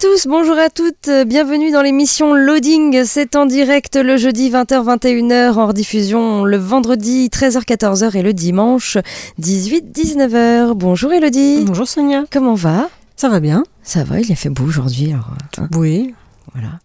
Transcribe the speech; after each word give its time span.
Tous, 0.00 0.26
bonjour 0.28 0.56
à 0.56 0.70
toutes, 0.70 1.10
bienvenue 1.26 1.70
dans 1.72 1.82
l'émission 1.82 2.32
Loading, 2.32 3.04
c'est 3.04 3.36
en 3.36 3.44
direct 3.44 3.96
le 3.96 4.16
jeudi 4.16 4.48
20h-21h, 4.48 5.52
en 5.58 5.66
rediffusion 5.66 6.44
le 6.44 6.56
vendredi 6.56 7.28
13h-14h 7.30 8.16
et 8.16 8.22
le 8.22 8.32
dimanche 8.32 8.96
18-19h. 9.38 10.72
Bonjour 10.72 11.12
Elodie. 11.12 11.64
Bonjour 11.66 11.86
Sonia. 11.86 12.24
Comment 12.32 12.54
va? 12.54 12.88
Ça 13.14 13.28
va 13.28 13.40
bien. 13.40 13.62
Ça 13.82 14.02
va, 14.02 14.20
il 14.20 14.32
a 14.32 14.36
fait 14.36 14.48
beau 14.48 14.64
aujourd'hui. 14.64 15.12
Alors, 15.12 15.34
hein? 15.58 15.68
Oui. 15.74 16.14
Voilà. 16.54 16.78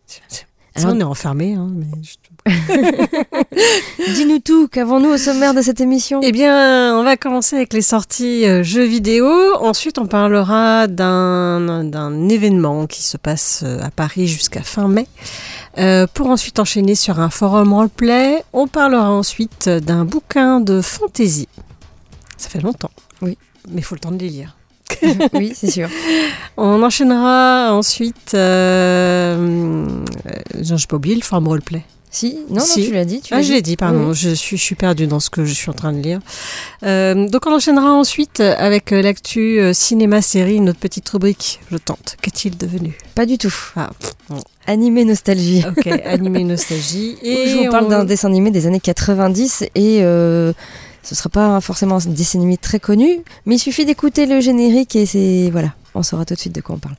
Alors, 0.75 0.93
on 0.93 0.99
est 0.99 1.03
enfermé. 1.03 1.53
Hein, 1.53 1.71
mais... 1.73 1.85
Dis-nous 4.13 4.39
tout, 4.39 4.67
qu'avons-nous 4.67 5.09
au 5.09 5.17
sommaire 5.17 5.53
de 5.55 5.61
cette 5.61 5.81
émission? 5.81 6.21
Eh 6.23 6.31
bien, 6.31 6.95
on 6.97 7.03
va 7.03 7.17
commencer 7.17 7.55
avec 7.55 7.73
les 7.73 7.81
sorties 7.81 8.45
euh, 8.45 8.61
jeux 8.61 8.83
vidéo. 8.83 9.27
Ensuite, 9.59 9.97
on 9.97 10.05
parlera 10.05 10.87
d'un 10.87 12.29
événement 12.29 12.85
qui 12.85 13.01
se 13.01 13.17
passe 13.17 13.63
euh, 13.65 13.81
à 13.81 13.89
Paris 13.89 14.27
jusqu'à 14.27 14.61
fin 14.61 14.87
mai. 14.87 15.07
Euh, 15.77 16.05
pour 16.13 16.29
ensuite 16.29 16.59
enchaîner 16.59 16.95
sur 16.95 17.19
un 17.19 17.29
forum 17.29 17.73
roleplay, 17.73 18.43
on 18.53 18.67
parlera 18.67 19.11
ensuite 19.11 19.67
d'un 19.67 20.05
bouquin 20.05 20.59
de 20.61 20.81
fantasy. 20.81 21.47
Ça 22.37 22.49
fait 22.49 22.61
longtemps. 22.61 22.91
Oui. 23.21 23.37
Mais 23.69 23.81
il 23.81 23.83
faut 23.83 23.95
le 23.95 24.01
temps 24.01 24.11
de 24.11 24.19
les 24.19 24.29
lire. 24.29 24.55
oui, 25.33 25.53
c'est 25.55 25.71
sûr. 25.71 25.89
On 26.57 26.83
enchaînera 26.83 27.73
ensuite. 27.73 28.33
Euh, 28.35 29.87
je 30.61 30.73
n'ai 30.73 30.79
pas 30.87 30.95
oublié 30.95 31.15
le 31.15 31.21
forum 31.21 31.47
roleplay. 31.47 31.83
Si, 32.15 32.39
non, 32.49 32.61
si. 32.61 32.79
non, 32.79 32.85
tu 32.87 32.93
l'as 32.93 33.03
dit. 33.03 33.19
Tu 33.19 33.33
ah, 33.33 33.41
je 33.41 33.51
l'ai 33.51 33.61
dit, 33.61 33.75
pardon. 33.75 34.11
Oui. 34.11 34.15
Je, 34.15 34.29
suis, 34.29 34.55
je 34.55 34.61
suis 34.61 34.75
perdue 34.75 35.05
dans 35.05 35.19
ce 35.19 35.29
que 35.29 35.43
je 35.43 35.53
suis 35.53 35.69
en 35.69 35.73
train 35.73 35.91
de 35.91 35.99
lire. 35.99 36.21
Euh, 36.83 37.27
donc, 37.27 37.45
on 37.45 37.53
enchaînera 37.53 37.91
ensuite 37.91 38.39
avec 38.39 38.91
l'actu 38.91 39.59
euh, 39.59 39.73
cinéma-série, 39.73 40.61
notre 40.61 40.79
petite 40.79 41.09
rubrique. 41.09 41.59
Je 41.69 41.75
tente. 41.75 42.15
Qu'est-il 42.21 42.55
devenu? 42.57 42.97
Pas 43.15 43.25
du 43.25 43.37
tout. 43.37 43.53
Ah, 43.75 43.89
bon. 44.29 44.37
Animé 44.65 45.03
nostalgie. 45.03 45.65
Ok, 45.67 45.87
animé 45.87 46.45
nostalgie. 46.45 47.17
Et 47.21 47.49
je 47.49 47.57
vous 47.57 47.69
parle 47.69 47.87
on... 47.87 47.89
d'un 47.89 48.05
dessin 48.05 48.29
animé 48.29 48.49
des 48.49 48.65
années 48.65 48.79
90 48.79 49.65
et. 49.75 50.01
Euh, 50.01 50.53
ce 51.03 51.13
ne 51.13 51.17
sera 51.17 51.29
pas 51.29 51.61
forcément 51.61 51.97
un 51.97 52.09
dessin 52.09 52.39
animé 52.39 52.57
très 52.57 52.79
connu, 52.79 53.19
mais 53.45 53.57
il 53.57 53.59
suffit 53.59 53.85
d'écouter 53.85 54.25
le 54.25 54.39
générique 54.39 54.95
et 54.95 55.05
c'est 55.05 55.49
voilà, 55.51 55.75
on 55.93 56.01
saura 56.01 56.25
tout 56.25 56.33
de 56.33 56.39
suite 56.39 56.55
de 56.55 56.61
quoi 56.61 56.75
on 56.77 56.79
parle. 56.79 56.95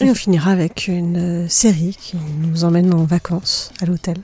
Et 0.00 0.04
on 0.08 0.14
finira 0.14 0.52
avec 0.52 0.86
une 0.86 1.48
série 1.48 1.96
qui 2.00 2.16
nous 2.42 2.62
emmène 2.62 2.94
en 2.94 3.02
vacances 3.02 3.72
à 3.82 3.86
l'hôtel. 3.86 4.18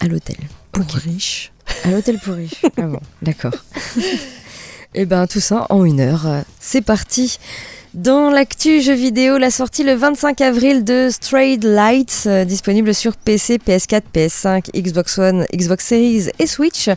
À 0.00 0.06
l'hôtel. 0.06 0.36
Pour 0.72 0.84
okay. 0.84 1.10
riches. 1.10 1.52
À 1.84 1.90
l'hôtel 1.90 2.18
pour 2.18 2.34
riches. 2.34 2.62
ah 2.76 2.82
bon, 2.82 3.00
d'accord. 3.22 3.54
Et 4.94 5.04
ben 5.04 5.26
tout 5.26 5.40
ça 5.40 5.66
en 5.70 5.84
une 5.84 6.00
heure. 6.00 6.26
C'est 6.60 6.80
parti. 6.80 7.38
Dans 7.94 8.30
l'actu 8.30 8.82
jeux 8.82 8.94
vidéo, 8.94 9.38
la 9.38 9.50
sortie 9.50 9.82
le 9.82 9.94
25 9.94 10.42
avril 10.42 10.84
de 10.84 11.08
Strayed 11.10 11.64
Lights, 11.64 12.24
euh, 12.26 12.44
disponible 12.44 12.94
sur 12.94 13.16
PC, 13.16 13.58
PS4, 13.58 14.02
PS5, 14.14 14.70
Xbox 14.78 15.18
One, 15.18 15.46
Xbox 15.54 15.86
Series 15.86 16.28
et 16.38 16.46
Switch. 16.46 16.90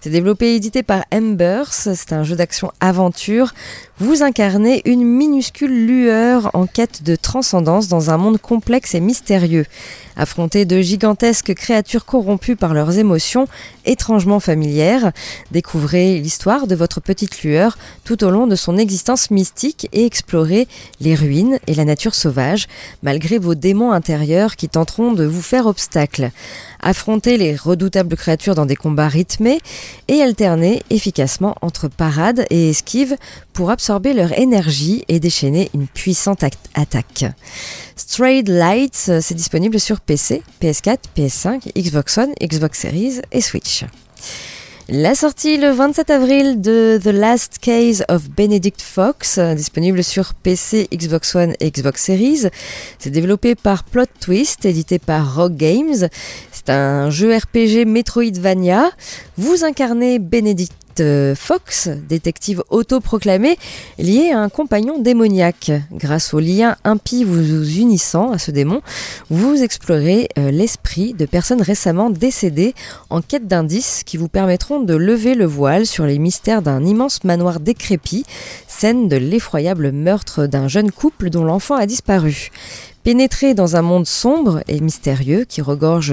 C'est 0.00 0.10
développé 0.10 0.52
et 0.52 0.54
édité 0.54 0.84
par 0.84 1.04
Embers. 1.12 1.72
C'est 1.72 2.12
un 2.12 2.22
jeu 2.22 2.36
d'action 2.36 2.70
aventure. 2.78 3.54
Vous 3.98 4.22
incarnez 4.22 4.82
une 4.84 5.04
minuscule 5.04 5.86
lueur 5.86 6.50
en 6.52 6.66
quête 6.66 7.02
de 7.02 7.16
transcendance 7.16 7.88
dans 7.88 8.10
un 8.10 8.18
monde 8.18 8.36
complexe 8.36 8.94
et 8.94 9.00
mystérieux. 9.00 9.64
Affronté 10.18 10.66
de 10.66 10.82
gigantesques 10.82 11.54
créatures 11.54 12.04
corrompues 12.04 12.56
par 12.56 12.74
leurs 12.74 12.98
émotions 12.98 13.48
étrangement 13.86 14.38
familières, 14.38 15.12
découvrez 15.50 16.18
l'histoire 16.18 16.66
de 16.66 16.74
votre 16.74 17.00
petite 17.00 17.42
lueur 17.42 17.78
tout 18.04 18.22
au 18.22 18.30
long 18.30 18.46
de 18.46 18.54
son 18.54 18.76
existence 18.76 19.30
mystique 19.30 19.88
et 19.94 20.04
explorez 20.04 20.68
les 21.00 21.14
ruines 21.14 21.58
et 21.66 21.74
la 21.74 21.86
nature 21.86 22.14
sauvage, 22.14 22.66
malgré 23.02 23.38
vos 23.38 23.54
démons 23.54 23.92
intérieurs 23.92 24.56
qui 24.56 24.68
tenteront 24.68 25.12
de 25.12 25.24
vous 25.24 25.42
faire 25.42 25.66
obstacle. 25.66 26.30
Affrontez 26.80 27.38
les 27.38 27.56
redoutables 27.56 28.16
créatures 28.16 28.54
dans 28.54 28.66
des 28.66 28.76
combats 28.76 29.08
rythmés 29.08 29.60
et 30.08 30.20
alternez 30.20 30.82
efficacement 30.90 31.54
entre 31.62 31.88
parade 31.88 32.44
et 32.50 32.70
esquive 32.70 33.16
pour 33.54 33.70
absorber 33.70 33.85
leur 33.88 34.36
énergie 34.38 35.04
et 35.08 35.20
déchaîner 35.20 35.70
une 35.74 35.86
puissante 35.86 36.42
attaque. 36.74 37.24
Strayed 37.94 38.48
Lights, 38.48 39.10
c'est 39.20 39.34
disponible 39.34 39.78
sur 39.78 40.00
PC, 40.00 40.42
PS4, 40.60 40.98
PS5, 41.16 41.72
Xbox 41.76 42.18
One, 42.18 42.32
Xbox 42.42 42.80
Series 42.80 43.20
et 43.30 43.40
Switch. 43.40 43.84
La 44.88 45.14
sortie 45.16 45.56
le 45.56 45.70
27 45.70 46.10
avril 46.10 46.60
de 46.60 47.00
The 47.02 47.08
Last 47.08 47.58
Case 47.60 48.04
of 48.08 48.28
Benedict 48.30 48.80
Fox, 48.82 49.38
disponible 49.38 50.04
sur 50.04 50.34
PC, 50.34 50.88
Xbox 50.92 51.34
One 51.34 51.54
et 51.58 51.70
Xbox 51.70 52.04
Series. 52.04 52.46
C'est 52.98 53.10
développé 53.10 53.54
par 53.56 53.82
Plot 53.82 54.04
Twist, 54.20 54.64
édité 54.64 54.98
par 54.98 55.34
Rock 55.34 55.54
Games. 55.56 56.08
C'est 56.52 56.70
un 56.70 57.10
jeu 57.10 57.36
RPG 57.36 57.84
Metroidvania. 57.84 58.90
Vous 59.38 59.64
incarnez 59.64 60.18
Benedict 60.18 60.72
Fox, 61.34 61.90
détective 62.08 62.62
autoproclamé, 62.70 63.58
lié 63.98 64.30
à 64.30 64.40
un 64.40 64.48
compagnon 64.48 64.98
démoniaque. 64.98 65.70
Grâce 65.92 66.32
au 66.32 66.40
lien 66.40 66.76
impie 66.84 67.22
vous 67.22 67.78
unissant 67.78 68.30
à 68.30 68.38
ce 68.38 68.50
démon, 68.50 68.80
vous 69.28 69.62
explorez 69.62 70.30
euh, 70.38 70.50
l'esprit 70.50 71.12
de 71.12 71.26
personnes 71.26 71.60
récemment 71.60 72.08
décédées 72.08 72.74
en 73.10 73.20
quête 73.20 73.46
d'indices 73.46 74.04
qui 74.06 74.16
vous 74.16 74.28
permettront 74.28 74.80
de 74.80 74.94
lever 74.94 75.34
le 75.34 75.44
voile 75.44 75.84
sur 75.84 76.06
les 76.06 76.18
mystères 76.18 76.62
d'un 76.62 76.82
immense 76.82 77.24
manoir 77.24 77.60
décrépit, 77.60 78.24
scène 78.66 79.06
de 79.08 79.16
l'effroyable 79.16 79.92
meurtre 79.92 80.46
d'un 80.46 80.66
jeune 80.66 80.90
couple 80.90 81.28
dont 81.28 81.44
l'enfant 81.44 81.74
a 81.74 81.84
disparu. 81.84 82.50
Pénétrer 83.06 83.54
dans 83.54 83.76
un 83.76 83.82
monde 83.82 84.04
sombre 84.04 84.64
et 84.66 84.80
mystérieux 84.80 85.44
qui 85.48 85.62
regorge 85.62 86.12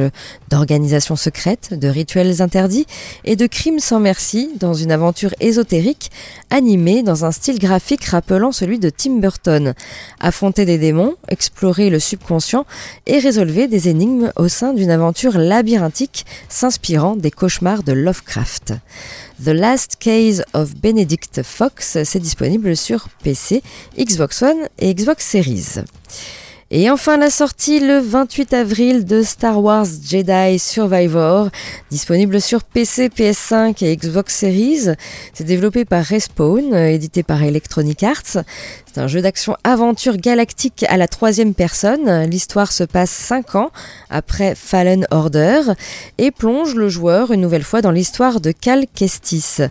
d'organisations 0.52 1.16
secrètes, 1.16 1.74
de 1.74 1.88
rituels 1.88 2.40
interdits 2.44 2.86
et 3.26 3.36
de 3.36 3.48
crimes 3.48 3.80
sans 3.80 4.00
merci 4.00 4.52
dans 4.60 4.76
une 4.76 4.92
aventure 4.92 5.34
ésotérique 5.40 6.12
animée 6.52 7.02
dans 7.02 7.26
un 7.26 7.32
style 7.32 7.58
graphique 7.58 8.06
rappelant 8.06 8.52
celui 8.52 8.78
de 8.78 8.92
Tim 8.92 9.16
Burton. 9.16 9.74
Affronter 10.20 10.66
des 10.66 10.78
démons, 10.78 11.16
explorer 11.30 11.90
le 11.90 11.98
subconscient 11.98 12.68
et 13.08 13.18
résolver 13.18 13.68
des 13.68 13.90
énigmes 13.90 14.32
au 14.36 14.48
sein 14.48 14.76
d'une 14.76 14.92
aventure 14.92 15.40
labyrinthique 15.40 16.28
s'inspirant 16.48 17.16
des 17.16 17.32
cauchemars 17.32 17.82
de 17.82 17.94
Lovecraft. 17.94 18.74
The 19.44 19.48
Last 19.48 19.96
Case 20.00 20.44
of 20.54 20.76
Benedict 20.76 21.42
Fox, 21.42 21.98
c'est 22.04 22.20
disponible 22.20 22.78
sur 22.78 23.10
PC, 23.24 23.64
Xbox 23.98 24.44
One 24.44 24.70
et 24.78 24.94
Xbox 24.94 25.26
Series. 25.26 25.80
Et 26.76 26.90
enfin 26.90 27.18
la 27.18 27.30
sortie 27.30 27.80
le 27.80 28.00
28 28.00 28.52
avril 28.56 29.06
de 29.06 29.22
Star 29.22 29.62
Wars 29.62 29.86
Jedi 29.86 30.58
Survivor, 30.58 31.50
disponible 31.92 32.42
sur 32.42 32.64
PC, 32.64 33.10
PS5 33.10 33.86
et 33.86 33.96
Xbox 33.96 34.36
Series. 34.36 34.88
C'est 35.36 35.44
développé 35.44 35.86
par 35.86 36.04
Respawn, 36.04 36.74
édité 36.74 37.22
par 37.22 37.44
Electronic 37.44 38.02
Arts. 38.02 38.44
C'est 38.94 39.02
un 39.02 39.08
jeu 39.08 39.24
d'action-aventure 39.24 40.18
galactique 40.18 40.86
à 40.88 40.98
la 40.98 41.08
troisième 41.08 41.56
personne. 41.56 42.30
L'histoire 42.30 42.72
se 42.72 42.84
passe 42.84 43.10
5 43.10 43.56
ans 43.56 43.72
après 44.12 44.54
Fallen 44.54 45.08
Order 45.10 45.62
et 46.20 46.30
plonge 46.30 46.76
le 46.76 46.90
joueur 46.90 47.32
une 47.32 47.42
nouvelle 47.42 47.64
fois 47.64 47.82
dans 47.82 47.90
l'histoire 47.90 48.40
de 48.40 48.52
Cal 48.52 48.86
Kestis. 48.94 49.62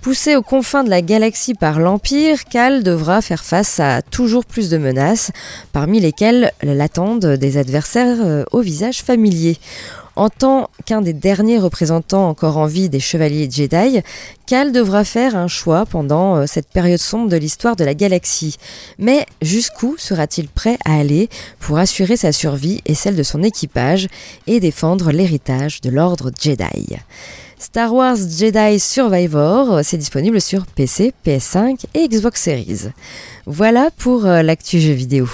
Poussé 0.00 0.36
aux 0.36 0.42
confins 0.42 0.84
de 0.84 0.90
la 0.90 1.02
galaxie 1.02 1.54
par 1.54 1.80
l'Empire, 1.80 2.44
Cal 2.44 2.84
devra 2.84 3.20
faire 3.20 3.42
face 3.42 3.80
à 3.80 4.00
toujours 4.00 4.44
plus 4.44 4.70
de 4.70 4.78
menaces, 4.78 5.32
parmi 5.72 5.98
lesquelles 5.98 6.52
l'attendent 6.62 7.26
des 7.26 7.56
adversaires 7.56 8.44
au 8.52 8.60
visage 8.60 9.02
familier. 9.02 9.58
En 10.18 10.30
tant 10.30 10.68
qu'un 10.84 11.00
des 11.00 11.12
derniers 11.12 11.60
représentants 11.60 12.28
encore 12.28 12.56
en 12.56 12.66
vie 12.66 12.88
des 12.88 12.98
chevaliers 12.98 13.48
Jedi, 13.48 14.00
Cal 14.46 14.72
devra 14.72 15.04
faire 15.04 15.36
un 15.36 15.46
choix 15.46 15.86
pendant 15.86 16.34
euh, 16.34 16.46
cette 16.46 16.66
période 16.66 16.98
sombre 16.98 17.28
de 17.28 17.36
l'histoire 17.36 17.76
de 17.76 17.84
la 17.84 17.94
galaxie. 17.94 18.56
Mais 18.98 19.26
jusqu'où 19.42 19.94
sera-t-il 19.96 20.48
prêt 20.48 20.76
à 20.84 20.98
aller 20.98 21.28
pour 21.60 21.78
assurer 21.78 22.16
sa 22.16 22.32
survie 22.32 22.82
et 22.84 22.96
celle 22.96 23.14
de 23.14 23.22
son 23.22 23.44
équipage 23.44 24.08
et 24.48 24.58
défendre 24.58 25.12
l'héritage 25.12 25.80
de 25.82 25.90
l'ordre 25.90 26.32
Jedi? 26.36 26.96
Star 27.60 27.94
Wars 27.94 28.16
Jedi 28.16 28.80
Survivor, 28.80 29.82
c'est 29.84 29.98
disponible 29.98 30.40
sur 30.40 30.66
PC, 30.66 31.14
PS5 31.24 31.84
et 31.94 32.08
Xbox 32.08 32.42
Series. 32.42 32.88
Voilà 33.46 33.90
pour 33.96 34.26
euh, 34.26 34.42
l'actu 34.42 34.80
jeu 34.80 34.94
vidéo. 34.94 35.28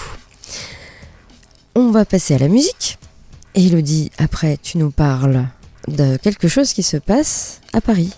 On 1.75 1.91
va 1.91 2.05
passer 2.05 2.35
à 2.35 2.39
la 2.39 2.49
musique. 2.49 2.99
Elodie, 3.55 4.11
après, 4.19 4.59
tu 4.63 4.79
nous 4.79 4.91
parles 4.91 5.47
de 5.89 6.17
quelque 6.17 6.49
chose 6.49 6.73
qui 6.73 6.83
se 6.83 6.97
passe 6.97 7.61
à 7.73 7.81
Paris. 7.81 8.13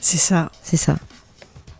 C'est 0.00 0.18
ça. 0.18 0.50
C'est 0.62 0.76
ça. 0.76 0.98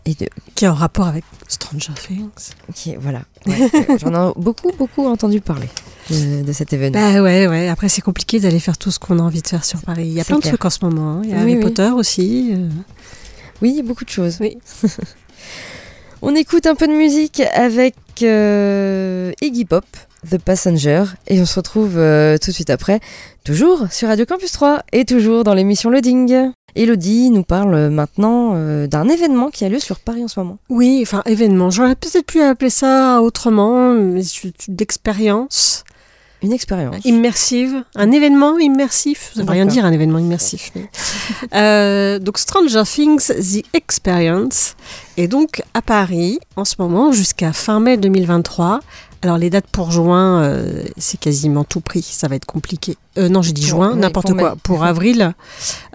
Et 0.05 0.13
de... 0.13 0.27
Qui 0.55 0.65
est 0.65 0.67
en 0.67 0.73
rapport 0.73 1.07
avec 1.07 1.23
Stranger 1.47 1.93
Things. 1.93 2.53
Qui 2.73 2.95
voilà. 2.95 3.21
Ouais, 3.45 3.69
J'en 3.99 4.29
ai 4.29 4.33
beaucoup, 4.37 4.71
beaucoup 4.77 5.05
entendu 5.05 5.41
parler 5.41 5.67
de, 6.09 6.43
de, 6.43 6.51
cet 6.53 6.73
événement. 6.73 6.99
Bah 6.99 7.21
ouais, 7.21 7.47
ouais. 7.47 7.67
Après, 7.67 7.89
c'est 7.89 8.01
compliqué 8.01 8.39
d'aller 8.39 8.59
faire 8.59 8.77
tout 8.77 8.91
ce 8.91 8.99
qu'on 8.99 9.19
a 9.19 9.21
envie 9.21 9.41
de 9.41 9.47
faire 9.47 9.65
sur 9.65 9.81
Paris. 9.81 10.07
Il 10.07 10.13
y 10.13 10.21
a 10.21 10.23
plein 10.23 10.39
clair. 10.39 10.53
de 10.53 10.57
trucs 10.57 10.65
en 10.65 10.69
ce 10.69 10.79
moment. 10.83 11.11
Hein. 11.11 11.21
Il 11.23 11.29
y 11.29 11.33
a 11.33 11.37
oui, 11.37 11.41
Harry 11.41 11.55
oui. 11.55 11.61
Potter 11.61 11.91
aussi. 11.93 12.51
Euh... 12.53 12.69
Oui, 13.61 13.81
beaucoup 13.83 14.05
de 14.05 14.09
choses. 14.09 14.37
Oui. 14.39 14.57
On 16.21 16.35
écoute 16.35 16.65
un 16.65 16.75
peu 16.75 16.87
de 16.87 16.93
musique 16.93 17.41
avec 17.53 17.95
euh, 18.23 19.31
Iggy 19.41 19.65
Pop, 19.65 19.85
The 20.29 20.37
Passenger, 20.37 21.03
et 21.27 21.39
on 21.41 21.45
se 21.45 21.55
retrouve 21.55 21.97
euh, 21.97 22.37
tout 22.37 22.51
de 22.51 22.55
suite 22.55 22.69
après, 22.69 22.99
toujours 23.43 23.87
sur 23.91 24.07
Radio 24.07 24.25
Campus 24.25 24.51
3 24.51 24.83
et 24.91 25.05
toujours 25.05 25.43
dans 25.43 25.53
l'émission 25.53 25.89
Loading. 25.89 26.51
Elodie 26.75 27.29
nous 27.31 27.43
parle 27.43 27.89
maintenant 27.89 28.51
euh, 28.55 28.87
d'un 28.87 29.07
événement 29.09 29.49
qui 29.49 29.65
a 29.65 29.69
lieu 29.69 29.79
sur 29.79 29.99
Paris 29.99 30.23
en 30.23 30.27
ce 30.27 30.39
moment. 30.39 30.57
Oui, 30.69 30.99
enfin 31.01 31.23
événement, 31.25 31.69
j'aurais 31.69 31.95
peut-être 31.95 32.25
pu 32.25 32.41
appeler 32.41 32.69
ça 32.69 33.21
autrement, 33.21 33.93
mais 33.93 34.21
d'expérience. 34.67 35.83
Une 36.43 36.53
expérience. 36.53 37.03
Immersive. 37.03 37.83
Un 37.95 38.11
événement 38.11 38.59
immersif. 38.59 39.31
Ça 39.35 39.41
veut 39.41 39.49
rien 39.49 39.65
dire 39.65 39.85
un 39.85 39.91
événement 39.91 40.19
immersif. 40.19 40.71
Mais... 40.75 40.87
euh, 41.55 42.19
donc 42.19 42.37
Stranger 42.37 42.83
Things 42.85 43.27
The 43.27 43.65
Experience 43.73 44.75
est 45.17 45.27
donc 45.27 45.63
à 45.73 45.81
Paris 45.81 46.39
en 46.55 46.63
ce 46.63 46.75
moment 46.77 47.11
jusqu'à 47.11 47.53
fin 47.53 47.79
mai 47.79 47.97
2023. 47.97 48.81
Alors 49.23 49.37
les 49.37 49.49
dates 49.49 49.67
pour 49.67 49.91
juin, 49.91 50.43
euh, 50.43 50.83
c'est 50.97 51.19
quasiment 51.19 51.63
tout 51.63 51.81
pris, 51.81 52.03
ça 52.03 52.27
va 52.27 52.35
être 52.35 52.45
compliqué. 52.45 52.97
Euh, 53.17 53.29
non, 53.29 53.41
j'ai 53.41 53.51
dit 53.51 53.65
juin, 53.65 53.93
oui, 53.93 53.99
n'importe 53.99 54.33
quoi. 54.33 54.51
Mai. 54.51 54.59
Pour 54.61 54.83
avril, 54.85 55.33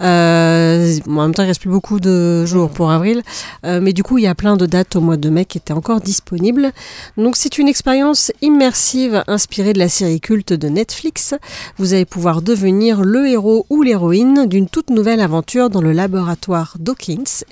euh, 0.00 0.98
bon, 1.06 1.20
en 1.20 1.22
même 1.22 1.34
temps, 1.34 1.44
il 1.44 1.46
reste 1.46 1.60
plus 1.60 1.70
beaucoup 1.70 2.00
de 2.00 2.44
jours 2.44 2.70
pour 2.70 2.90
avril, 2.90 3.22
mais 3.64 3.92
du 3.92 4.02
coup, 4.02 4.19
il 4.19 4.24
y 4.24 4.26
a 4.26 4.34
plein 4.34 4.56
de 4.56 4.66
dates 4.66 4.96
au 4.96 5.00
mois 5.00 5.16
de 5.16 5.30
mai 5.30 5.44
qui 5.44 5.58
étaient 5.58 5.72
encore 5.72 6.00
disponibles. 6.00 6.72
Donc 7.16 7.36
c'est 7.36 7.58
une 7.58 7.69
expérience 7.69 8.32
immersive 8.42 9.22
inspirée 9.28 9.72
de 9.72 9.78
la 9.78 9.88
série 9.88 10.20
culte 10.20 10.52
de 10.52 10.69
Netflix. 10.69 11.34
Vous 11.78 11.94
allez 11.94 12.04
pouvoir 12.04 12.42
devenir 12.42 13.02
le 13.02 13.28
héros 13.28 13.66
ou 13.70 13.82
l'héroïne 13.82 14.46
d'une 14.46 14.69
toute 14.69 14.90
nouvelle 14.90 15.20
aventure 15.20 15.70
dans 15.70 15.80
le 15.80 15.92
laboratoire 15.92 16.76
Dawkins 16.78 17.44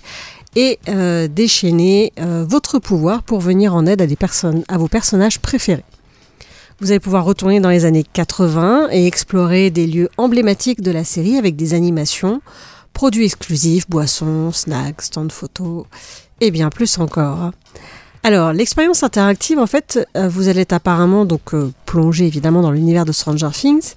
et 0.56 0.78
euh, 0.88 1.28
déchaîner 1.28 2.12
euh, 2.18 2.44
votre 2.48 2.78
pouvoir 2.78 3.22
pour 3.22 3.40
venir 3.40 3.74
en 3.74 3.86
aide 3.86 4.02
à, 4.02 4.06
des 4.06 4.16
personnes, 4.16 4.64
à 4.68 4.78
vos 4.78 4.88
personnages 4.88 5.38
préférés. 5.38 5.84
Vous 6.80 6.90
allez 6.90 7.00
pouvoir 7.00 7.24
retourner 7.24 7.60
dans 7.60 7.68
les 7.68 7.84
années 7.84 8.04
80 8.10 8.88
et 8.90 9.06
explorer 9.06 9.70
des 9.70 9.86
lieux 9.86 10.08
emblématiques 10.16 10.80
de 10.80 10.90
la 10.90 11.04
série 11.04 11.36
avec 11.36 11.54
des 11.54 11.74
animations, 11.74 12.40
produits 12.94 13.26
exclusifs, 13.26 13.88
boissons, 13.88 14.50
snacks, 14.52 15.02
stands 15.02 15.28
photos 15.28 15.84
et 16.40 16.50
bien 16.50 16.70
plus 16.70 16.98
encore. 16.98 17.52
Alors, 18.22 18.52
l'expérience 18.52 19.02
interactive, 19.02 19.58
en 19.58 19.66
fait, 19.66 20.06
euh, 20.16 20.28
vous 20.28 20.48
allez 20.48 20.66
apparemment 20.70 21.24
donc 21.24 21.54
euh, 21.54 21.72
plongé 21.86 22.26
évidemment 22.26 22.60
dans 22.60 22.70
l'univers 22.70 23.06
de 23.06 23.12
Stranger 23.12 23.48
Things 23.52 23.94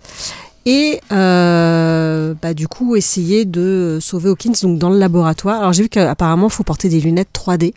et 0.66 1.02
euh, 1.12 2.34
bah, 2.42 2.54
du 2.54 2.68
coup 2.68 2.96
essayer 2.96 3.46
de 3.46 4.00
sauver 4.02 4.30
Hawkins 4.30 4.54
donc 4.62 4.80
dans 4.80 4.90
le 4.90 4.98
laboratoire. 4.98 5.60
Alors 5.60 5.74
j'ai 5.74 5.84
vu 5.84 5.90
qu'apparemment 5.90 6.48
il 6.48 6.54
faut 6.54 6.64
porter 6.64 6.90
des 6.90 7.02
lunettes 7.02 7.30
3D, 7.34 7.74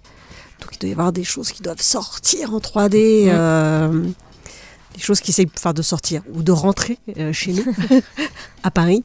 donc 0.61 0.71
il 0.73 0.79
doit 0.79 0.89
y 0.89 0.93
avoir 0.93 1.13
des 1.13 1.25
choses 1.25 1.53
qui 1.53 1.63
doivent 1.63 1.83
sortir 1.83 2.55
en 2.55 2.59
3D, 2.59 3.27
mmh. 3.27 3.31
euh, 3.33 4.03
des 4.97 5.03
choses 5.03 5.21
qui 5.21 5.31
essayent 5.31 5.49
enfin, 5.57 5.73
de 5.73 5.83
sortir 5.83 6.23
ou 6.35 6.43
de 6.43 6.53
rentrer 6.53 6.99
euh, 7.19 7.33
chez 7.33 7.53
nous 7.53 7.65
à 8.63 8.71
Paris. 8.71 9.05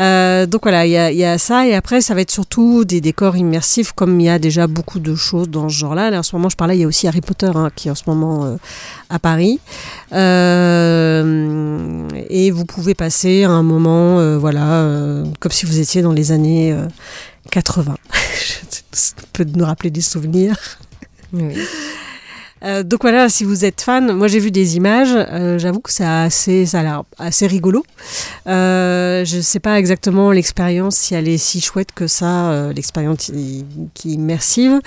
Euh, 0.00 0.46
donc 0.46 0.62
voilà, 0.62 0.86
il 0.86 0.90
y, 0.90 1.16
y, 1.16 1.24
a 1.24 1.38
ça 1.38 1.66
et 1.66 1.74
après 1.74 2.00
ça 2.00 2.14
va 2.14 2.20
être 2.20 2.30
surtout 2.30 2.84
des 2.84 3.00
décors 3.00 3.36
immersifs 3.36 3.92
comme 3.92 4.20
il 4.20 4.26
y 4.26 4.28
a 4.28 4.38
déjà 4.38 4.66
beaucoup 4.66 5.00
de 5.00 5.14
choses 5.14 5.48
dans 5.48 5.68
ce 5.68 5.74
genre-là. 5.74 6.10
Là, 6.10 6.20
en 6.20 6.22
ce 6.22 6.36
moment 6.36 6.48
je 6.48 6.56
parlais, 6.56 6.76
il 6.76 6.80
y 6.80 6.84
a 6.84 6.86
aussi 6.86 7.08
Harry 7.08 7.20
Potter 7.20 7.50
hein, 7.54 7.70
qui 7.74 7.88
est 7.88 7.90
en 7.90 7.96
ce 7.96 8.04
moment 8.06 8.44
euh, 8.44 8.56
à 9.08 9.18
Paris 9.18 9.60
euh, 10.12 12.08
et 12.28 12.50
vous 12.50 12.64
pouvez 12.64 12.94
passer 12.94 13.44
un 13.44 13.62
moment, 13.62 14.18
euh, 14.18 14.38
voilà, 14.38 14.86
comme 15.40 15.52
si 15.52 15.66
vous 15.66 15.78
étiez 15.80 16.02
dans 16.02 16.12
les 16.12 16.32
années 16.32 16.76
80. 17.50 17.96
Ça 18.92 19.14
peut 19.32 19.44
nous 19.44 19.64
rappeler 19.64 19.90
des 19.90 20.00
souvenirs. 20.00 20.56
Oui. 21.32 21.54
Euh, 22.64 22.82
donc 22.82 23.02
voilà, 23.02 23.28
si 23.28 23.44
vous 23.44 23.64
êtes 23.64 23.80
fan, 23.80 24.12
moi 24.12 24.28
j'ai 24.28 24.38
vu 24.38 24.50
des 24.50 24.76
images, 24.76 25.14
euh, 25.14 25.58
j'avoue 25.58 25.80
que 25.80 25.92
c'est 25.92 26.04
assez, 26.04 26.66
ça 26.66 26.80
a 26.80 26.82
l'air 26.82 27.02
assez 27.18 27.46
rigolo. 27.46 27.84
Euh, 28.46 29.24
je 29.24 29.40
sais 29.40 29.60
pas 29.60 29.78
exactement 29.78 30.32
l'expérience, 30.32 30.96
si 30.96 31.14
elle 31.14 31.28
est 31.28 31.38
si 31.38 31.60
chouette 31.60 31.92
que 31.94 32.06
ça, 32.06 32.72
l'expérience 32.72 33.26
qui, 33.26 33.64
qui, 33.94 34.10
est 34.10 34.14
immersive. 34.14 34.80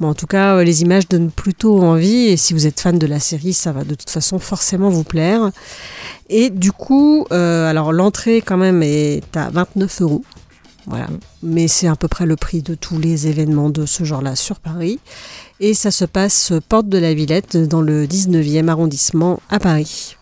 Mais 0.00 0.06
en 0.06 0.14
tout 0.14 0.26
cas, 0.26 0.62
les 0.62 0.82
images 0.82 1.08
donnent 1.08 1.30
plutôt 1.30 1.82
envie 1.82 2.28
et 2.28 2.36
si 2.36 2.54
vous 2.54 2.66
êtes 2.66 2.80
fan 2.80 2.98
de 2.98 3.06
la 3.06 3.20
série, 3.20 3.52
ça 3.52 3.72
va 3.72 3.84
de 3.84 3.94
toute 3.94 4.10
façon 4.10 4.38
forcément 4.38 4.88
vous 4.88 5.04
plaire. 5.04 5.50
Et 6.30 6.50
du 6.50 6.72
coup, 6.72 7.26
alors 7.30 7.92
l'entrée 7.92 8.40
quand 8.40 8.56
même 8.56 8.82
est 8.82 9.22
à 9.36 9.50
29 9.50 10.02
euros. 10.02 10.24
Voilà. 10.88 11.06
Mais 11.42 11.68
c'est 11.68 11.86
à 11.86 11.96
peu 11.96 12.08
près 12.08 12.24
le 12.24 12.36
prix 12.36 12.62
de 12.62 12.74
tous 12.74 12.98
les 12.98 13.28
événements 13.28 13.68
de 13.68 13.84
ce 13.84 14.04
genre-là 14.04 14.34
sur 14.34 14.58
Paris. 14.58 14.98
Et 15.60 15.74
ça 15.74 15.90
se 15.90 16.04
passe 16.04 16.52
porte 16.68 16.88
de 16.88 16.98
la 16.98 17.14
Villette 17.14 17.56
dans 17.56 17.80
le 17.80 18.06
19e 18.06 18.68
arrondissement 18.68 19.40
à 19.50 19.58
Paris. 19.58 20.14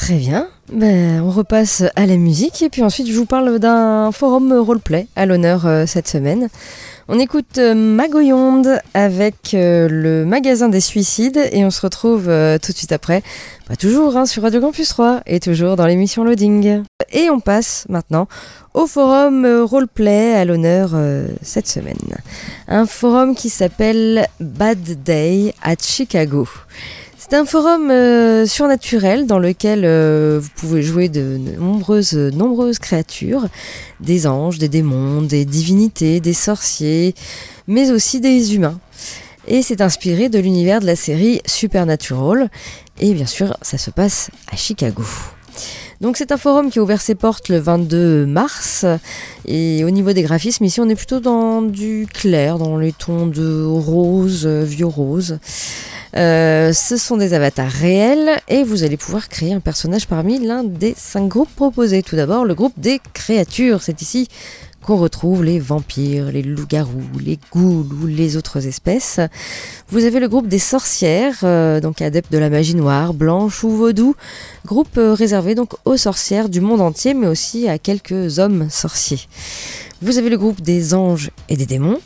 Très 0.10 0.18
bien. 0.18 0.48
Ben, 0.74 1.22
on 1.22 1.30
repasse 1.30 1.84
à 1.96 2.08
la 2.08 2.18
musique 2.18 2.64
et 2.64 2.72
puis 2.72 2.82
ensuite 2.82 3.06
je 3.06 3.14
vous 3.14 3.28
parle 3.28 3.60
d'un 3.60 4.12
forum 4.12 4.52
roleplay 4.54 5.06
à 5.16 5.28
l'honneur 5.28 5.68
euh, 5.68 5.86
cette 5.86 6.08
semaine. 6.08 6.50
On 7.12 7.18
écoute 7.18 7.58
euh, 7.58 7.74
Magoyonde 7.74 8.80
avec 8.94 9.56
euh, 9.56 9.88
le 9.90 10.26
magasin 10.26 10.70
des 10.70 10.80
suicides 10.80 11.40
et 11.52 11.66
on 11.66 11.72
se 11.72 11.82
retrouve 11.82 12.30
euh, 12.30 12.60
tout 12.60 12.72
de 12.72 12.78
suite 12.78 12.92
après, 12.92 13.24
toujours 13.80 14.16
hein, 14.16 14.28
sur 14.28 14.44
Radio 14.44 14.62
Campus 14.62 14.90
3 14.90 15.22
et 15.26 15.40
toujours 15.40 15.76
dans 15.76 15.88
l'émission 15.88 16.24
Loading. 16.24 16.84
Et 17.12 17.32
on 17.32 17.40
passe 17.40 17.88
maintenant 17.90 18.28
au 18.76 18.86
forum 18.86 19.44
roleplay 19.64 20.36
à 20.36 20.46
l'honneur 20.46 20.92
cette 21.42 21.68
semaine. 21.68 21.98
Un 22.68 22.86
forum 22.86 23.34
qui 23.36 23.50
s'appelle 23.50 24.28
Bad 24.40 25.04
Day 25.04 25.56
at 25.64 25.78
Chicago. 25.82 26.48
C'est 27.30 27.38
un 27.38 27.46
forum 27.46 27.92
euh, 27.92 28.48
surnaturel 28.48 29.28
dans 29.28 29.38
lequel 29.38 29.86
euh, 29.86 30.40
vous 30.42 30.50
pouvez 30.56 30.82
jouer 30.82 31.10
de 31.10 31.38
nombreuses, 31.60 32.16
nombreuses 32.16 32.80
créatures, 32.80 33.46
des 34.00 34.26
anges, 34.26 34.58
des 34.58 34.68
démons, 34.68 35.22
des 35.22 35.46
divinités, 35.46 36.22
des 36.22 36.34
sorciers, 36.34 37.14
mais 37.68 37.92
aussi 37.92 38.20
des 38.20 38.56
humains. 38.56 38.80
Et 39.46 39.62
c'est 39.62 39.82
inspiré 39.82 40.30
de 40.30 40.40
l'univers 40.40 40.80
de 40.80 40.88
la 40.88 40.96
série 40.96 41.40
Supernatural. 41.46 42.50
Et 43.00 43.14
bien 43.14 43.28
sûr, 43.28 43.56
ça 43.62 43.78
se 43.78 43.92
passe 43.92 44.32
à 44.52 44.56
Chicago. 44.56 45.04
Donc 46.02 46.16
c'est 46.16 46.32
un 46.32 46.38
forum 46.38 46.70
qui 46.70 46.80
a 46.80 46.82
ouvert 46.82 47.02
ses 47.02 47.16
portes 47.16 47.50
le 47.50 47.58
22 47.58 48.26
mars. 48.26 48.86
Et 49.46 49.84
au 49.84 49.90
niveau 49.90 50.14
des 50.14 50.24
graphismes, 50.24 50.64
ici 50.64 50.80
on 50.80 50.88
est 50.88 50.96
plutôt 50.96 51.20
dans 51.20 51.62
du 51.62 52.08
clair, 52.12 52.58
dans 52.58 52.78
les 52.78 52.94
tons 52.94 53.28
de 53.28 53.66
rose, 53.66 54.48
vieux 54.48 54.86
rose. 54.86 55.40
Euh, 56.16 56.74
ce 56.74 56.98
sont 56.98 57.18
des 57.18 57.34
avatars 57.34 57.70
réels 57.70 58.40
et 58.48 58.64
vous 58.64 58.84
allez 58.84 58.98
pouvoir 58.98 59.30
créer 59.30 59.54
un 59.54 59.60
personnage 59.60 60.08
parmi 60.08 60.40
l'un 60.40 60.64
des 60.64 60.96
cinq 60.98 61.28
groupes 61.28 61.54
proposés. 61.54 62.02
Tout 62.02 62.16
d'abord, 62.16 62.46
le 62.46 62.56
groupe 62.56 62.74
des 62.78 63.02
créatures. 63.14 63.82
C'est 63.84 64.02
ici 64.02 64.28
qu'on 64.84 64.98
retrouve 64.98 65.44
les 65.44 65.60
vampires, 65.60 66.32
les 66.32 66.42
loups-garous, 66.42 67.20
les 67.20 67.40
ghouls 67.52 67.88
ou 68.02 68.08
les 68.08 68.38
autres 68.38 68.68
espèces. 68.68 69.20
Vous 69.90 70.06
avez 70.06 70.20
le 70.20 70.28
groupe 70.28 70.48
des 70.48 70.60
sorcières, 70.60 71.40
euh, 71.44 71.80
donc 71.80 72.02
adeptes 72.02 72.32
de 72.32 72.38
la 72.38 72.50
magie 72.50 72.76
noire, 72.76 73.14
blanche 73.14 73.64
ou 73.64 73.70
vaudou, 73.70 74.16
groupe 74.66 74.98
euh, 74.98 75.14
réservé 75.14 75.56
donc 75.56 75.74
aux 75.86 75.98
sorcières 75.98 76.50
du 76.50 76.62
monde 76.62 76.82
entier, 76.82 77.14
mais 77.14 77.28
aussi 77.28 77.68
à 77.68 77.78
quelques 77.78 78.40
hommes 78.40 78.70
sorciers. 78.70 79.22
Vous 80.02 80.18
avez 80.18 80.30
le 80.30 80.38
groupe 80.38 80.62
des 80.62 80.94
anges 80.94 81.32
et 81.50 81.58
des 81.58 81.66
démons. 81.66 82.00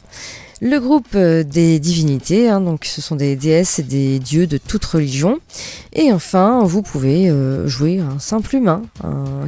Le 0.65 0.79
groupe 0.79 1.09
euh, 1.15 1.43
des 1.43 1.77
divinités, 1.77 2.47
hein, 2.47 2.61
donc 2.61 2.85
ce 2.85 3.01
sont 3.01 3.17
des 3.17 3.35
déesses 3.35 3.79
et 3.79 3.83
des 3.83 4.17
dieux 4.19 4.47
de 4.47 4.57
toute 4.57 4.85
religion. 4.85 5.39
Et 5.91 6.13
enfin, 6.13 6.63
vous 6.63 6.81
pouvez 6.81 7.29
euh, 7.29 7.67
jouer 7.67 7.99
un 7.99 8.17
simple 8.17 8.55
humain, 8.55 8.83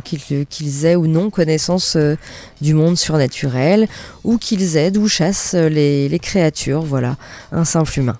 qu'ils 0.04 0.86
aient 0.86 0.98
ou 0.98 1.08
non 1.08 1.30
connaissance 1.30 1.96
euh, 1.96 2.18
du 2.60 2.74
monde 2.74 2.98
surnaturel, 2.98 3.88
ou 4.26 4.38
qu'ils 4.38 4.76
aident 4.76 4.98
ou 4.98 5.08
chassent 5.08 5.54
les 5.54 6.20
créatures, 6.22 6.82
voilà, 6.82 7.16
un 7.54 7.64
simple 7.64 7.98
humain. 7.98 8.18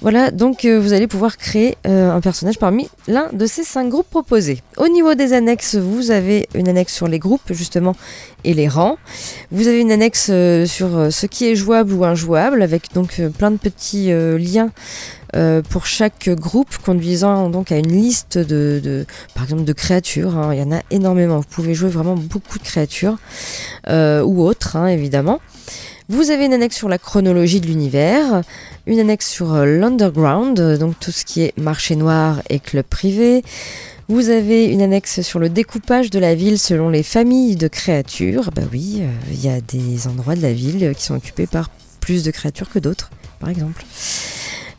Voilà, 0.00 0.30
donc 0.30 0.64
euh, 0.64 0.78
vous 0.78 0.92
allez 0.92 1.08
pouvoir 1.08 1.36
créer 1.36 1.76
euh, 1.84 2.12
un 2.12 2.20
personnage 2.20 2.58
parmi 2.58 2.88
l'un 3.08 3.28
de 3.32 3.46
ces 3.46 3.64
cinq 3.64 3.88
groupes 3.88 4.08
proposés. 4.08 4.62
Au 4.76 4.86
niveau 4.86 5.14
des 5.14 5.32
annexes, 5.32 5.74
vous 5.74 6.12
avez 6.12 6.48
une 6.54 6.68
annexe 6.68 6.94
sur 6.94 7.08
les 7.08 7.18
groupes 7.18 7.50
justement 7.52 7.96
et 8.44 8.54
les 8.54 8.68
rangs. 8.68 8.96
Vous 9.50 9.66
avez 9.66 9.80
une 9.80 9.90
annexe 9.90 10.28
euh, 10.30 10.66
sur 10.66 11.12
ce 11.12 11.26
qui 11.26 11.46
est 11.46 11.56
jouable 11.56 11.92
ou 11.92 12.04
injouable 12.04 12.62
avec 12.62 12.94
donc 12.94 13.20
plein 13.38 13.50
de 13.50 13.56
petits 13.56 14.10
liens 14.12 14.70
pour 15.68 15.84
chaque 15.86 16.30
groupe 16.30 16.78
conduisant 16.78 17.50
donc 17.50 17.70
à 17.70 17.76
une 17.76 17.92
liste 17.92 18.38
de, 18.38 19.04
par 19.34 19.44
exemple 19.44 19.64
de 19.64 19.72
créatures. 19.72 20.38
hein. 20.38 20.54
Il 20.54 20.60
y 20.60 20.62
en 20.62 20.72
a 20.72 20.80
énormément. 20.90 21.38
Vous 21.38 21.50
pouvez 21.50 21.74
jouer 21.74 21.90
vraiment 21.90 22.14
beaucoup 22.14 22.58
de 22.58 22.64
créatures 22.64 23.18
ou 23.88 24.42
autres 24.42 24.76
hein, 24.76 24.86
évidemment. 24.86 25.40
Vous 26.10 26.30
avez 26.30 26.46
une 26.46 26.54
annexe 26.54 26.74
sur 26.74 26.88
la 26.88 26.96
chronologie 26.96 27.60
de 27.60 27.66
l'univers, 27.66 28.40
une 28.86 28.98
annexe 28.98 29.28
sur 29.28 29.52
euh, 29.52 29.66
l'underground, 29.66 30.58
euh, 30.58 30.78
donc 30.78 30.98
tout 30.98 31.10
ce 31.10 31.26
qui 31.26 31.42
est 31.42 31.52
marché 31.58 31.96
noir 31.96 32.40
et 32.48 32.60
club 32.60 32.86
privé. 32.86 33.42
Vous 34.08 34.30
avez 34.30 34.64
une 34.64 34.80
annexe 34.80 35.20
sur 35.20 35.38
le 35.38 35.50
découpage 35.50 36.08
de 36.08 36.18
la 36.18 36.34
ville 36.34 36.58
selon 36.58 36.88
les 36.88 37.02
familles 37.02 37.56
de 37.56 37.68
créatures. 37.68 38.50
Bah 38.56 38.62
oui, 38.72 39.00
euh, 39.02 39.10
il 39.32 39.44
y 39.44 39.50
a 39.50 39.60
des 39.60 40.08
endroits 40.08 40.34
de 40.34 40.40
la 40.40 40.54
ville 40.54 40.94
qui 40.96 41.02
sont 41.02 41.14
occupés 41.14 41.46
par 41.46 41.68
plus 42.00 42.24
de 42.24 42.30
créatures 42.30 42.70
que 42.70 42.78
d'autres, 42.78 43.10
par 43.38 43.50
exemple. 43.50 43.84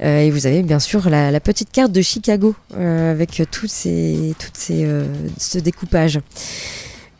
Et 0.01 0.31
vous 0.31 0.48
avez 0.48 0.63
bien 0.63 0.79
sûr 0.79 1.09
la, 1.09 1.39
petite 1.41 1.71
carte 1.74 1.91
de 1.91 2.01
Chicago 2.01 2.55
avec 2.74 3.41
tous 3.51 3.67
ces, 3.67 4.33
toutes 4.39 4.55
ces, 4.55 4.88
ce 5.38 5.59
découpage. 5.59 6.21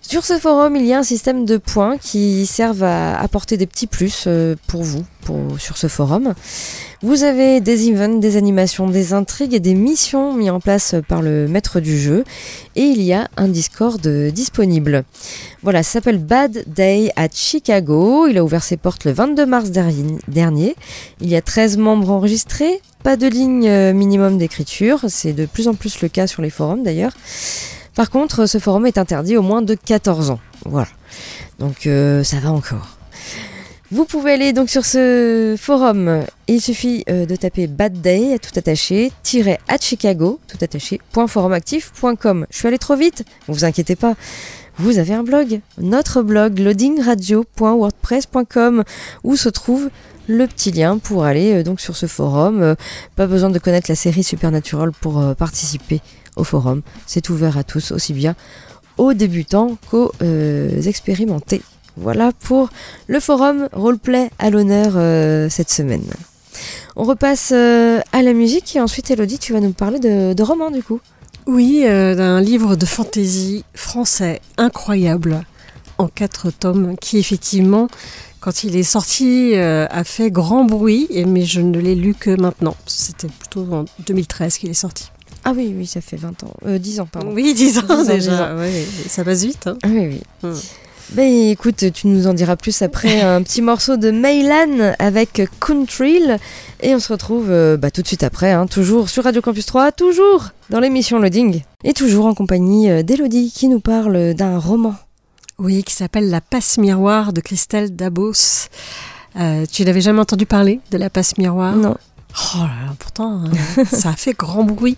Sur 0.10 0.26
ce 0.26 0.40
forum, 0.40 0.76
il 0.76 0.88
y 0.88 0.94
a 0.94 0.98
un 0.98 1.04
système 1.04 1.46
de 1.46 1.58
points 1.58 2.00
qui 2.00 2.48
servent 2.48 2.82
à 2.82 3.20
apporter 3.20 3.58
des 3.58 3.68
petits 3.68 3.86
plus 3.86 4.24
euh, 4.26 4.56
pour 4.66 4.82
vous 4.82 5.06
sur 5.60 5.78
ce 5.78 5.86
forum. 5.86 6.34
Vous 7.04 7.22
avez 7.22 7.62
des 7.62 7.88
events, 7.92 8.18
des 8.18 8.36
animations, 8.36 8.88
des 8.90 9.14
intrigues 9.14 9.54
et 9.54 9.60
des 9.60 9.76
missions 9.76 10.34
mis 10.34 10.50
en 10.50 10.60
place 10.60 10.96
par 11.08 11.22
le 11.22 11.48
maître 11.48 11.80
du 11.80 12.00
jeu. 12.00 12.24
Et 12.76 12.86
il 12.86 13.04
y 13.04 13.14
a 13.14 13.28
un 13.38 13.48
Discord 13.50 14.04
euh, 14.08 14.32
disponible. 14.32 15.04
Voilà, 15.62 15.84
ça 15.84 15.92
s'appelle 15.92 16.18
Bad 16.18 16.64
Day 16.66 17.12
at 17.16 17.28
Chicago. 17.32 18.26
Il 18.26 18.40
a 18.40 18.44
ouvert 18.44 18.64
ses 18.64 18.78
portes 18.78 19.06
le 19.06 19.12
22 19.12 19.46
mars 19.46 19.70
derni- 19.70 20.18
dernier. 20.28 20.76
Il 21.22 21.30
y 21.30 21.36
a 21.36 21.44
13 21.44 21.78
membres 21.78 22.10
enregistrés. 22.10 22.82
Pas 23.04 23.16
de 23.16 23.28
ligne 23.28 23.70
euh, 23.70 23.94
minimum 23.94 24.40
d'écriture. 24.40 25.02
C'est 25.08 25.34
de 25.34 25.46
plus 25.46 25.68
en 25.68 25.76
plus 25.76 26.02
le 26.02 26.08
cas 26.10 26.26
sur 26.26 26.42
les 26.42 26.50
forums 26.50 26.82
d'ailleurs. 26.82 27.14
Par 27.96 28.10
contre, 28.10 28.46
ce 28.46 28.58
forum 28.58 28.86
est 28.86 28.98
interdit 28.98 29.38
au 29.38 29.42
moins 29.42 29.62
de 29.62 29.76
14 29.76 30.32
ans. 30.32 30.40
Voilà. 30.66 30.88
Donc 31.60 31.88
euh, 31.88 32.24
ça 32.24 32.40
va 32.40 32.52
encore. 32.52 32.98
Vous 33.92 34.06
pouvez 34.06 34.34
aller 34.34 34.54
donc 34.54 34.70
sur 34.70 34.86
ce 34.86 35.56
forum. 35.58 36.24
Il 36.48 36.62
suffit 36.62 37.04
euh, 37.10 37.26
de 37.26 37.36
taper 37.36 37.66
Bad 37.66 38.00
Day, 38.02 38.38
tout 38.40 38.52
attaché, 38.56 39.12
à 39.68 39.78
Chicago, 39.80 40.40
tout 40.48 40.60
attaché, 40.62 41.02
forumactif.com. 41.12 42.46
Je 42.52 42.58
suis 42.58 42.68
allé 42.68 42.78
trop 42.78 42.96
vite, 42.96 43.26
ne 43.48 43.54
vous 43.54 43.66
inquiétez 43.66 43.96
pas. 43.96 44.14
Vous 44.78 45.00
avez 45.00 45.16
un 45.16 45.24
blog, 45.24 45.62
notre 45.80 46.22
blog 46.22 46.60
loadingradio.wordpress.com 46.60 48.84
où 49.24 49.36
se 49.36 49.50
trouve 49.50 49.90
le 50.28 50.46
petit 50.46 50.72
lien 50.72 51.00
pour 51.00 51.24
aller 51.24 51.56
euh, 51.56 51.64
donc 51.64 51.82
sur 51.82 51.96
ce 51.96 52.06
forum. 52.06 52.76
Pas 53.16 53.26
besoin 53.26 53.50
de 53.50 53.58
connaître 53.58 53.90
la 53.90 53.96
série 53.96 54.24
Supernatural 54.24 54.92
pour 55.02 55.36
participer 55.36 56.00
forum. 56.44 56.82
C'est 57.06 57.30
ouvert 57.30 57.58
à 57.58 57.64
tous, 57.64 57.92
aussi 57.92 58.14
bien 58.14 58.36
aux 59.00 59.14
débutants 59.14 59.78
qu'aux 59.90 60.12
euh, 60.22 60.82
expérimentés. 60.84 61.62
Voilà 61.96 62.32
pour 62.40 62.70
le 63.08 63.20
forum 63.20 63.70
roleplay 63.72 64.30
à 64.38 64.50
l'honneur 64.50 64.94
euh, 64.96 65.50
cette 65.50 65.72
semaine. 65.72 66.04
On 66.96 67.06
repasse 67.06 67.52
euh, 67.56 68.02
à 68.12 68.22
la 68.22 68.34
musique 68.34 68.76
et 68.76 68.82
ensuite 68.82 69.10
Elodie, 69.10 69.40
tu 69.40 69.54
vas 69.54 69.62
nous 69.62 69.72
parler 69.72 70.00
de, 70.00 70.34
de 70.34 70.44
romans 70.44 70.70
du 70.70 70.84
coup. 70.84 71.00
Oui, 71.48 71.84
d'un 71.84 72.42
livre 72.42 72.76
de 72.76 72.86
fantaisie 72.86 73.64
français 73.74 74.40
incroyable 74.58 75.44
en 75.98 76.08
quatre 76.08 76.52
tomes 76.52 76.96
qui 76.98 77.18
effectivement, 77.18 77.88
quand 78.40 78.64
il 78.64 78.76
est 78.76 78.84
sorti, 78.84 79.56
a 79.56 80.04
fait 80.04 80.30
grand 80.30 80.66
bruit, 80.66 81.08
mais 81.26 81.46
je 81.46 81.62
ne 81.62 81.80
l'ai 81.80 81.96
lu 81.96 82.14
que 82.14 82.40
maintenant. 82.40 82.76
C'était 82.86 83.30
plutôt 83.30 83.66
en 83.72 83.86
2013 84.06 84.58
qu'il 84.58 84.70
est 84.70 84.76
sorti. 84.76 85.10
Ah 85.50 85.54
oui, 85.56 85.74
oui, 85.76 85.86
ça 85.88 86.00
fait 86.02 86.18
20 86.18 86.44
ans. 86.44 86.54
Euh, 86.66 86.78
10 86.78 87.00
ans, 87.00 87.08
pardon. 87.12 87.32
Oui, 87.34 87.54
10 87.54 87.80
ans, 87.80 87.82
10 87.88 87.92
ans, 87.92 88.04
déjà. 88.06 88.18
10 88.18 88.30
ans. 88.30 88.58
Ouais, 88.58 88.86
ça 89.08 89.24
passe 89.24 89.44
vite. 89.44 89.66
hein. 89.68 89.78
Ah 89.84 89.88
oui, 89.92 90.08
oui. 90.08 90.22
Hmm. 90.44 90.54
Ben 91.14 91.28
écoute, 91.50 91.92
tu 91.92 92.06
nous 92.06 92.28
en 92.28 92.36
diras 92.36 92.56
plus 92.56 92.84
après 92.84 93.22
un 93.24 93.42
petit 93.42 93.64
morceau 93.64 93.98
de 93.98 94.12
Maylan 94.12 94.94
avec 95.00 95.42
Countryl 95.60 96.38
et 96.82 96.94
on 96.94 97.00
se 97.00 97.12
retrouve 97.12 97.48
euh, 97.50 97.78
bah, 97.78 97.90
tout 97.90 98.04
de 98.04 98.08
suite 98.08 98.22
après, 98.22 98.52
hein, 98.52 98.68
toujours 98.68 99.10
sur 99.10 99.24
Radio 99.24 99.42
Campus 99.42 99.66
3, 99.66 99.92
toujours 99.92 100.50
dans 100.70 100.80
l'émission 100.80 101.18
Loading 101.18 101.64
et 101.84 101.94
toujours 101.94 102.28
en 102.28 102.36
compagnie 102.36 102.92
euh, 102.92 103.02
d'Elodie 103.02 103.52
qui 103.52 103.68
nous 103.70 103.80
parle 103.80 104.36
d'un 104.36 104.60
roman. 104.60 104.94
Oui, 105.58 105.84
qui 105.84 105.96
s'appelle 105.96 106.30
La 106.30 106.42
passe 106.42 106.78
miroir 106.78 107.34
de 107.34 107.42
Christelle 107.42 107.96
Dabos. 107.96 108.68
Euh, 109.36 109.66
tu 109.72 109.84
n'avais 109.86 110.02
jamais 110.02 110.20
entendu 110.20 110.46
parler 110.46 110.80
de 110.92 110.98
la 111.00 111.10
passe 111.10 111.38
miroir? 111.40 111.76
Non. 111.76 111.96
Oh 112.36 112.60
là 112.60 112.86
là, 112.86 112.96
pourtant, 112.98 113.44
euh, 113.44 113.86
ça 113.92 114.10
a 114.10 114.16
fait 114.16 114.34
grand 114.34 114.64
bruit. 114.64 114.98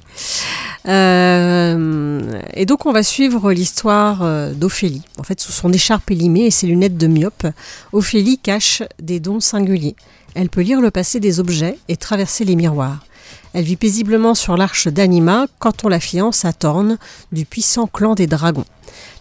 Euh, 0.88 2.42
et 2.54 2.66
donc, 2.66 2.86
on 2.86 2.92
va 2.92 3.04
suivre 3.04 3.52
l'histoire 3.54 4.22
euh, 4.22 4.54
d'Ophélie. 4.54 5.04
En 5.18 5.24
fait, 5.24 5.40
sous 5.40 5.52
son 5.52 5.72
écharpe 5.72 6.12
élimée 6.12 6.46
et 6.46 6.52
ses 6.52 6.68
lunettes 6.68 6.98
de 6.98 7.08
myope, 7.08 7.48
Ophélie 7.94 8.38
cache 8.38 8.84
des 9.02 9.20
dons 9.20 9.40
singuliers. 9.40 9.96
Elle 10.36 10.50
peut 10.50 10.62
lire 10.62 10.82
le 10.82 10.92
passé 10.92 11.20
des 11.20 11.40
objets 11.40 11.78
et 11.88 11.98
traverser 11.98 12.46
les 12.46 12.56
miroirs. 12.56 13.06
Elle 13.54 13.66
vit 13.66 13.76
paisiblement 13.76 14.34
sur 14.34 14.56
l'arche 14.56 14.88
d'Anima 14.88 15.48
quand 15.60 15.84
on 15.84 15.90
la 15.90 16.00
fiance 16.00 16.46
à 16.46 16.54
Thorne 16.54 16.98
du 17.32 17.46
puissant 17.46 17.88
clan 17.88 18.16
des 18.16 18.28
dragons. 18.28 18.66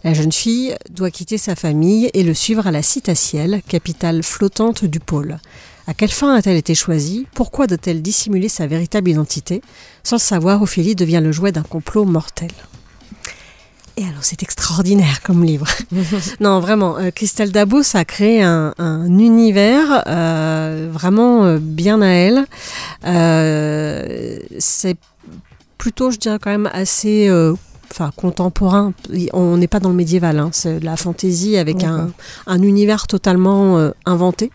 La 0.04 0.14
jeune 0.14 0.32
fille 0.32 0.74
doit 0.90 1.10
quitter 1.10 1.36
sa 1.36 1.56
famille 1.56 2.10
et 2.14 2.22
le 2.22 2.34
suivre 2.34 2.66
à 2.66 2.70
la 2.70 2.82
Citaciel, 2.82 3.60
capitale 3.68 4.22
flottante 4.22 4.84
du 4.84 5.00
pôle. 5.00 5.38
À 5.86 5.94
quelle 5.94 6.10
fin 6.10 6.34
a-t-elle 6.34 6.56
été 6.56 6.74
choisie? 6.74 7.26
Pourquoi 7.34 7.66
doit-elle 7.66 8.02
dissimuler 8.02 8.48
sa 8.48 8.66
véritable 8.66 9.10
identité 9.10 9.62
Sans 10.02 10.16
le 10.16 10.20
savoir, 10.20 10.62
Ophélie 10.62 10.94
devient 10.94 11.20
le 11.22 11.32
jouet 11.32 11.52
d'un 11.52 11.62
complot 11.62 12.04
mortel? 12.04 12.50
Et 13.96 14.04
alors, 14.04 14.22
c'est 14.22 14.42
extraordinaire 14.42 15.20
comme 15.22 15.44
livre. 15.44 15.66
non, 16.40 16.60
vraiment, 16.60 16.96
euh, 16.96 17.10
Christelle 17.10 17.52
Dabos 17.52 17.94
a 17.94 18.04
créé 18.04 18.42
un, 18.42 18.72
un 18.78 19.18
univers 19.18 20.04
euh, 20.06 20.88
vraiment 20.90 21.44
euh, 21.44 21.58
bien 21.60 22.00
à 22.00 22.08
elle. 22.08 22.46
Euh, 23.04 24.38
c'est 24.58 24.96
plutôt, 25.76 26.10
je 26.10 26.18
dirais 26.18 26.38
quand 26.40 26.50
même 26.50 26.70
assez 26.72 27.28
enfin, 27.90 28.10
contemporain. 28.16 28.92
On 29.32 29.56
n'est 29.56 29.68
pas 29.68 29.80
dans 29.80 29.88
le 29.88 29.94
médiéval, 29.94 30.38
hein. 30.38 30.50
c'est 30.52 30.80
de 30.80 30.84
la 30.84 30.96
fantaisie 30.96 31.56
avec 31.56 31.84
un, 31.84 32.10
un 32.46 32.62
univers 32.62 33.06
totalement 33.06 33.78
euh, 33.78 33.90
inventé. 34.06 34.50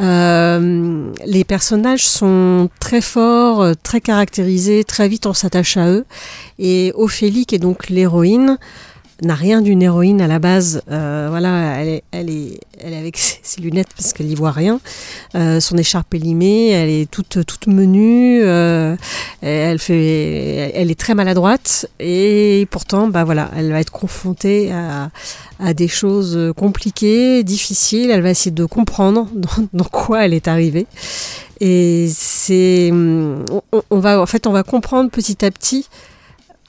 Euh, 0.00 1.12
les 1.24 1.44
personnages 1.44 2.04
sont 2.04 2.68
très 2.80 3.00
forts, 3.00 3.62
euh, 3.62 3.74
très 3.80 4.00
caractérisés, 4.00 4.82
très 4.82 5.08
vite 5.08 5.26
on 5.26 5.32
s'attache 5.32 5.76
à 5.76 5.88
eux. 5.88 6.04
Et 6.58 6.92
Ophélie, 6.96 7.46
qui 7.46 7.54
est 7.54 7.60
donc 7.60 7.88
l'héroïne, 7.88 8.58
n'a 9.22 9.34
rien 9.34 9.62
d'une 9.62 9.82
héroïne 9.82 10.20
à 10.20 10.26
la 10.26 10.38
base. 10.38 10.82
Euh, 10.90 11.28
voilà, 11.30 11.80
elle 11.80 11.88
est, 11.88 12.02
elle 12.10 12.30
est, 12.30 12.60
elle 12.80 12.94
avec 12.94 13.16
ses, 13.42 13.60
lunettes 13.60 13.88
parce 13.96 14.12
qu'elle 14.12 14.26
n'y 14.26 14.34
voit 14.34 14.50
rien. 14.50 14.80
Euh, 15.34 15.60
son 15.60 15.76
écharpe 15.76 16.14
est 16.14 16.18
limée, 16.18 16.70
elle 16.70 16.88
est 16.88 17.10
toute, 17.10 17.44
toute 17.46 17.66
menue. 17.66 18.42
euh, 18.42 18.96
elle 19.42 19.78
fait, 19.78 20.72
elle 20.74 20.90
est 20.90 20.98
très 20.98 21.14
maladroite 21.14 21.86
et 22.00 22.66
pourtant, 22.70 23.08
bah 23.08 23.24
voilà, 23.24 23.50
elle 23.56 23.70
va 23.70 23.80
être 23.80 23.92
confrontée 23.92 24.72
à, 24.72 25.10
à 25.60 25.74
des 25.74 25.88
choses 25.88 26.52
compliquées, 26.56 27.44
difficiles. 27.44 28.10
Elle 28.10 28.22
va 28.22 28.30
essayer 28.30 28.50
de 28.50 28.64
comprendre 28.64 29.28
dans, 29.72 29.84
quoi 29.84 30.24
elle 30.24 30.34
est 30.34 30.48
arrivée. 30.48 30.86
Et 31.60 32.08
c'est, 32.12 32.90
on 32.92 33.98
va, 33.98 34.20
en 34.20 34.26
fait, 34.26 34.46
on 34.46 34.52
va 34.52 34.64
comprendre 34.64 35.10
petit 35.10 35.44
à 35.44 35.50
petit 35.50 35.88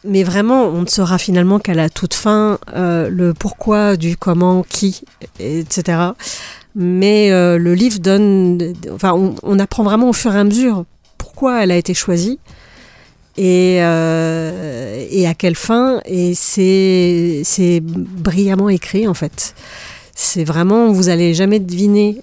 mais 0.06 0.24
vraiment, 0.24 0.66
on 0.66 0.82
ne 0.82 0.88
saura 0.88 1.18
finalement 1.18 1.60
qu'à 1.60 1.74
la 1.74 1.90
toute 1.90 2.14
fin 2.14 2.60
euh, 2.76 3.10
le 3.10 3.34
pourquoi, 3.34 3.98
du 3.98 4.18
comment, 4.18 4.64
qui, 4.68 5.02
etc. 5.40 6.00
Mais 6.76 7.32
euh, 7.32 7.58
le 7.58 7.74
livre 7.74 8.00
donne, 8.00 8.74
enfin, 8.92 9.14
on, 9.44 9.60
apprend 9.60 9.84
vraiment 9.84 10.10
au 10.10 10.14
fur 10.14 10.36
et 10.36 10.40
à 10.40 10.44
mesure 10.44 10.86
pourquoi 11.18 11.64
elle 11.64 11.72
a 11.72 11.78
été 11.78 11.94
choisie 11.94 12.40
et, 13.38 13.78
euh, 13.82 15.28
à 15.28 15.34
quelle 15.34 15.56
fin. 15.56 16.02
Et 16.06 16.34
c'est 16.36 17.82
brillamment 17.82 18.70
écrit 18.70 19.08
en 19.08 19.14
fait. 19.14 19.56
C'est 20.14 20.44
vraiment, 20.44 20.92
vous 20.92 21.10
allez 21.10 21.34
jamais 21.34 21.60
deviner 21.60 22.22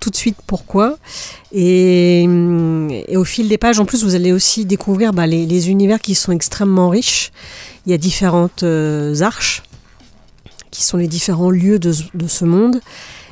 tout 0.00 0.10
de 0.10 0.16
suite 0.16 0.36
pourquoi. 0.46 0.98
Et, 1.52 2.26
au 3.14 3.24
fil 3.24 3.48
des 3.48 3.58
pages, 3.58 3.80
en 3.80 3.84
plus, 3.84 4.04
vous 4.04 4.14
allez 4.14 4.32
aussi 4.32 4.64
découvrir 4.64 5.12
bah, 5.12 5.26
les, 5.26 5.70
univers 5.70 6.00
qui 6.00 6.14
sont 6.14 6.32
extrêmement 6.32 6.88
riches. 6.88 7.32
Il 7.86 7.92
y 7.92 7.94
a 7.94 7.98
différentes 7.98 8.62
euh, 8.62 9.20
arches 9.20 9.62
qui 10.70 10.84
sont 10.84 10.98
les 10.98 11.08
différents 11.08 11.50
lieux 11.50 11.78
de 11.78 11.92
ce 11.92 12.44
monde. 12.44 12.80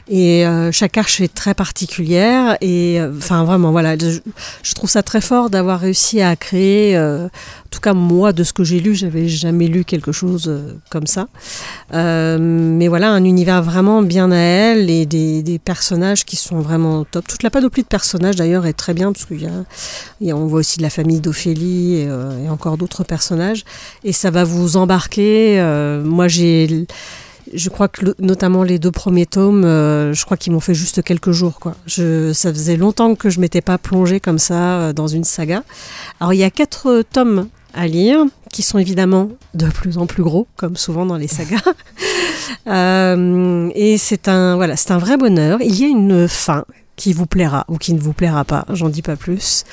Et 0.08 0.46
euh, 0.46 0.70
chaque 0.70 0.96
arche 0.98 1.20
est 1.20 1.32
très 1.32 1.54
particulière. 1.54 2.56
Et 2.60 3.00
euh, 3.00 3.12
enfin, 3.16 3.44
vraiment, 3.44 3.72
voilà, 3.72 3.96
je, 3.98 4.75
trouve 4.75 4.88
ça 4.88 5.02
très 5.02 5.20
fort 5.20 5.50
d'avoir 5.50 5.80
réussi 5.80 6.20
à 6.20 6.36
créer. 6.36 6.96
Euh, 6.96 7.26
en 7.26 7.68
tout 7.70 7.80
cas, 7.80 7.92
moi, 7.92 8.32
de 8.32 8.44
ce 8.44 8.52
que 8.52 8.62
j'ai 8.62 8.78
lu, 8.78 8.94
j'avais 8.94 9.26
jamais 9.26 9.66
lu 9.66 9.84
quelque 9.84 10.12
chose 10.12 10.50
comme 10.90 11.06
ça. 11.06 11.26
mais 11.92 12.88
voilà, 12.88 13.10
un 13.10 13.25
univers 13.25 13.62
vraiment 13.62 14.02
bien 14.02 14.30
à 14.30 14.36
elle 14.36 14.90
et 14.90 15.06
des, 15.06 15.42
des, 15.42 15.58
personnages 15.58 16.25
qui 16.25 16.36
sont 16.36 16.60
vraiment 16.60 17.04
top. 17.04 17.26
Toute 17.26 17.42
la 17.42 17.50
panoplie 17.50 17.82
de 17.82 17.88
personnages, 17.88 18.36
d'ailleurs, 18.36 18.66
est 18.66 18.75
très 18.75 18.94
bien 18.94 19.12
parce 19.12 19.25
qu'il 19.25 19.42
y 19.42 20.30
a, 20.30 20.36
on 20.36 20.46
voit 20.46 20.60
aussi 20.60 20.78
de 20.78 20.82
la 20.82 20.90
famille 20.90 21.20
d'Ophélie 21.20 21.94
et, 21.96 22.08
et, 22.44 22.48
encore 22.48 22.76
d'autres 22.76 23.02
personnages. 23.02 23.64
Et 24.04 24.12
ça 24.12 24.30
va 24.30 24.44
vous 24.44 24.76
embarquer. 24.76 25.60
moi, 26.04 26.28
j'ai 26.28 26.86
je 27.52 27.68
crois 27.68 27.88
que 27.88 28.14
notamment 28.18 28.62
les 28.62 28.78
deux 28.78 28.90
premiers 28.90 29.26
tomes, 29.26 29.64
euh, 29.64 30.12
je 30.12 30.24
crois 30.24 30.36
qu'ils 30.36 30.52
m'ont 30.52 30.60
fait 30.60 30.74
juste 30.74 31.02
quelques 31.02 31.30
jours. 31.30 31.58
Quoi. 31.60 31.74
Je, 31.86 32.32
ça 32.32 32.52
faisait 32.52 32.76
longtemps 32.76 33.14
que 33.14 33.30
je 33.30 33.40
m'étais 33.40 33.60
pas 33.60 33.78
plongée 33.78 34.20
comme 34.20 34.38
ça 34.38 34.80
euh, 34.80 34.92
dans 34.92 35.06
une 35.06 35.24
saga. 35.24 35.62
Alors 36.20 36.32
il 36.32 36.38
y 36.38 36.44
a 36.44 36.50
quatre 36.50 37.02
tomes 37.12 37.48
à 37.74 37.86
lire, 37.86 38.24
qui 38.52 38.62
sont 38.62 38.78
évidemment 38.78 39.30
de 39.54 39.66
plus 39.66 39.98
en 39.98 40.06
plus 40.06 40.22
gros, 40.22 40.46
comme 40.56 40.76
souvent 40.76 41.04
dans 41.04 41.18
les 41.18 41.28
sagas. 41.28 41.62
euh, 42.66 43.70
et 43.74 43.98
c'est 43.98 44.28
un, 44.28 44.56
voilà, 44.56 44.76
c'est 44.76 44.92
un 44.92 44.98
vrai 44.98 45.16
bonheur. 45.18 45.58
Il 45.60 45.78
y 45.78 45.84
a 45.84 45.88
une 45.88 46.26
fin 46.26 46.64
qui 46.96 47.12
vous 47.12 47.26
plaira 47.26 47.64
ou 47.68 47.76
qui 47.76 47.92
ne 47.92 48.00
vous 48.00 48.12
plaira 48.12 48.44
pas, 48.44 48.64
j'en 48.70 48.88
dis 48.88 49.02
pas 49.02 49.16
plus. 49.16 49.64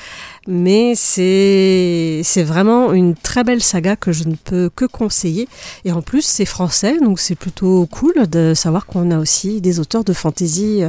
Mais 0.46 0.94
c'est 0.94 2.20
c'est 2.22 2.42
vraiment 2.42 2.92
une 2.92 3.14
très 3.14 3.44
belle 3.44 3.62
saga 3.62 3.96
que 3.96 4.12
je 4.12 4.24
ne 4.24 4.34
peux 4.34 4.70
que 4.74 4.84
conseiller. 4.84 5.48
Et 5.84 5.92
en 5.92 6.02
plus, 6.02 6.22
c'est 6.22 6.44
français, 6.44 6.98
donc 7.00 7.18
c'est 7.18 7.34
plutôt 7.34 7.86
cool 7.86 8.28
de 8.28 8.52
savoir 8.54 8.84
qu'on 8.86 9.10
a 9.10 9.18
aussi 9.18 9.60
des 9.62 9.80
auteurs 9.80 10.04
de 10.04 10.12
fantasy 10.12 10.82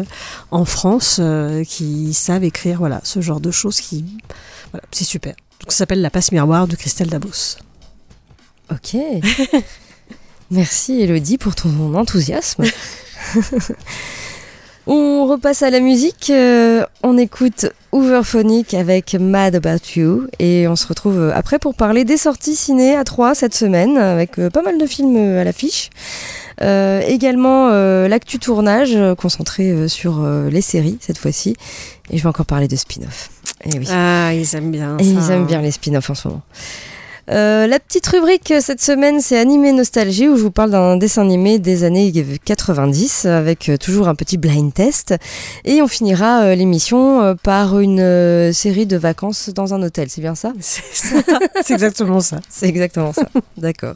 en 0.51 0.65
France 0.65 1.17
euh, 1.21 1.63
qui 1.63 2.13
savent 2.13 2.43
écrire 2.43 2.79
voilà 2.79 2.99
ce 3.03 3.21
genre 3.21 3.39
de 3.39 3.51
choses. 3.51 3.79
Qui 3.79 4.03
voilà, 4.71 4.85
c'est 4.91 5.05
super. 5.05 5.35
Donc 5.61 5.71
ça 5.71 5.79
s'appelle 5.79 6.01
La 6.01 6.09
passe 6.09 6.31
miroir 6.33 6.67
de 6.67 6.75
Christelle 6.75 7.09
Dabos. 7.09 7.57
Ok. 8.71 8.97
Merci 10.51 11.01
Elodie 11.01 11.37
pour 11.37 11.55
ton 11.55 11.95
enthousiasme. 11.95 12.65
On 14.87 15.25
repasse 15.25 15.63
à 15.63 15.71
la 15.71 15.79
musique, 15.79 16.29
euh, 16.29 16.85
on 17.01 17.17
écoute 17.17 17.65
Hooverphonic 17.91 18.73
avec 18.73 19.15
Mad 19.15 19.55
About 19.55 19.79
You 19.95 20.27
et 20.37 20.67
on 20.67 20.75
se 20.75 20.85
retrouve 20.85 21.31
après 21.33 21.59
pour 21.59 21.73
parler 21.73 22.03
des 22.03 22.17
sorties 22.17 22.55
ciné 22.55 22.95
à 22.95 23.03
3 23.03 23.33
cette 23.35 23.55
semaine 23.55 23.97
avec 23.97 24.37
euh, 24.37 24.49
pas 24.49 24.61
mal 24.61 24.77
de 24.77 24.85
films 24.85 25.15
à 25.15 25.43
l'affiche. 25.43 25.89
Euh, 26.61 27.01
également 27.07 27.69
euh, 27.71 28.07
l'actu 28.07 28.37
tournage 28.37 28.97
concentré 29.17 29.87
sur 29.87 30.23
les 30.51 30.61
séries 30.61 30.97
cette 30.99 31.17
fois-ci 31.17 31.55
et 32.11 32.17
je 32.17 32.23
vais 32.23 32.29
encore 32.29 32.45
parler 32.45 32.67
de 32.67 32.75
spin-off. 32.75 33.29
Oui. 33.65 33.87
Ah, 33.89 34.33
ils 34.33 34.55
aiment 34.55 34.71
bien. 34.71 34.97
Et 34.97 35.03
ça. 35.03 35.09
ils 35.09 35.31
aiment 35.31 35.45
bien 35.47 35.61
les 35.61 35.71
spin-offs 35.71 36.09
en 36.09 36.15
ce 36.15 36.27
moment. 36.27 36.41
Euh, 37.31 37.65
la 37.65 37.79
petite 37.79 38.05
rubrique 38.05 38.53
cette 38.61 38.81
semaine, 38.81 39.19
c'est 39.19 39.39
Animé 39.39 39.71
Nostalgie, 39.71 40.27
où 40.27 40.37
je 40.37 40.43
vous 40.43 40.51
parle 40.51 40.69
d'un 40.69 40.95
dessin 40.95 41.23
animé 41.23 41.57
des 41.57 41.83
années 41.83 42.11
90, 42.45 43.25
avec 43.25 43.69
euh, 43.69 43.77
toujours 43.77 44.07
un 44.07 44.15
petit 44.15 44.37
blind 44.37 44.73
test. 44.73 45.15
Et 45.63 45.81
on 45.81 45.87
finira 45.87 46.43
euh, 46.43 46.55
l'émission 46.55 47.35
par 47.41 47.79
une 47.79 47.99
euh, 47.99 48.53
série 48.53 48.85
de 48.85 48.97
vacances 48.97 49.49
dans 49.49 49.73
un 49.73 49.81
hôtel, 49.81 50.09
c'est 50.09 50.21
bien 50.21 50.35
ça? 50.35 50.53
C'est 50.59 51.73
exactement 51.73 52.19
ça. 52.19 52.39
C'est 52.49 52.67
exactement 52.67 53.13
ça, 53.13 53.27
d'accord. 53.57 53.95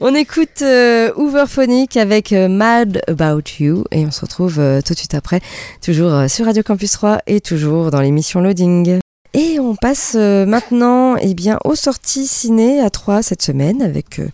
On 0.00 0.14
écoute 0.14 0.62
euh, 0.62 1.12
Hooverphonic 1.16 1.96
avec 1.96 2.32
Mad 2.32 3.02
About 3.08 3.42
You, 3.58 3.84
et 3.90 4.06
on 4.06 4.10
se 4.10 4.20
retrouve 4.20 4.60
tout 4.84 4.92
de 4.92 4.98
suite 4.98 5.14
après, 5.14 5.40
toujours 5.82 6.28
sur 6.28 6.46
Radio 6.46 6.62
Campus 6.62 6.92
3 6.92 7.20
et 7.26 7.40
toujours 7.40 7.90
dans 7.90 8.00
l'émission 8.00 8.40
Loading. 8.40 9.00
Et 9.36 9.58
on 9.58 9.74
passe 9.74 10.12
euh, 10.14 10.46
maintenant 10.46 11.16
eh 11.16 11.34
bien, 11.34 11.58
aux 11.64 11.74
sorties 11.74 12.28
ciné 12.28 12.80
à 12.80 12.88
3 12.88 13.20
cette 13.20 13.42
semaine 13.42 13.82
avec 13.82 14.20
euh, 14.20 14.28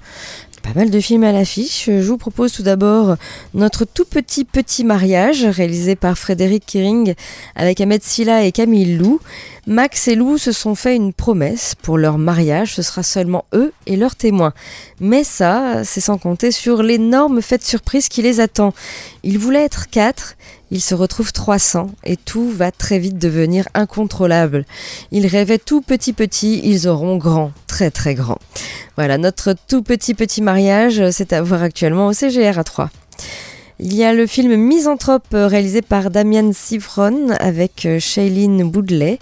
pas 0.63 0.75
mal 0.79 0.91
de 0.91 1.01
films 1.01 1.25
à 1.25 1.33
l'affiche. 1.33 1.87
Je 1.87 2.07
vous 2.07 2.19
propose 2.19 2.53
tout 2.53 2.63
d'abord 2.63 3.17
notre 3.55 3.87
tout 3.87 4.05
petit 4.05 4.45
petit 4.45 4.85
mariage 4.85 5.47
réalisé 5.47 5.97
par 5.97 6.19
Frédéric 6.19 6.67
Kering 6.67 7.15
avec 7.57 7.81
Ahmed 7.81 8.03
Silla 8.03 8.45
et 8.45 8.53
Camille 8.53 8.99
Lou. 8.99 9.21
Max 9.67 10.07
et 10.09 10.17
Lou 10.17 10.37
se 10.37 10.53
sont 10.53 10.75
fait 10.75 10.97
une 10.97 11.15
promesse 11.15 11.77
pour 11.81 11.97
leur 11.97 12.19
mariage, 12.19 12.75
ce 12.75 12.83
sera 12.83 13.03
seulement 13.03 13.47
eux 13.55 13.73
et 13.87 13.97
leurs 13.97 14.17
témoins. 14.17 14.53
Mais 15.01 15.25
ça, 15.25 15.83
c'est 15.85 16.01
sans 16.01 16.19
compter 16.19 16.51
sur 16.51 16.83
l'énorme 16.83 17.41
fête 17.41 17.65
surprise 17.65 18.09
qui 18.09 18.21
les 18.21 18.41
attend. 18.41 18.75
Ils 19.23 19.39
voulaient 19.39 19.65
être 19.65 19.89
quatre, 19.89 20.37
ils 20.71 20.81
se 20.81 20.95
retrouvent 20.95 21.33
300 21.33 21.91
et 22.05 22.17
tout 22.17 22.51
va 22.51 22.71
très 22.71 22.99
vite 22.99 23.19
devenir 23.19 23.69
incontrôlable. 23.75 24.65
Ils 25.11 25.27
rêvaient 25.27 25.59
tout 25.59 25.81
petit 25.81 26.13
petit, 26.13 26.61
ils 26.65 26.89
auront 26.89 27.17
grand, 27.17 27.53
très 27.67 27.91
très 27.91 28.15
grand. 28.15 28.39
Voilà, 28.97 29.19
notre 29.19 29.55
tout 29.69 29.83
petit 29.83 30.15
petit 30.15 30.43
mariage, 30.43 31.11
c'est 31.11 31.33
à 31.33 31.43
voir 31.43 31.63
actuellement 31.63 32.07
au 32.07 32.13
CGR 32.13 32.59
à 32.59 32.65
3. 32.65 32.91
Il 33.83 33.95
y 33.95 34.05
a 34.05 34.13
le 34.13 34.27
film 34.27 34.57
Misanthrope 34.57 35.29
réalisé 35.33 35.81
par 35.81 36.11
Damian 36.11 36.53
Sivron 36.53 37.31
avec 37.41 37.89
Shailene 37.99 38.71
Boudley. 38.71 39.19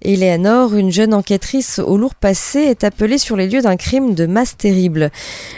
Eleanor, 0.00 0.76
une 0.76 0.92
jeune 0.92 1.12
enquêtrice 1.12 1.80
au 1.80 1.96
lourd 1.96 2.14
passé, 2.14 2.60
est 2.60 2.84
appelée 2.84 3.18
sur 3.18 3.36
les 3.36 3.48
lieux 3.48 3.62
d'un 3.62 3.76
crime 3.76 4.14
de 4.14 4.26
masse 4.26 4.56
terrible. 4.56 5.10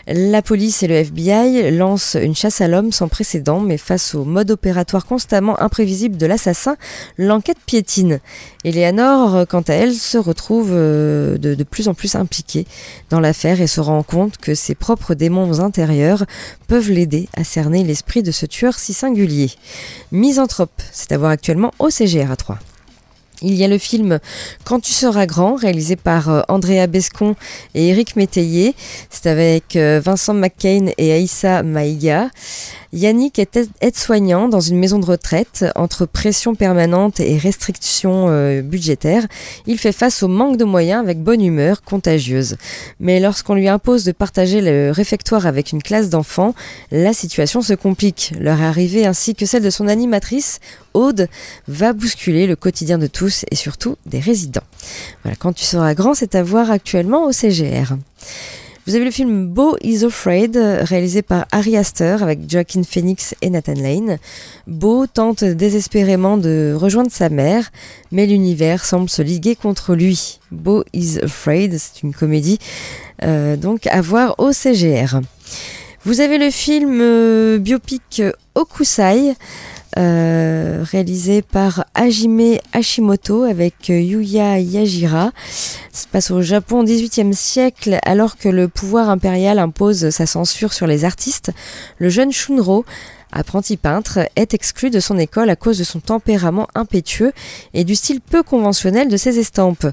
La 0.06 0.40
police 0.40 0.82
et 0.82 0.86
le 0.86 0.94
FBI 0.94 1.70
lancent 1.72 2.16
une 2.18 2.34
chasse 2.34 2.62
à 2.62 2.68
l'homme 2.68 2.90
sans 2.90 3.08
précédent, 3.08 3.60
mais 3.60 3.76
face 3.76 4.14
au 4.14 4.24
mode 4.24 4.50
opératoire 4.50 5.04
constamment 5.04 5.60
imprévisible 5.60 6.16
de 6.16 6.24
l'assassin, 6.24 6.78
l'enquête 7.18 7.58
piétine. 7.66 8.18
Eleanor, 8.64 9.46
quant 9.46 9.60
à 9.60 9.74
elle, 9.74 9.92
se 9.92 10.16
retrouve 10.16 10.70
de, 10.70 11.36
de 11.38 11.64
plus 11.64 11.88
en 11.88 11.92
plus 11.92 12.14
impliquée 12.14 12.66
dans 13.10 13.20
l'affaire 13.20 13.60
et 13.60 13.66
se 13.66 13.82
rend 13.82 14.02
compte 14.02 14.38
que 14.38 14.54
ses 14.54 14.74
propres 14.74 15.12
démons 15.12 15.60
intérieurs 15.60 16.24
peuvent 16.66 16.90
l'aider 16.90 17.28
à 17.36 17.44
cerner 17.44 17.84
l'esprit 17.84 18.22
de 18.22 18.32
ce 18.38 18.46
tueur 18.46 18.78
si 18.78 18.92
singulier. 18.92 19.50
Misanthrope, 20.12 20.70
c'est 20.92 21.12
à 21.12 21.18
voir 21.18 21.32
actuellement 21.32 21.74
au 21.78 21.90
CGR 21.90 22.30
à 22.30 22.36
3. 22.36 22.58
Il 23.42 23.54
y 23.54 23.64
a 23.64 23.68
le 23.68 23.78
film 23.78 24.18
Quand 24.64 24.80
tu 24.80 24.92
seras 24.92 25.26
grand, 25.26 25.54
réalisé 25.54 25.94
par 25.96 26.28
euh, 26.28 26.42
Andrea 26.48 26.86
Bescon 26.88 27.36
et 27.74 27.88
Eric 27.88 28.16
Métayer. 28.16 28.74
C'est 29.10 29.28
avec 29.28 29.76
euh, 29.76 30.00
Vincent 30.04 30.34
McCain 30.34 30.86
et 30.98 31.12
Aïssa 31.12 31.62
Maïga. 31.62 32.30
Yannick 32.92 33.38
est 33.38 33.58
aide-soignant 33.80 34.48
dans 34.48 34.60
une 34.60 34.78
maison 34.78 34.98
de 34.98 35.04
retraite. 35.04 35.66
Entre 35.74 36.06
pression 36.06 36.54
permanente 36.54 37.20
et 37.20 37.36
restrictions 37.36 38.26
euh, 38.28 38.62
budgétaires, 38.62 39.26
il 39.66 39.78
fait 39.78 39.92
face 39.92 40.22
au 40.22 40.28
manque 40.28 40.56
de 40.56 40.64
moyens 40.64 41.02
avec 41.02 41.22
bonne 41.22 41.42
humeur 41.42 41.82
contagieuse. 41.82 42.56
Mais 42.98 43.20
lorsqu'on 43.20 43.54
lui 43.54 43.68
impose 43.68 44.04
de 44.04 44.12
partager 44.12 44.60
le 44.60 44.90
réfectoire 44.90 45.46
avec 45.46 45.72
une 45.72 45.82
classe 45.82 46.08
d'enfants, 46.08 46.54
la 46.90 47.12
situation 47.12 47.60
se 47.60 47.74
complique. 47.74 48.32
Leur 48.38 48.62
arrivée 48.62 49.06
ainsi 49.06 49.34
que 49.34 49.46
celle 49.46 49.62
de 49.62 49.70
son 49.70 49.88
animatrice, 49.88 50.60
Aude, 50.94 51.28
va 51.68 51.92
bousculer 51.92 52.46
le 52.46 52.56
quotidien 52.56 52.98
de 52.98 53.06
tous 53.06 53.44
et 53.50 53.54
surtout 53.54 53.96
des 54.06 54.20
résidents. 54.20 54.62
Voilà, 55.22 55.36
quand 55.36 55.52
tu 55.52 55.64
seras 55.64 55.94
grand, 55.94 56.14
c'est 56.14 56.34
à 56.34 56.42
voir 56.42 56.70
actuellement 56.70 57.26
au 57.26 57.32
CGR. 57.32 57.96
Vous 58.88 58.94
avez 58.94 59.04
le 59.04 59.10
film 59.10 59.48
Beau 59.48 59.76
is 59.82 60.02
Afraid, 60.02 60.56
réalisé 60.56 61.20
par 61.20 61.44
Ari 61.52 61.76
Aster 61.76 62.16
avec 62.22 62.50
Joaquin 62.50 62.82
Phoenix 62.82 63.34
et 63.42 63.50
Nathan 63.50 63.74
Lane. 63.74 64.16
Beau 64.66 65.06
tente 65.06 65.44
désespérément 65.44 66.38
de 66.38 66.72
rejoindre 66.74 67.10
sa 67.12 67.28
mère, 67.28 67.70
mais 68.12 68.24
l'univers 68.24 68.86
semble 68.86 69.10
se 69.10 69.20
liguer 69.20 69.56
contre 69.56 69.94
lui. 69.94 70.40
Beau 70.50 70.84
is 70.94 71.18
Afraid, 71.22 71.76
c'est 71.76 72.02
une 72.02 72.14
comédie, 72.14 72.58
euh, 73.24 73.56
donc 73.56 73.86
à 73.88 74.00
voir 74.00 74.36
au 74.38 74.54
CGR. 74.54 75.20
Vous 76.06 76.20
avez 76.20 76.38
le 76.38 76.50
film 76.50 77.00
euh, 77.02 77.58
biopic 77.58 78.22
Okusai. 78.54 79.34
Euh, 79.96 80.84
réalisé 80.84 81.40
par 81.40 81.86
Hajime 81.94 82.58
Hashimoto 82.72 83.42
avec 83.44 83.88
euh, 83.88 83.98
Yuya 83.98 84.60
Yajira. 84.60 85.32
Ça 85.92 86.02
se 86.02 86.06
passe 86.06 86.30
au 86.30 86.42
Japon 86.42 86.80
au 86.80 86.84
XVIIIe 86.84 87.34
siècle, 87.34 87.98
alors 88.04 88.36
que 88.36 88.50
le 88.50 88.68
pouvoir 88.68 89.08
impérial 89.08 89.58
impose 89.58 90.10
sa 90.10 90.26
censure 90.26 90.74
sur 90.74 90.86
les 90.86 91.04
artistes. 91.04 91.52
Le 91.98 92.10
jeune 92.10 92.32
Shunro 92.32 92.84
apprenti 93.32 93.76
peintre, 93.76 94.20
est 94.36 94.54
exclu 94.54 94.90
de 94.90 95.00
son 95.00 95.18
école 95.18 95.50
à 95.50 95.56
cause 95.56 95.78
de 95.78 95.84
son 95.84 96.00
tempérament 96.00 96.66
impétueux 96.74 97.32
et 97.74 97.84
du 97.84 97.94
style 97.94 98.20
peu 98.20 98.42
conventionnel 98.42 99.08
de 99.08 99.16
ses 99.16 99.38
estampes. 99.38 99.86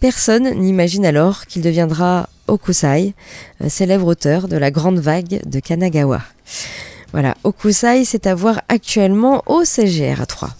Personne 0.00 0.54
n'imagine 0.54 1.04
alors 1.04 1.46
qu'il 1.46 1.62
deviendra 1.62 2.28
Okusai, 2.46 3.14
euh, 3.62 3.68
célèbre 3.68 4.06
auteur 4.06 4.48
de 4.48 4.56
la 4.56 4.70
Grande 4.70 5.00
Vague 5.00 5.42
de 5.44 5.60
Kanagawa. 5.60 6.22
Voilà, 7.12 7.34
Okusai, 7.42 8.04
c'est 8.04 8.26
à 8.26 8.34
voir 8.34 8.60
actuellement 8.68 9.42
au 9.46 9.64
CGR 9.64 10.20
à 10.20 10.26
3. 10.26 10.50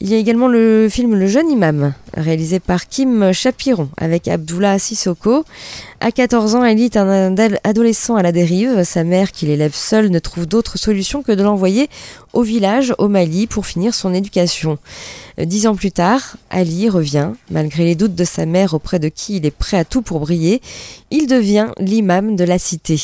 Il 0.00 0.10
y 0.10 0.14
a 0.14 0.18
également 0.18 0.48
le 0.48 0.88
film 0.90 1.14
Le 1.14 1.26
jeune 1.26 1.50
imam, 1.50 1.94
réalisé 2.12 2.60
par 2.60 2.88
Kim 2.88 3.32
Chapiron 3.32 3.88
avec 3.96 4.28
Abdullah 4.28 4.78
Sissoko. 4.78 5.44
À 6.00 6.12
14 6.12 6.56
ans, 6.56 6.64
elle 6.64 6.78
est 6.80 6.98
un 6.98 7.34
adolescent 7.62 8.16
à 8.16 8.22
la 8.22 8.32
dérive. 8.32 8.82
Sa 8.84 9.02
mère, 9.02 9.32
qui 9.32 9.46
l'élève 9.46 9.74
seule, 9.74 10.10
ne 10.10 10.18
trouve 10.18 10.44
d'autre 10.44 10.76
solution 10.76 11.22
que 11.22 11.32
de 11.32 11.42
l'envoyer 11.42 11.88
au 12.34 12.42
village, 12.42 12.92
au 12.98 13.08
Mali, 13.08 13.46
pour 13.46 13.64
finir 13.64 13.94
son 13.94 14.12
éducation. 14.12 14.78
Dix 15.38 15.66
ans 15.66 15.74
plus 15.74 15.92
tard, 15.92 16.36
Ali 16.50 16.90
revient, 16.90 17.30
malgré 17.50 17.84
les 17.84 17.94
doutes 17.94 18.14
de 18.14 18.24
sa 18.24 18.44
mère 18.44 18.74
auprès 18.74 18.98
de 18.98 19.08
qui 19.08 19.36
il 19.36 19.46
est 19.46 19.50
prêt 19.50 19.78
à 19.78 19.84
tout 19.86 20.02
pour 20.02 20.20
briller. 20.20 20.60
Il 21.16 21.28
devient 21.28 21.68
l'imam 21.78 22.34
de 22.34 22.42
la 22.42 22.58
cité. 22.58 23.00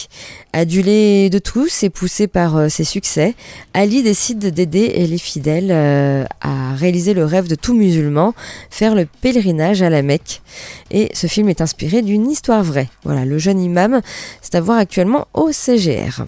Adulé 0.53 1.31
de 1.31 1.38
tous 1.38 1.85
et 1.85 1.90
poussé 1.90 2.27
par 2.27 2.57
euh, 2.57 2.68
ses 2.68 2.83
succès, 2.83 3.37
Ali 3.73 4.03
décide 4.03 4.46
d'aider 4.53 5.07
les 5.07 5.16
fidèles 5.16 5.70
euh, 5.70 6.25
à 6.40 6.75
réaliser 6.75 7.14
le 7.14 7.25
rêve 7.25 7.46
de 7.46 7.55
tout 7.55 7.73
musulman, 7.73 8.35
faire 8.68 8.96
le 8.96 9.07
pèlerinage 9.07 9.83
à 9.83 9.90
la 9.90 10.03
Mecque. 10.03 10.42
Et 10.90 11.09
ce 11.14 11.29
film 11.29 11.49
est 11.51 11.61
inspiré 11.61 12.03
d'une 12.03 12.29
histoire 12.29 12.64
vraie. 12.64 12.88
Voilà, 13.05 13.25
le 13.25 13.38
jeune 13.38 13.61
imam, 13.61 14.01
c'est 14.42 14.57
à 14.57 14.61
voir 14.61 14.79
actuellement 14.79 15.29
au 15.33 15.53
CGR. 15.53 16.25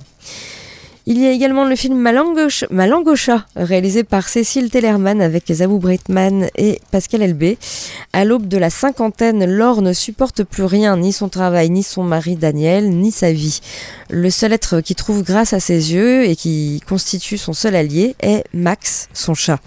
Il 1.05 1.19
y 1.19 1.27
a 1.27 1.33
également 1.33 1.65
le 1.65 1.75
film 1.75 1.99
Malangocha, 1.99 3.47
réalisé 3.57 4.05
par 4.05 4.29
Cécile 4.29 4.71
Tellerman 4.71 5.21
avec 5.21 5.53
Zabou 5.53 5.79
Breitman 5.79 6.47
et 6.57 6.79
Pascal 6.93 7.23
Elbé. 7.23 7.59
À 8.13 8.25
l'aube 8.25 8.47
de 8.47 8.57
la 8.57 8.71
cinquantaine, 8.71 9.45
Laure 9.45 9.83
ne 9.83 9.93
supporte 9.95 10.45
plus 10.45 10.63
rien, 10.63 10.97
ni 10.97 11.13
son 11.13 11.29
travail, 11.29 11.71
ni 11.71 11.83
son 11.83 12.05
mari 12.05 12.37
Daniel, 12.37 12.89
ni 12.89 13.11
sa 13.11 13.33
vie. 13.33 13.59
Le 14.11 14.31
seul 14.31 14.53
être 14.53 14.81
qui 14.81 14.95
trouve 14.95 15.25
grâce 15.25 15.53
à 15.53 15.59
ses 15.59 15.93
yeux 15.93 16.25
et 16.25 16.37
qui 16.37 16.81
constitue 16.89 17.37
son 17.37 17.53
seul 17.53 17.75
allié 17.75 18.15
est 18.21 18.45
Max, 18.55 19.09
son 19.13 19.35
chat. 19.35 19.59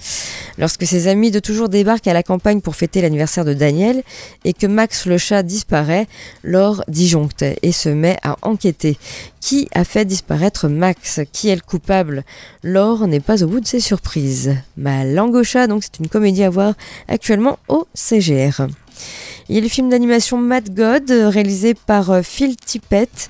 Lorsque 0.58 0.86
ses 0.86 1.10
amis 1.10 1.32
de 1.32 1.40
toujours 1.40 1.68
débarquent 1.68 2.08
à 2.08 2.14
la 2.14 2.24
campagne 2.24 2.62
pour 2.62 2.78
fêter 2.78 3.02
l'anniversaire 3.02 3.44
de 3.44 3.54
Daniel 3.54 4.04
et 4.46 4.54
que 4.54 4.68
Max 4.68 5.06
le 5.06 5.18
chat 5.18 5.44
disparaît, 5.44 6.08
Laure 6.44 6.86
disjoncte 6.88 7.44
et 7.62 7.74
se 7.74 7.90
met 7.90 8.18
à 8.24 8.38
enquêter. 8.42 8.98
Qui 9.42 9.68
a 9.76 9.84
fait 9.84 10.06
disparaître 10.06 10.70
Max? 10.70 11.20
Qui 11.32 11.50
est 11.50 11.56
le 11.56 11.62
coupable 11.62 12.24
Laure 12.64 13.08
n'est 13.08 13.20
pas 13.20 13.44
au 13.44 13.48
bout 13.48 13.60
de 13.60 13.68
ses 13.68 13.80
surprises. 13.80 14.56
Ma 14.78 15.04
donc 15.06 15.84
c'est 15.84 16.00
une 16.00 16.08
comédie 16.08 16.44
à 16.44 16.50
voir 16.50 16.74
actuellement 17.08 17.60
au 17.68 17.88
CGR. 17.94 18.68
Il 19.50 19.56
y 19.56 19.60
a 19.60 19.62
le 19.62 19.68
film 19.68 19.90
d'animation 19.90 20.38
Mad 20.38 20.74
God, 20.74 21.10
réalisé 21.10 21.74
par 21.76 22.10
euh, 22.12 22.22
Phil 22.24 22.56
Tippett. 22.56 23.30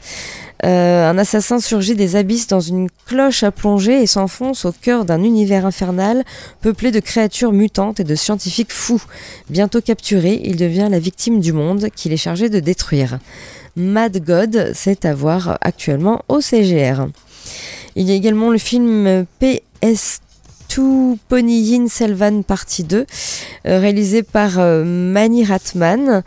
Euh, 0.64 1.10
un 1.10 1.18
assassin 1.18 1.60
surgit 1.60 1.96
des 1.96 2.16
abysses 2.16 2.48
dans 2.48 2.62
une 2.62 2.88
cloche 3.06 3.44
à 3.44 3.52
plonger 3.52 4.02
et 4.02 4.08
s'enfonce 4.08 4.64
au 4.64 4.72
cœur 4.72 5.04
d'un 5.04 5.22
univers 5.22 5.66
infernal 5.66 6.24
peuplé 6.62 6.92
de 6.92 7.02
créatures 7.02 7.52
mutantes 7.52 8.00
et 8.00 8.06
de 8.06 8.16
scientifiques 8.16 8.72
fous. 8.72 9.04
Bientôt 9.50 9.82
capturé, 9.82 10.40
il 10.44 10.56
devient 10.56 10.88
la 10.90 11.00
victime 11.00 11.42
du 11.42 11.52
monde 11.52 11.90
qu'il 11.96 12.14
est 12.14 12.18
chargé 12.18 12.50
de 12.50 12.60
détruire. 12.60 13.20
Mad 13.76 14.24
God, 14.24 14.72
c'est 14.74 15.04
à 15.04 15.14
voir 15.14 15.58
actuellement 15.60 16.24
au 16.30 16.40
CGR. 16.40 17.08
Il 17.96 18.08
y 18.08 18.12
a 18.12 18.16
également 18.16 18.50
le 18.50 18.58
film 18.58 19.26
PS2 19.42 20.20
Yin 21.32 21.88
Selvan 21.88 22.44
partie 22.44 22.84
2, 22.84 23.06
euh, 23.68 23.80
réalisé 23.80 24.24
par 24.24 24.60
euh, 24.60 24.84
Mani 24.84 25.46
Ratman. 25.46 26.24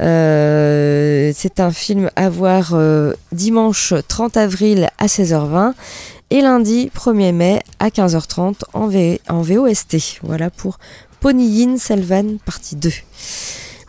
Euh, 0.00 1.32
c'est 1.34 1.60
un 1.60 1.70
film 1.70 2.10
à 2.16 2.30
voir 2.30 2.74
dimanche 3.30 3.94
30 4.08 4.36
avril 4.36 4.88
à 4.98 5.06
16h20 5.06 5.74
et 6.30 6.40
lundi 6.40 6.90
1er 6.96 7.32
mai 7.32 7.60
à 7.78 7.88
15h30 7.88 8.62
en, 8.72 8.90
en 9.28 9.42
VOST. 9.42 10.20
Voilà 10.22 10.50
pour 10.50 10.78
Yin 11.24 11.78
Selvan 11.78 12.38
partie 12.44 12.76
2. 12.76 12.90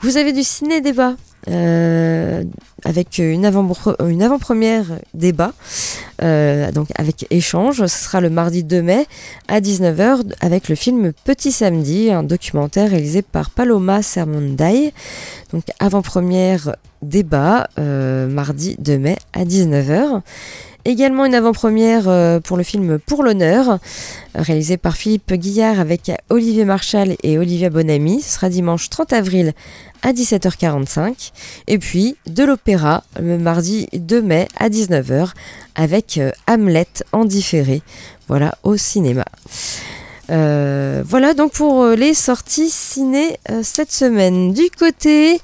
Vous 0.02 0.18
avez 0.18 0.34
du 0.34 0.44
ciné-débat 0.44 1.16
euh, 1.50 2.44
avec 2.86 3.18
une 3.18 3.46
avant-première 3.46 4.86
débat, 5.14 5.54
euh, 6.22 6.72
donc 6.72 6.88
avec 6.96 7.28
échange. 7.32 7.86
Ce 7.86 8.04
sera 8.04 8.22
le 8.22 8.30
mardi 8.30 8.64
2 8.64 8.82
mai 8.82 9.06
à 9.48 9.60
19h 9.60 10.22
avec 10.42 10.70
le 10.70 10.76
film 10.76 11.12
Petit 11.26 11.52
Samedi, 11.52 12.12
un 12.12 12.24
documentaire 12.24 12.90
réalisé 12.90 13.22
par 13.22 13.50
Paloma 13.50 14.02
Sermonday. 14.02 14.94
Donc 15.52 15.64
avant-première 15.80 16.76
débat, 17.02 17.68
euh, 17.78 18.28
mardi 18.28 18.76
2 18.80 18.98
mai 18.98 19.18
à 19.34 19.44
19h. 19.44 20.22
Également 20.86 21.26
une 21.26 21.34
avant-première 21.34 22.10
euh, 22.10 22.42
pour 22.42 22.58
le 22.58 22.64
film 22.64 23.00
Pour 23.00 23.24
l'honneur, 23.24 23.80
réalisé 24.36 24.76
par 24.76 24.98
Philippe 24.98 25.34
Guillard 25.34 25.80
avec 25.80 26.12
Olivier 26.30 26.66
Marchal 26.66 27.16
et 27.24 27.38
Olivia 27.38 27.70
Bonamy. 27.70 28.22
Ce 28.22 28.36
sera 28.36 28.50
dimanche 28.50 28.90
30 28.90 29.14
avril 29.14 29.54
à 30.02 30.12
17h45. 30.12 31.32
Et 31.68 31.78
puis 31.78 32.18
de 32.28 32.44
l'opéra 32.44 33.06
le 33.18 33.38
mardi 33.38 33.88
2 33.94 34.22
mai 34.22 34.50
à 34.58 34.68
19h 34.68 35.30
avec 35.76 36.18
euh, 36.18 36.32
Hamlet 36.50 36.88
en 37.14 37.24
différé. 37.24 37.82
Voilà, 38.28 38.56
au 38.64 38.76
cinéma. 38.76 39.26
Euh, 40.32 41.02
voilà 41.06 41.34
donc 41.34 41.54
pour 41.54 41.88
les 41.88 42.14
sorties 42.14 42.70
ciné 42.70 43.38
cette 43.62 43.92
semaine. 43.92 44.52
Du 44.54 44.70
côté 44.70 45.40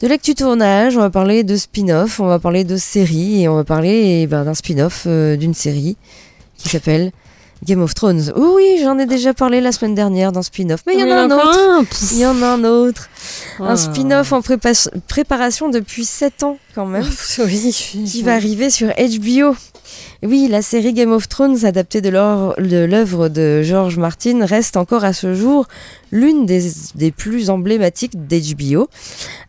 de 0.00 0.08
l'actu 0.08 0.34
tournage, 0.34 0.96
on 0.96 1.00
va 1.00 1.10
parler 1.10 1.42
de 1.42 1.56
spin-off, 1.56 2.20
on 2.20 2.26
va 2.26 2.38
parler 2.38 2.64
de 2.64 2.76
séries 2.76 3.42
et 3.42 3.48
on 3.48 3.54
va 3.54 3.64
parler 3.64 4.20
eh 4.22 4.26
ben, 4.26 4.44
d'un 4.44 4.54
spin-off 4.54 5.04
euh, 5.06 5.36
d'une 5.36 5.54
série 5.54 5.96
qui 6.58 6.68
s'appelle 6.68 7.12
Game 7.64 7.80
of 7.80 7.94
Thrones. 7.94 8.32
oui, 8.36 8.78
j'en 8.82 8.98
ai 8.98 9.06
déjà 9.06 9.32
parlé 9.32 9.60
la 9.60 9.72
semaine 9.72 9.94
dernière 9.94 10.32
d'un 10.32 10.42
spin-off, 10.42 10.80
mais 10.86 10.94
il 10.94 11.00
y 11.00 11.04
en 11.04 11.10
a 11.10 11.22
un 11.22 11.30
autre. 11.30 11.96
Il 12.12 12.18
y 12.18 12.26
en 12.26 12.42
a 12.42 12.46
un 12.46 12.64
autre. 12.64 13.08
Un 13.60 13.66
ah. 13.68 13.76
spin-off 13.76 14.32
en 14.32 14.42
préparation 14.42 15.68
depuis 15.68 16.04
7 16.04 16.42
ans 16.42 16.58
quand 16.74 16.86
même. 16.86 17.04
qui 18.06 18.22
va 18.22 18.34
arriver 18.34 18.70
sur 18.70 18.88
HBO. 18.88 19.56
Oui, 20.22 20.48
la 20.50 20.62
série 20.62 20.92
Game 20.92 21.12
of 21.12 21.28
Thrones, 21.28 21.64
adaptée 21.64 22.00
de 22.00 22.08
l'œuvre 22.08 23.28
de 23.28 23.62
George 23.62 23.98
Martin, 23.98 24.44
reste 24.44 24.76
encore 24.76 25.04
à 25.04 25.12
ce 25.12 25.34
jour 25.34 25.68
l'une 26.12 26.46
des, 26.46 27.10
plus 27.10 27.50
emblématiques 27.50 28.26
d'HBO. 28.26 28.88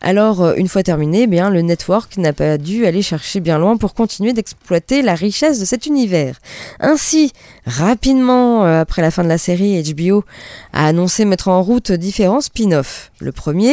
Alors, 0.00 0.42
euh, 0.42 0.54
une 0.56 0.68
fois 0.68 0.82
terminé, 0.82 1.22
eh 1.22 1.26
bien, 1.26 1.50
le 1.50 1.62
network 1.62 2.16
n'a 2.16 2.32
pas 2.32 2.58
dû 2.58 2.84
aller 2.86 3.02
chercher 3.02 3.40
bien 3.40 3.58
loin 3.58 3.76
pour 3.76 3.94
continuer 3.94 4.32
d'exploiter 4.32 5.02
la 5.02 5.14
richesse 5.14 5.60
de 5.60 5.64
cet 5.64 5.86
univers. 5.86 6.38
Ainsi, 6.80 7.32
rapidement 7.64 8.64
euh, 8.64 8.80
après 8.80 9.02
la 9.02 9.10
fin 9.10 9.22
de 9.22 9.28
la 9.28 9.38
série, 9.38 9.82
HBO 9.82 10.24
a 10.72 10.86
annoncé 10.86 11.24
mettre 11.24 11.48
en 11.48 11.62
route 11.62 11.92
différents 11.92 12.40
spin-offs. 12.40 13.10
Le 13.20 13.32
premier, 13.32 13.67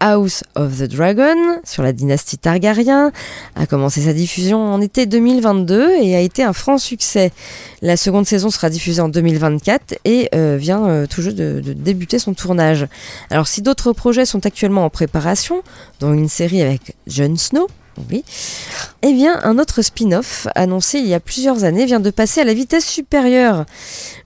House 0.00 0.44
of 0.54 0.78
the 0.78 0.84
Dragon 0.84 1.36
sur 1.64 1.82
la 1.82 1.92
dynastie 1.92 2.38
Targaryen 2.38 3.12
a 3.54 3.66
commencé 3.66 4.02
sa 4.02 4.12
diffusion 4.12 4.58
en 4.58 4.80
été 4.80 5.06
2022 5.06 5.96
et 6.02 6.14
a 6.14 6.20
été 6.20 6.42
un 6.42 6.52
franc 6.52 6.78
succès. 6.78 7.32
La 7.82 7.96
seconde 7.96 8.26
saison 8.26 8.50
sera 8.50 8.68
diffusée 8.68 9.00
en 9.00 9.08
2024 9.08 9.98
et 10.04 10.28
euh, 10.34 10.56
vient 10.58 10.86
euh, 10.86 11.06
tout 11.06 11.22
juste 11.22 11.36
de, 11.36 11.60
de, 11.60 11.72
débuter 11.72 12.18
son 12.18 12.34
tournage. 12.34 12.86
Alors 13.30 13.48
si 13.48 13.62
d'autres 13.62 13.92
projets 13.92 14.26
sont 14.26 14.44
actuellement 14.44 14.84
en 14.84 14.90
préparation, 14.90 15.62
dont 16.00 16.12
une 16.12 16.28
série 16.28 16.62
avec 16.62 16.94
Jon 17.06 17.36
Snow, 17.36 17.68
oui. 18.10 18.24
Eh 19.02 19.12
bien, 19.12 19.40
un 19.44 19.58
autre 19.58 19.82
spin-off 19.82 20.46
annoncé 20.54 20.98
il 20.98 21.06
y 21.06 21.14
a 21.14 21.20
plusieurs 21.20 21.64
années 21.64 21.86
vient 21.86 22.00
de 22.00 22.10
passer 22.10 22.40
à 22.40 22.44
la 22.44 22.54
vitesse 22.54 22.86
supérieure. 22.86 23.64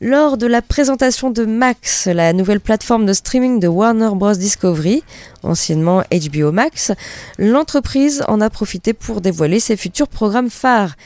Lors 0.00 0.36
de 0.36 0.46
la 0.46 0.62
présentation 0.62 1.30
de 1.30 1.44
Max, 1.44 2.06
la 2.06 2.32
nouvelle 2.32 2.60
plateforme 2.60 3.06
de 3.06 3.12
streaming 3.12 3.60
de 3.60 3.68
Warner 3.68 4.10
Bros. 4.14 4.34
Discovery, 4.34 5.02
anciennement 5.42 6.02
HBO 6.10 6.52
Max, 6.52 6.92
l'entreprise 7.38 8.24
en 8.28 8.40
a 8.40 8.50
profité 8.50 8.92
pour 8.92 9.20
dévoiler 9.20 9.60
ses 9.60 9.76
futurs 9.76 10.08
programmes 10.08 10.50
phares. 10.50 10.96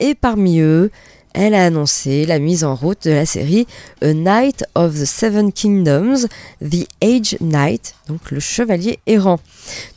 Et 0.00 0.14
parmi 0.14 0.60
eux, 0.60 0.90
elle 1.34 1.54
a 1.54 1.64
annoncé 1.66 2.24
la 2.26 2.38
mise 2.38 2.64
en 2.64 2.74
route 2.74 3.04
de 3.04 3.10
la 3.10 3.26
série 3.26 3.66
A 4.02 4.12
Knight 4.14 4.64
of 4.74 4.94
the 4.94 5.04
Seven 5.04 5.52
Kingdoms, 5.52 6.26
The 6.62 6.86
Age 7.02 7.36
Knight, 7.40 7.94
donc 8.08 8.30
le 8.30 8.40
chevalier 8.40 9.00
errant. 9.06 9.40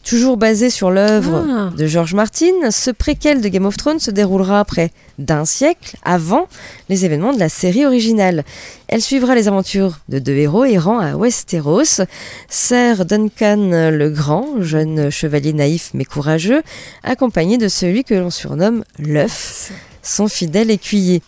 Toujours 0.03 0.37
basé 0.37 0.69
sur 0.69 0.89
l'œuvre 0.91 1.45
Ah. 1.47 1.71
de 1.77 1.85
George 1.87 2.13
Martin, 2.15 2.71
ce 2.71 2.89
préquel 2.89 3.41
de 3.41 3.49
Game 3.49 3.65
of 3.65 3.77
Thrones 3.77 3.99
se 3.99 4.11
déroulera 4.11 4.63
près 4.65 4.91
d'un 5.19 5.45
siècle 5.45 5.95
avant 6.03 6.47
les 6.89 7.05
événements 7.05 7.33
de 7.33 7.39
la 7.39 7.49
série 7.49 7.85
originale. 7.85 8.43
Elle 8.87 9.01
suivra 9.01 9.35
les 9.35 9.47
aventures 9.47 9.99
de 10.09 10.19
deux 10.19 10.35
héros 10.35 10.65
errants 10.65 10.99
à 10.99 11.15
Westeros, 11.15 12.01
Sir 12.49 13.05
Duncan 13.05 13.89
le 13.91 14.09
Grand, 14.09 14.61
jeune 14.61 15.09
chevalier 15.09 15.53
naïf 15.53 15.91
mais 15.93 16.05
courageux, 16.05 16.63
accompagné 17.03 17.57
de 17.57 17.67
celui 17.67 18.03
que 18.03 18.13
l'on 18.15 18.29
surnomme 18.31 18.83
l'œuf, 18.99 19.71
son 20.07 20.27
fidèle 20.27 20.71
écuyer. 20.71 21.21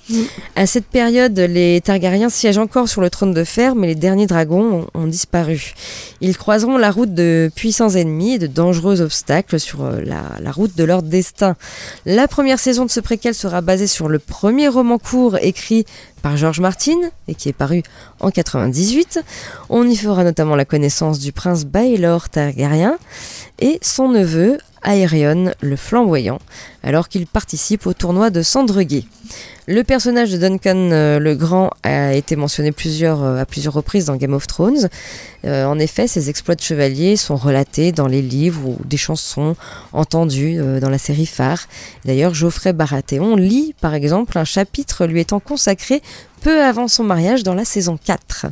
À 0.55 0.65
cette 0.65 0.85
période, 0.85 1.37
les 1.37 1.81
Targaryens 1.81 2.29
siègent 2.29 2.57
encore 2.57 2.87
sur 2.87 3.01
le 3.01 3.09
trône 3.09 3.33
de 3.33 3.43
fer, 3.43 3.75
mais 3.75 3.87
les 3.87 3.95
derniers 3.95 4.27
dragons 4.27 4.87
ont, 4.93 5.07
disparu. 5.07 5.73
Ils 6.21 6.37
croiseront 6.37 6.77
la 6.77 6.91
route 6.91 7.13
de 7.13 7.49
puissants 7.55 7.89
ennemis 7.89 8.33
et 8.33 8.39
de 8.39 8.47
dangereux 8.47 9.01
obstacles 9.01 9.59
sur 9.59 9.83
euh, 9.83 10.01
la 10.01 10.51
route 10.51 10.75
de 10.77 10.83
leur 10.83 11.01
destin. 11.01 11.55
La 12.05 12.27
première 12.27 12.59
saison 12.59 12.85
de 12.85 12.91
ce 12.91 12.99
préquel 12.99 13.33
sera 13.33 13.61
basée 13.61 13.87
sur 13.87 14.07
le 14.07 14.19
premier 14.19 14.67
roman 14.67 14.99
court 14.99 15.37
écrit 15.41 15.85
par 16.19 16.37
George 16.37 16.59
Martin 16.59 16.97
et 17.27 17.35
qui 17.35 17.49
est 17.49 17.53
paru 17.53 17.83
en 18.19 18.29
98. 18.31 19.21
On 19.69 19.87
y 19.87 19.95
fera 19.95 20.23
notamment 20.23 20.55
la 20.55 20.65
connaissance 20.65 21.19
du 21.19 21.31
prince 21.31 21.65
Baelor 21.65 22.29
Targaryen 22.29 22.97
et 23.59 23.79
son 23.81 24.09
neveu 24.09 24.57
Aerion 24.85 25.51
le 25.61 25.75
flamboyant, 25.75 26.39
alors 26.83 27.09
qu'il 27.09 27.27
participe 27.27 27.85
au 27.87 27.93
tournoi 27.93 28.29
de 28.29 28.41
Sandreguet. 28.41 29.03
Le 29.67 29.83
personnage 29.83 30.31
de 30.31 30.37
Duncan 30.37 30.89
euh, 30.91 31.19
le 31.19 31.35
Grand 31.35 31.69
a 31.83 32.13
été 32.13 32.35
mentionné 32.35 32.71
euh, 32.71 33.41
à 33.41 33.45
plusieurs 33.45 33.73
reprises 33.73 34.05
dans 34.05 34.15
Game 34.15 34.33
of 34.33 34.47
Thrones. 34.47 34.89
Euh, 35.45 35.65
en 35.65 35.77
effet, 35.79 36.07
ses 36.07 36.29
exploits 36.29 36.55
de 36.55 36.61
chevalier 36.61 37.17
sont 37.17 37.35
relatés 37.35 37.91
dans 37.91 38.07
les 38.07 38.21
livres 38.21 38.61
ou 38.67 38.77
des 38.85 38.97
chansons 38.97 39.55
entendues 39.93 40.59
dans 40.79 40.89
la 40.89 40.97
série 40.97 41.25
phare. 41.25 41.67
D'ailleurs, 42.05 42.33
Geoffrey 42.33 42.73
Baratheon 42.73 43.35
lit 43.35 43.75
par 43.79 43.93
exemple 43.93 44.37
un 44.37 44.45
chapitre 44.45 45.05
lui 45.05 45.21
étant 45.21 45.39
consacré 45.39 46.01
peu 46.41 46.63
avant 46.63 46.87
son 46.87 47.03
mariage 47.03 47.43
dans 47.43 47.53
la 47.53 47.65
saison 47.65 47.97
4. 48.03 48.47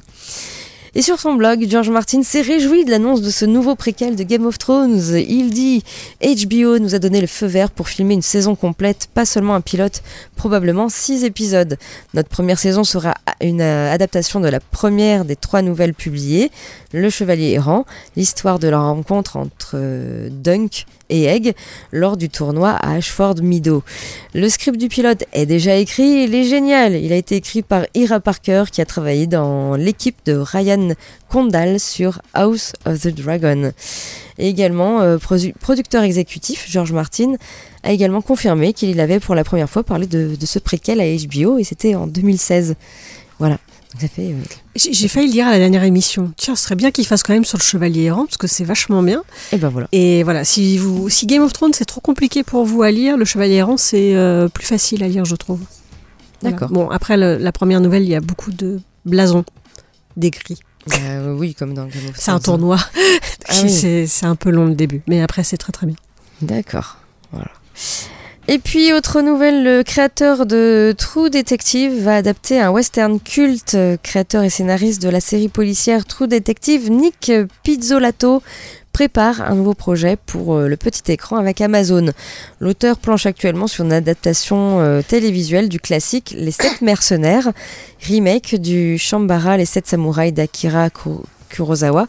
Et 0.98 1.04
sur 1.04 1.20
son 1.20 1.36
blog, 1.36 1.64
George 1.70 1.92
Martin 1.92 2.24
s'est 2.24 2.42
réjoui 2.42 2.84
de 2.84 2.90
l'annonce 2.90 3.22
de 3.22 3.30
ce 3.30 3.46
nouveau 3.46 3.76
préquel 3.76 4.16
de 4.16 4.24
Game 4.24 4.48
of 4.48 4.58
Thrones. 4.58 5.00
Il 5.16 5.52
dit 5.52 5.84
HBO 6.24 6.80
nous 6.80 6.96
a 6.96 6.98
donné 6.98 7.22
le 7.22 7.28
feu 7.28 7.46
vert 7.46 7.70
pour 7.70 7.88
filmer 7.88 8.16
une 8.16 8.24
saison 8.24 8.56
complète, 8.56 9.08
pas 9.14 9.24
seulement 9.24 9.54
un 9.54 9.62
pilote, 9.62 10.02
probablement 10.36 10.90
six 10.90 11.24
épisodes. 11.24 11.78
Notre 12.16 12.30
première 12.30 12.58
saison 12.58 12.84
sera 12.84 13.14
une 13.42 13.62
euh, 13.62 13.94
adaptation 13.94 14.40
de 14.40 14.48
la 14.48 14.60
première 14.60 15.24
des 15.24 15.36
trois 15.36 15.62
nouvelles 15.62 15.94
publiées, 15.94 16.50
Le 16.94 17.12
Chevalier 17.12 17.52
errant, 17.52 17.86
l'histoire 18.16 18.58
de 18.58 18.68
leur 18.68 18.82
rencontre 18.82 19.38
entre 19.38 19.74
euh, 19.76 20.30
Dunk 20.32 20.88
et 21.10 21.24
Egg 21.26 21.54
lors 21.92 22.18
du 22.18 22.30
tournoi 22.30 22.70
à 22.72 22.94
Ashford 22.94 23.36
Meadow. 23.42 23.84
Le 24.34 24.50
script 24.50 24.78
du 24.78 24.88
pilote 24.88 25.24
est 25.34 25.46
déjà 25.46 25.76
écrit, 25.76 26.24
il 26.24 26.36
est 26.36 26.44
génial. 26.44 26.96
Il 26.96 27.12
a 27.14 27.16
été 27.16 27.36
écrit 27.36 27.62
par 27.62 27.86
Ira 27.96 28.20
Parker 28.20 28.66
qui 28.72 28.82
a 28.82 28.86
travaillé 28.86 29.28
dans 29.28 29.76
l'équipe 29.76 30.18
de 30.26 30.34
Ryan 30.36 30.90
Condal 31.30 31.80
sur 31.80 32.22
House 32.34 32.74
of 32.86 33.02
the 33.02 33.08
Dragon. 33.08 33.72
Et 34.40 34.50
également, 34.50 35.02
euh, 35.02 35.18
produ- 35.18 35.54
producteur 35.60 36.04
exécutif, 36.04 36.66
George 36.70 36.92
Martin, 36.92 37.36
a 37.84 37.92
également 37.92 38.22
confirmé 38.22 38.74
qu'il 38.74 39.00
avait 39.00 39.20
pour 39.20 39.34
la 39.36 39.44
première 39.44 39.70
fois 39.70 39.84
parlé 39.84 40.06
de, 40.08 40.36
de 40.40 40.46
ce 40.46 40.60
préquel 40.60 41.02
à 41.02 41.06
HBO 41.06 41.58
et 41.58 41.64
c'était 41.64 41.96
en 41.96 42.06
2016. 42.08 42.76
Voilà. 43.40 43.58
Donc 44.00 44.02
ça 44.02 44.08
fait. 44.16 44.32
euh, 44.32 44.36
J'ai 44.76 45.08
failli 45.08 45.28
le 45.28 45.32
dire 45.32 45.48
à 45.48 45.52
la 45.52 45.58
dernière 45.60 45.84
émission. 45.84 46.32
Tiens, 46.38 46.56
ce 46.56 46.64
serait 46.64 46.76
bien 46.76 46.92
qu'il 46.92 47.06
fasse 47.08 47.24
quand 47.24 47.34
même 47.34 47.46
sur 47.46 47.58
le 47.58 47.64
chevalier 47.64 48.04
errant, 48.04 48.26
parce 48.26 48.38
que 48.38 48.48
c'est 48.48 48.64
vachement 48.64 49.02
bien. 49.02 49.24
Et 49.52 49.58
ben 49.58 49.70
voilà. 49.70 49.88
Et 49.92 50.24
voilà, 50.24 50.44
si, 50.44 50.78
vous, 50.78 51.10
si 51.10 51.26
Game 51.26 51.42
of 51.44 51.52
Thrones 51.54 51.74
c'est 51.74 51.86
trop 51.86 52.02
compliqué 52.02 52.44
pour 52.44 52.66
vous 52.66 52.84
à 52.84 52.92
lire, 52.92 53.18
le 53.18 53.26
chevalier 53.26 53.56
errant 53.56 53.78
c'est 53.78 54.16
euh, 54.16 54.48
plus 54.50 54.66
facile 54.66 55.04
à 55.04 55.08
lire, 55.08 55.26
je 55.26 55.36
trouve. 55.36 55.62
Voilà. 56.42 56.54
D'accord. 56.56 56.70
Bon, 56.70 56.90
après 56.90 57.18
le- 57.18 57.38
la 57.38 57.52
première 57.52 57.82
nouvelle, 57.82 58.04
il 58.04 58.10
y 58.10 58.16
a 58.16 58.20
beaucoup 58.22 58.52
de 58.52 58.80
blasons, 59.06 59.44
d'écrits. 60.16 60.60
Bah, 60.88 60.96
oui, 61.36 61.54
comme 61.56 61.74
dans 61.74 61.86
Game 61.88 62.06
of 62.10 62.16
C'est 62.18 62.32
un 62.32 62.40
Thrones. 62.40 62.60
tournoi. 62.60 62.78
Ah 63.50 63.54
oui. 63.64 63.70
C'est 64.08 64.26
un 64.26 64.36
peu 64.36 64.52
long 64.52 64.66
le 64.66 64.76
début, 64.76 65.02
mais 65.08 65.22
après 65.22 65.44
c'est 65.44 65.58
très 65.58 65.72
très 65.74 65.88
bien. 65.88 65.96
D'accord. 66.42 66.98
Voilà. 67.32 67.50
Et 68.50 68.60
puis, 68.60 68.94
autre 68.94 69.22
nouvelle, 69.22 69.64
le 69.66 69.84
créateur 69.84 70.46
de 70.46 70.96
True 70.98 71.30
Detective 71.30 72.02
va 72.02 72.16
adapter 72.16 72.62
un 72.62 72.70
western 72.70 73.20
culte, 73.20 73.78
créateur 74.02 74.44
et 74.44 74.50
scénariste 74.50 75.02
de 75.02 75.10
la 75.10 75.20
série 75.20 75.50
policière 75.50 76.06
True 76.06 76.30
Detective, 76.30 76.90
Nick 76.90 77.30
Pizzolato 77.64 78.42
prépare 78.98 79.42
un 79.42 79.54
nouveau 79.54 79.76
projet 79.76 80.16
pour 80.16 80.56
euh, 80.56 80.68
le 80.68 80.76
petit 80.76 81.12
écran 81.12 81.36
avec 81.36 81.62
Amazon. 81.62 82.14
L'auteur 82.60 82.98
planche 82.98 83.28
actuellement 83.28 83.68
sur 83.68 83.86
une 83.86 83.94
adaptation 83.94 84.80
euh, 84.80 85.04
télévisuelle 85.04 85.70
du 85.70 85.80
classique 85.80 86.34
Les 86.36 86.50
Sept 86.50 86.82
Mercenaires, 86.82 87.52
remake 88.08 88.56
du 88.56 88.98
Shambara 88.98 89.58
Les 89.58 89.66
Sept 89.66 89.86
Samouraïs 89.86 90.34
d'Akira 90.34 90.90
Kurosawa. 91.48 92.08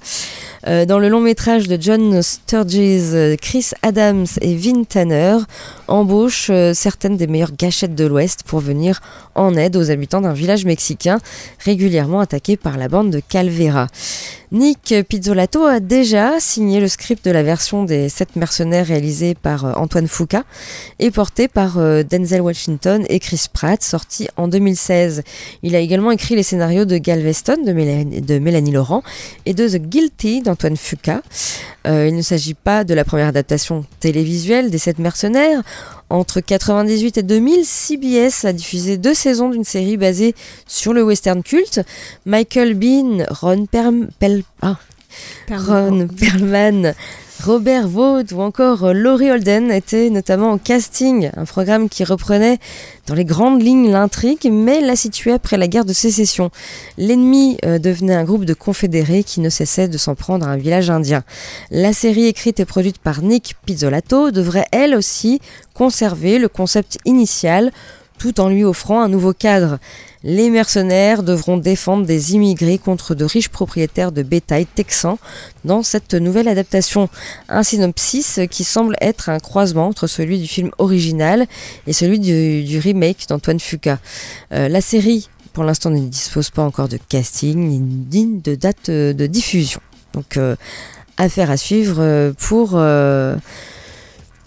Euh, 0.66 0.84
dans 0.84 0.98
le 0.98 1.08
long 1.08 1.20
métrage 1.20 1.68
de 1.68 1.80
John 1.80 2.20
Sturges, 2.20 2.74
euh, 3.14 3.36
Chris 3.40 3.70
Adams 3.82 4.26
et 4.40 4.56
Vin 4.56 4.82
Tanner 4.82 5.36
embauchent 5.86 6.50
euh, 6.50 6.74
certaines 6.74 7.16
des 7.16 7.28
meilleures 7.28 7.54
gâchettes 7.56 7.94
de 7.94 8.04
l'Ouest 8.04 8.42
pour 8.44 8.58
venir 8.58 9.00
en 9.34 9.54
aide 9.54 9.76
aux 9.76 9.90
habitants 9.90 10.20
d'un 10.20 10.32
village 10.32 10.64
mexicain 10.64 11.20
régulièrement 11.60 12.20
attaqué 12.20 12.56
par 12.56 12.76
la 12.76 12.88
bande 12.88 13.10
de 13.10 13.20
Calvera. 13.20 13.86
Nick 14.50 14.94
Pizzolato 15.06 15.64
a 15.64 15.78
déjà 15.78 16.40
signé 16.40 16.80
le 16.80 16.88
script 16.88 17.22
de 17.22 17.30
la 17.30 17.42
version 17.42 17.84
des 17.84 18.08
Sept 18.08 18.34
mercenaires 18.34 18.86
réalisée 18.86 19.34
par 19.34 19.78
Antoine 19.78 20.08
Foucault 20.08 20.38
et 20.98 21.10
porté 21.10 21.48
par 21.48 21.74
Denzel 21.76 22.40
Washington 22.40 23.04
et 23.10 23.20
Chris 23.20 23.44
Pratt, 23.52 23.82
sorti 23.82 24.26
en 24.38 24.48
2016. 24.48 25.22
Il 25.62 25.76
a 25.76 25.80
également 25.80 26.10
écrit 26.10 26.34
les 26.34 26.42
scénarios 26.42 26.86
de 26.86 26.96
Galveston 26.96 27.58
de 27.62 27.72
de 28.20 28.38
Mélanie 28.38 28.72
Laurent 28.72 29.02
et 29.46 29.54
de 29.54 29.68
The 29.68 29.76
Guilty 29.76 30.42
d'Antoine 30.42 30.76
Fuqua. 30.76 31.22
Euh, 31.86 32.06
il 32.08 32.14
ne 32.16 32.22
s'agit 32.22 32.54
pas 32.54 32.84
de 32.84 32.94
la 32.94 33.04
première 33.04 33.28
adaptation 33.28 33.84
télévisuelle 34.00 34.70
des 34.70 34.78
Sept 34.78 34.98
mercenaires. 34.98 35.62
Entre 36.10 36.40
98 36.40 37.18
et 37.18 37.22
2000, 37.22 37.64
CBS 37.64 38.44
a 38.44 38.52
diffusé 38.52 38.96
deux 38.96 39.14
saisons 39.14 39.50
d'une 39.50 39.64
série 39.64 39.96
basée 39.96 40.34
sur 40.66 40.92
le 40.92 41.02
western 41.02 41.42
culte. 41.42 41.80
Michael 42.26 42.74
Bean, 42.74 43.24
Ron 43.30 43.66
Perm- 43.70 44.08
Pel- 44.18 44.42
ah, 44.62 44.76
Ron 45.50 46.08
Perlman, 46.08 46.94
Robert 47.44 47.86
Vaughn 47.86 48.24
ou 48.32 48.40
encore 48.40 48.84
euh, 48.84 48.92
Laurie 48.92 49.30
Holden 49.30 49.70
étaient 49.70 50.10
notamment 50.10 50.52
au 50.52 50.58
casting, 50.58 51.30
un 51.36 51.44
programme 51.44 51.88
qui 51.88 52.02
reprenait 52.02 52.58
dans 53.06 53.14
les 53.14 53.24
grandes 53.24 53.62
lignes 53.62 53.90
l'intrigue, 53.90 54.50
mais 54.50 54.80
la 54.80 54.96
situait 54.96 55.32
après 55.32 55.56
la 55.56 55.68
guerre 55.68 55.84
de 55.84 55.92
sécession. 55.92 56.50
L'ennemi 56.96 57.56
euh, 57.64 57.78
devenait 57.78 58.14
un 58.14 58.24
groupe 58.24 58.44
de 58.44 58.54
confédérés 58.54 59.22
qui 59.22 59.40
ne 59.40 59.50
cessait 59.50 59.86
de 59.86 59.98
s'en 59.98 60.16
prendre 60.16 60.48
à 60.48 60.50
un 60.50 60.56
village 60.56 60.90
indien. 60.90 61.22
La 61.70 61.92
série 61.92 62.26
écrite 62.26 62.58
et 62.58 62.64
produite 62.64 62.98
par 62.98 63.22
Nick 63.22 63.54
Pizzolato 63.64 64.32
devrait 64.32 64.66
elle 64.72 64.96
aussi 64.96 65.40
conserver 65.74 66.40
le 66.40 66.48
concept 66.48 66.98
initial 67.04 67.70
tout 68.18 68.40
en 68.40 68.48
lui 68.48 68.64
offrant 68.64 69.00
un 69.00 69.08
nouveau 69.08 69.32
cadre. 69.32 69.78
Les 70.24 70.50
mercenaires 70.50 71.22
devront 71.22 71.56
défendre 71.56 72.04
des 72.04 72.34
immigrés 72.34 72.78
contre 72.78 73.14
de 73.14 73.24
riches 73.24 73.48
propriétaires 73.48 74.10
de 74.10 74.22
bétail 74.22 74.66
texans 74.66 75.16
dans 75.64 75.82
cette 75.82 76.14
nouvelle 76.14 76.48
adaptation. 76.48 77.08
Un 77.48 77.62
synopsis 77.62 78.40
qui 78.50 78.64
semble 78.64 78.96
être 79.00 79.28
un 79.28 79.38
croisement 79.38 79.86
entre 79.86 80.06
celui 80.06 80.38
du 80.40 80.48
film 80.48 80.70
original 80.78 81.46
et 81.86 81.92
celui 81.92 82.18
du, 82.18 82.78
remake 82.78 83.26
d'Antoine 83.28 83.60
Fuqua. 83.60 83.98
Euh, 84.52 84.68
la 84.68 84.80
série, 84.80 85.28
pour 85.52 85.64
l'instant, 85.64 85.90
ne 85.90 86.00
dispose 86.00 86.50
pas 86.50 86.62
encore 86.62 86.88
de 86.88 86.98
casting 87.08 87.56
ni 88.10 88.40
de 88.40 88.54
date 88.56 88.90
de 88.90 89.26
diffusion. 89.26 89.80
Donc, 90.12 90.36
euh, 90.36 90.56
affaire 91.16 91.50
à 91.50 91.56
suivre 91.56 91.96
euh, 91.98 92.32
pour, 92.32 92.70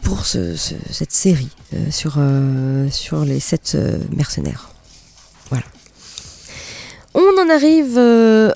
pour 0.03 0.25
ce- 0.25 0.55
ce- 0.55 0.73
cette 0.91 1.11
série 1.11 1.49
euh, 1.73 1.91
sur, 1.91 2.15
euh, 2.17 2.89
sur 2.91 3.23
les 3.25 3.39
sept 3.39 3.73
euh, 3.75 3.97
mercenaires. 4.15 4.69
Voilà. 5.49 5.65
On 7.13 7.19
en 7.41 7.49
arrive 7.49 7.97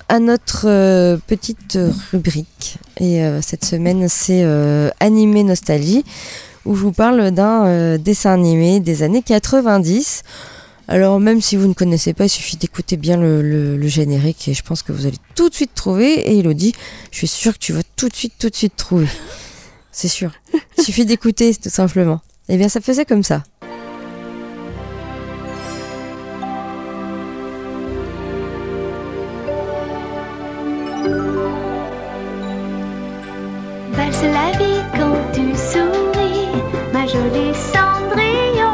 à 0.08 0.20
notre 0.20 1.18
petite 1.28 1.78
rubrique. 2.14 2.78
Et 3.02 3.20
cette 3.42 3.66
semaine, 3.66 4.08
c'est 4.08 4.46
Animé 5.02 5.44
Nostalgie, 5.44 6.06
où 6.64 6.74
je 6.74 6.82
vous 6.84 6.94
parle 6.94 7.32
d'un 7.32 7.98
dessin 7.98 8.32
animé 8.32 8.80
des 8.80 9.04
années 9.04 9.22
90. 9.24 10.22
Alors 10.88 11.20
même 11.20 11.42
si 11.42 11.58
vous 11.58 11.68
ne 11.68 11.74
connaissez 11.74 12.14
pas, 12.14 12.26
il 12.26 12.30
suffit 12.30 12.56
d'écouter 12.56 12.96
bien 12.96 13.18
le, 13.18 13.42
le- 13.42 13.76
le 13.76 13.88
générique 13.90 14.48
et 14.48 14.54
je 14.54 14.64
pense 14.64 14.84
que 14.84 14.94
vous 14.94 15.06
allez 15.06 15.18
tout 15.36 15.50
de 15.50 15.54
suite 15.56 15.74
trouver. 15.76 16.14
Et 16.32 16.40
Elodie, 16.40 16.74
je 17.12 17.18
suis 17.18 17.28
sûre 17.28 17.54
que 17.56 17.60
tu 17.60 17.74
vas 17.74 17.82
tout 17.98 18.08
de 18.08 18.16
suite, 18.16 18.34
tout 18.40 18.50
de 18.50 18.56
suite 18.56 18.78
trouver 18.78 19.08
c'est 19.96 20.10
sûr. 20.10 20.32
Il 20.78 20.84
suffit 20.84 21.06
d'écouter, 21.06 21.56
tout 21.56 21.70
simplement. 21.70 22.20
Eh 22.50 22.58
bien, 22.58 22.68
ça 22.68 22.82
faisait 22.82 23.06
comme 23.06 23.24
ça. 23.24 23.44
Valse 33.94 34.24
la 34.24 34.52
vie 34.58 34.82
quand 34.98 35.16
tu 35.34 35.56
souris, 35.56 36.50
ma 36.92 37.08
jolie 37.08 37.56
Cendrillon. 37.56 38.74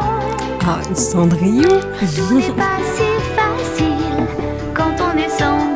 Ah, 0.66 0.80
Cendrillon 0.92 1.80
C'est 2.00 2.56
pas 2.56 2.78
si 2.96 3.08
facile 3.36 4.26
quand 4.74 4.96
on 5.00 5.16
est 5.16 5.30
sans 5.38 5.71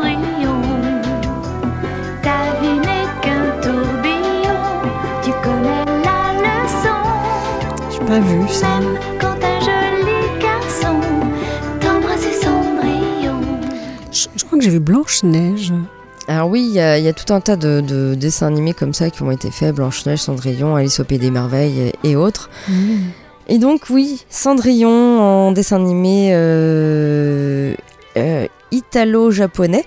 pas 8.07 8.21
vu 8.21 8.49
ça. 8.49 8.79
Même 8.81 8.99
quand 9.21 9.35
un 9.43 9.61
joli 9.61 10.41
garçon 10.41 11.01
t'embrasse 11.81 12.27
Cendrillon. 12.41 13.41
Je, 14.13 14.27
je 14.37 14.45
crois 14.45 14.59
que 14.59 14.65
j'ai 14.65 14.71
vu 14.71 14.81
Blanche-Neige. 14.81 15.73
Alors 16.29 16.49
oui, 16.49 16.63
il 16.69 16.75
y, 16.75 16.81
a 16.81 16.99
il 16.99 17.05
y 17.05 17.09
a 17.09 17.13
tout 17.13 17.33
un 17.33 17.41
tas 17.41 17.57
de, 17.57 17.81
de 17.81 18.15
dessins 18.15 18.47
animés 18.49 18.75
comme 18.75 18.95
ça 18.95 19.11
qui 19.11 19.23
ont 19.23 19.31
été 19.31 19.51
faits, 19.51 19.75
Blanche-Neige, 19.75 20.21
Cendrillon, 20.21 20.75
Alice 20.75 20.99
au 21.01 21.05
Pays 21.05 21.19
des 21.19 21.31
Merveilles 21.31 21.93
et, 22.03 22.11
et 22.11 22.17
autres. 22.17 22.51
Et 23.49 23.59
donc 23.59 23.83
oui, 23.91 24.25
Cendrillon 24.29 25.21
en 25.21 25.53
dessin 25.53 25.77
animé 25.77 26.31
euh, 26.33 27.75
euh, 28.17 28.47
italo-japonais. 28.73 29.85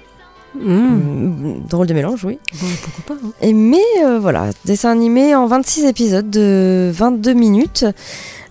Mmh. 0.56 0.72
Mm, 0.74 1.64
Drôle 1.70 1.88
de 1.88 1.94
mélange, 1.94 2.26
oui. 2.26 2.40
Bon, 2.60 2.68
pourquoi 2.84 3.16
pas 3.16 3.22
hein. 3.24 3.32
Et 3.42 3.54
mais 3.54 3.78
euh, 4.04 4.20
voilà, 4.20 4.50
dessin 4.66 4.92
animé 4.92 5.36
en 5.36 5.46
26 5.48 5.86
épisodes 5.86 6.30
de 6.30 6.90
22 6.94 7.34
minutes, 7.34 7.86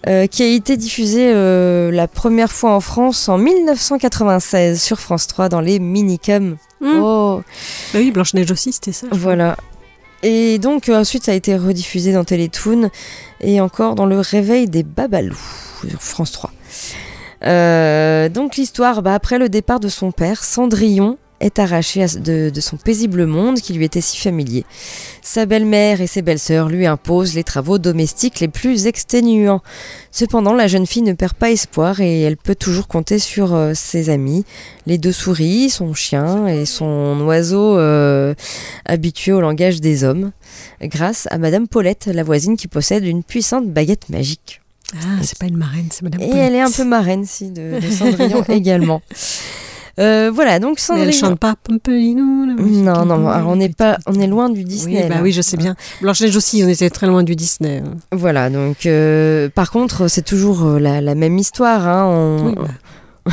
euh, 0.06 0.26
qui 0.26 0.42
a 0.42 0.46
été 0.46 0.76
diffusé 0.76 1.32
euh, 1.34 1.90
la 1.90 2.06
première 2.06 2.52
fois 2.52 2.72
en 2.74 2.80
France 2.80 3.28
en 3.28 3.36
1996 3.38 4.80
sur 4.80 5.00
France 5.00 5.26
3 5.26 5.48
dans 5.48 5.60
les 5.60 5.78
Minicums. 5.80 6.56
Mmh. 6.80 6.86
Oh, 7.00 7.42
Bah 7.92 7.98
oui, 7.98 8.10
Blanche-Neige 8.12 8.50
aussi, 8.52 8.72
c'était 8.72 8.92
ça. 8.92 9.06
crois. 9.08 9.18
voilà. 9.18 9.56
Et 10.22 10.58
donc 10.58 10.88
ensuite 10.88 11.24
ça 11.24 11.32
a 11.32 11.34
été 11.34 11.56
rediffusé 11.56 12.12
dans 12.12 12.24
Télétoon 12.24 12.90
et 13.40 13.60
encore 13.60 13.94
dans 13.94 14.06
le 14.06 14.18
Réveil 14.18 14.68
des 14.68 14.82
Babalous 14.82 15.38
sur 15.88 16.00
France 16.02 16.32
3. 16.32 16.50
Euh, 17.44 18.28
donc 18.28 18.56
l'histoire, 18.56 19.02
bah, 19.02 19.14
après 19.14 19.38
le 19.38 19.48
départ 19.48 19.78
de 19.78 19.88
son 19.88 20.10
père, 20.10 20.42
Cendrillon 20.42 21.18
est 21.40 21.58
arraché 21.58 22.04
de, 22.18 22.50
de 22.50 22.60
son 22.60 22.76
paisible 22.76 23.26
monde 23.26 23.60
qui 23.60 23.72
lui 23.72 23.84
était 23.84 24.00
si 24.00 24.18
familier. 24.18 24.64
Sa 25.22 25.46
belle-mère 25.46 26.00
et 26.00 26.06
ses 26.06 26.22
belles-sœurs 26.22 26.68
lui 26.68 26.86
imposent 26.86 27.34
les 27.34 27.44
travaux 27.44 27.78
domestiques 27.78 28.40
les 28.40 28.48
plus 28.48 28.86
exténuants. 28.86 29.62
Cependant, 30.10 30.54
la 30.54 30.66
jeune 30.66 30.86
fille 30.86 31.02
ne 31.02 31.12
perd 31.12 31.34
pas 31.34 31.50
espoir 31.50 32.00
et 32.00 32.22
elle 32.22 32.36
peut 32.36 32.54
toujours 32.54 32.88
compter 32.88 33.18
sur 33.18 33.54
euh, 33.54 33.72
ses 33.74 34.10
amis, 34.10 34.44
les 34.86 34.98
deux 34.98 35.12
souris, 35.12 35.70
son 35.70 35.94
chien 35.94 36.46
et 36.46 36.66
son 36.66 37.20
oiseau 37.22 37.76
euh, 37.78 38.34
habitué 38.84 39.32
au 39.32 39.40
langage 39.40 39.80
des 39.80 40.04
hommes, 40.04 40.32
grâce 40.82 41.28
à 41.30 41.38
Madame 41.38 41.68
Paulette, 41.68 42.06
la 42.06 42.22
voisine 42.24 42.56
qui 42.56 42.68
possède 42.68 43.04
une 43.04 43.22
puissante 43.22 43.68
baguette 43.68 44.08
magique. 44.08 44.60
Ah, 44.94 45.18
c'est 45.22 45.38
pas 45.38 45.46
une 45.46 45.58
marraine, 45.58 45.88
c'est 45.90 46.02
Madame 46.02 46.22
Et 46.22 46.28
Paulette. 46.28 46.42
elle 46.46 46.54
est 46.54 46.60
un 46.62 46.70
peu 46.70 46.84
marraine, 46.84 47.26
si, 47.26 47.50
de, 47.50 47.78
de 47.78 47.90
Cendrillon 47.90 48.42
également. 48.48 49.02
Euh, 49.98 50.30
voilà, 50.32 50.58
donc 50.60 50.76
Mais 50.76 50.80
Cendrillon. 50.80 51.08
elle 51.08 51.14
chante 51.14 51.38
pas 51.40 51.54
Pompelino. 51.62 52.22
Non, 52.22 53.04
non, 53.04 53.28
alors 53.28 53.48
on 53.50 53.56
n'est 53.56 53.68
pas, 53.68 53.98
on 54.06 54.14
est 54.20 54.26
loin 54.26 54.48
du 54.48 54.60
Oui, 54.60 54.64
Disney. 54.64 55.08
bah 55.08 55.16
là. 55.16 55.22
oui, 55.22 55.32
je 55.32 55.42
sais 55.42 55.56
bien. 55.56 55.74
Blanche-Neige 56.00 56.36
aussi, 56.36 56.62
on 56.64 56.68
était 56.68 56.90
très 56.90 57.06
loin 57.06 57.22
du 57.22 57.34
Disney. 57.34 57.82
hein. 57.84 57.96
Voilà, 58.12 58.48
donc 58.50 58.86
euh, 58.86 59.48
par 59.48 59.70
contre, 59.70 60.06
c'est 60.08 60.22
toujours 60.24 60.64
euh, 60.66 60.78
la, 60.78 61.00
la 61.00 61.14
même 61.14 61.36
histoire. 61.38 61.86
Hein, 61.88 62.04
on, 62.06 62.46
Oui, 62.46 62.54
bah. 62.56 63.32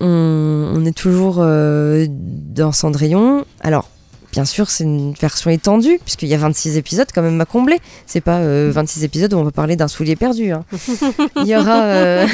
on, 0.00 0.72
on 0.74 0.84
est 0.84 0.96
toujours 0.96 1.36
euh, 1.40 2.06
dans 2.08 2.72
Cendrillon. 2.72 3.44
Alors, 3.60 3.90
bien 4.32 4.44
sûr, 4.44 4.70
c'est 4.70 4.84
une 4.84 5.12
version 5.14 5.50
étendue, 5.50 5.98
puisqu'il 6.04 6.28
y 6.28 6.34
a 6.34 6.38
26 6.38 6.76
épisodes 6.76 7.08
quand 7.14 7.22
même 7.22 7.40
à 7.40 7.44
combler. 7.44 7.78
C'est 8.06 8.20
pas 8.20 8.38
euh, 8.38 8.70
26 8.72 9.04
épisodes 9.04 9.32
où 9.34 9.38
on 9.38 9.44
va 9.44 9.50
parler 9.52 9.76
d'un 9.76 9.88
soulier 9.88 10.16
perdu. 10.16 10.50
hein. 10.52 10.64
Il 11.36 11.46
y 11.46 11.56
aura. 11.56 11.82
euh, 11.82 12.26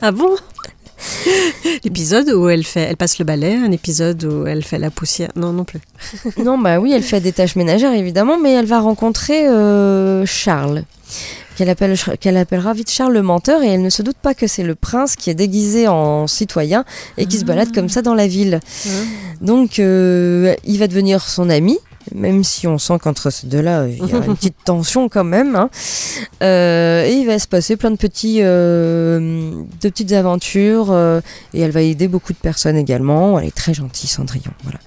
Ah 0.00 0.10
bon? 0.12 0.30
L'épisode 1.84 2.30
où 2.30 2.48
elle 2.48 2.64
fait, 2.64 2.82
elle 2.82 2.96
passe 2.96 3.18
le 3.18 3.24
balai, 3.24 3.54
un 3.54 3.72
épisode 3.72 4.24
où 4.24 4.46
elle 4.46 4.64
fait 4.64 4.78
la 4.78 4.90
poussière. 4.90 5.30
Non, 5.36 5.52
non 5.52 5.64
plus. 5.64 5.80
Non, 6.36 6.58
bah 6.58 6.78
oui, 6.78 6.92
elle 6.92 7.02
fait 7.02 7.20
des 7.20 7.32
tâches 7.32 7.56
ménagères 7.56 7.92
évidemment, 7.92 8.38
mais 8.38 8.52
elle 8.52 8.66
va 8.66 8.80
rencontrer 8.80 9.48
euh, 9.48 10.26
Charles, 10.26 10.84
qu'elle 11.56 11.70
appelle, 11.70 11.96
qu'elle 12.20 12.36
appellera 12.36 12.72
vite 12.72 12.90
Charles 12.90 13.12
le 13.12 13.22
menteur, 13.22 13.62
et 13.62 13.68
elle 13.68 13.82
ne 13.82 13.90
se 13.90 14.02
doute 14.02 14.16
pas 14.20 14.34
que 14.34 14.46
c'est 14.46 14.62
le 14.62 14.74
prince 14.74 15.16
qui 15.16 15.30
est 15.30 15.34
déguisé 15.34 15.88
en 15.88 16.26
citoyen 16.26 16.84
et 17.16 17.26
qui 17.26 17.38
se 17.38 17.44
balade 17.44 17.72
comme 17.74 17.88
ça 17.88 18.02
dans 18.02 18.14
la 18.14 18.26
ville. 18.26 18.60
Donc, 19.40 19.78
euh, 19.78 20.54
il 20.64 20.78
va 20.78 20.86
devenir 20.86 21.22
son 21.22 21.48
ami. 21.50 21.78
Même 22.14 22.44
si 22.44 22.66
on 22.66 22.76
sent 22.78 22.98
qu'entre 23.02 23.30
ces 23.30 23.46
deux-là, 23.46 23.86
il 23.88 23.96
y 24.06 24.12
a 24.12 24.16
une 24.24 24.34
petite 24.36 24.56
tension 24.64 25.08
quand 25.08 25.24
même. 25.24 25.56
hein. 25.56 25.70
Euh, 26.42 27.04
et 27.06 27.12
il 27.12 27.26
va 27.26 27.38
se 27.38 27.48
passer 27.48 27.76
plein 27.76 27.90
de, 27.90 27.96
petits, 27.96 28.40
euh, 28.42 29.52
de 29.80 29.88
petites 29.88 30.12
aventures. 30.12 30.88
euh, 30.90 31.20
et 31.54 31.60
elle 31.60 31.70
va 31.70 31.80
aider 31.82 32.06
beaucoup 32.08 32.32
de 32.32 32.38
personnes 32.38 32.76
également. 32.76 33.38
Elle 33.38 33.48
est 33.48 33.56
très 33.56 33.72
gentille, 33.74 34.08
Cendrillon. 34.08 34.52
Voilà 34.62 34.78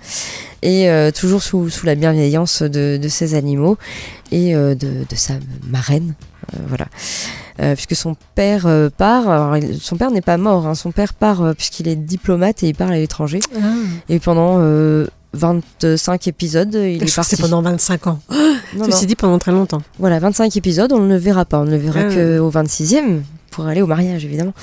et 0.64 0.90
toujours 1.14 1.44
sous, 1.44 1.70
sous 1.70 1.86
la 1.86 1.94
bienveillance 1.94 2.64
de, 2.64 2.98
de 3.02 3.08
ses 3.08 3.36
animaux 3.36 3.78
et 4.32 4.54
de, 4.56 4.76
de 4.76 5.16
sa 5.16 5.34
marraine. 5.64 6.16
voilà. 6.68 6.88
Puisque 7.76 7.96
son 7.96 8.16
père 8.34 8.68
part, 8.98 9.30
alors, 9.30 9.56
son 9.80 9.98
père 9.98 10.10
n'est 10.10 10.22
pas 10.22 10.38
mort, 10.38 10.66
hein, 10.66 10.74
son 10.74 10.92
père 10.92 11.14
part 11.14 11.54
puisqu'il 11.56 11.88
est 11.88 11.96
diplomate 11.96 12.64
et 12.64 12.70
il 12.70 12.76
part 12.76 12.90
à 12.90 12.96
l'étranger. 12.96 13.40
Ah. 13.56 13.60
Et 14.10 14.20
pendant 14.20 14.58
25 15.38 16.28
épisodes, 16.28 16.74
il 16.74 17.00
Je 17.00 17.06
est 17.06 17.16
parti. 17.16 17.36
c'est 17.36 17.42
pendant 17.42 17.62
25 17.62 18.08
ans. 18.08 18.20
Non, 18.76 18.86
dit, 18.86 19.16
pendant 19.16 19.40
très 19.40 19.54
longtemps. 19.54 19.82
Voilà, 19.98 20.20
25 20.20 20.56
épisodes, 20.58 20.92
on 20.92 21.00
ne 21.00 21.08
le 21.08 21.18
verra 21.18 21.46
pas. 21.46 21.60
On 21.60 21.64
ne 21.64 21.72
le 21.72 21.78
verra 21.78 22.02
Ah 22.02 22.14
que 22.14 22.40
au 22.40 22.52
26e 22.52 23.22
pour 23.50 23.66
aller 23.66 23.82
au 23.82 23.88
mariage, 23.88 24.26
évidemment. 24.26 24.54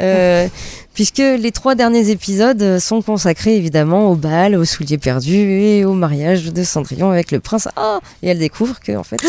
Euh, 0.00 0.48
puisque 0.94 1.18
les 1.18 1.52
trois 1.52 1.74
derniers 1.74 2.08
épisodes 2.10 2.78
sont 2.78 3.02
consacrés, 3.02 3.56
évidemment, 3.56 4.10
au 4.10 4.14
bal, 4.16 4.56
au 4.56 4.64
soulier 4.64 4.98
perdu 4.98 5.36
et 5.36 5.84
au 5.84 5.92
mariage 5.92 6.52
de 6.52 6.64
Cendrillon 6.64 7.10
avec 7.10 7.30
le 7.32 7.40
prince. 7.40 7.68
Ah 7.76 8.00
et 8.22 8.28
elle 8.28 8.38
découvre 8.38 8.80
que, 8.80 8.96
en 8.96 9.04
fait, 9.04 9.20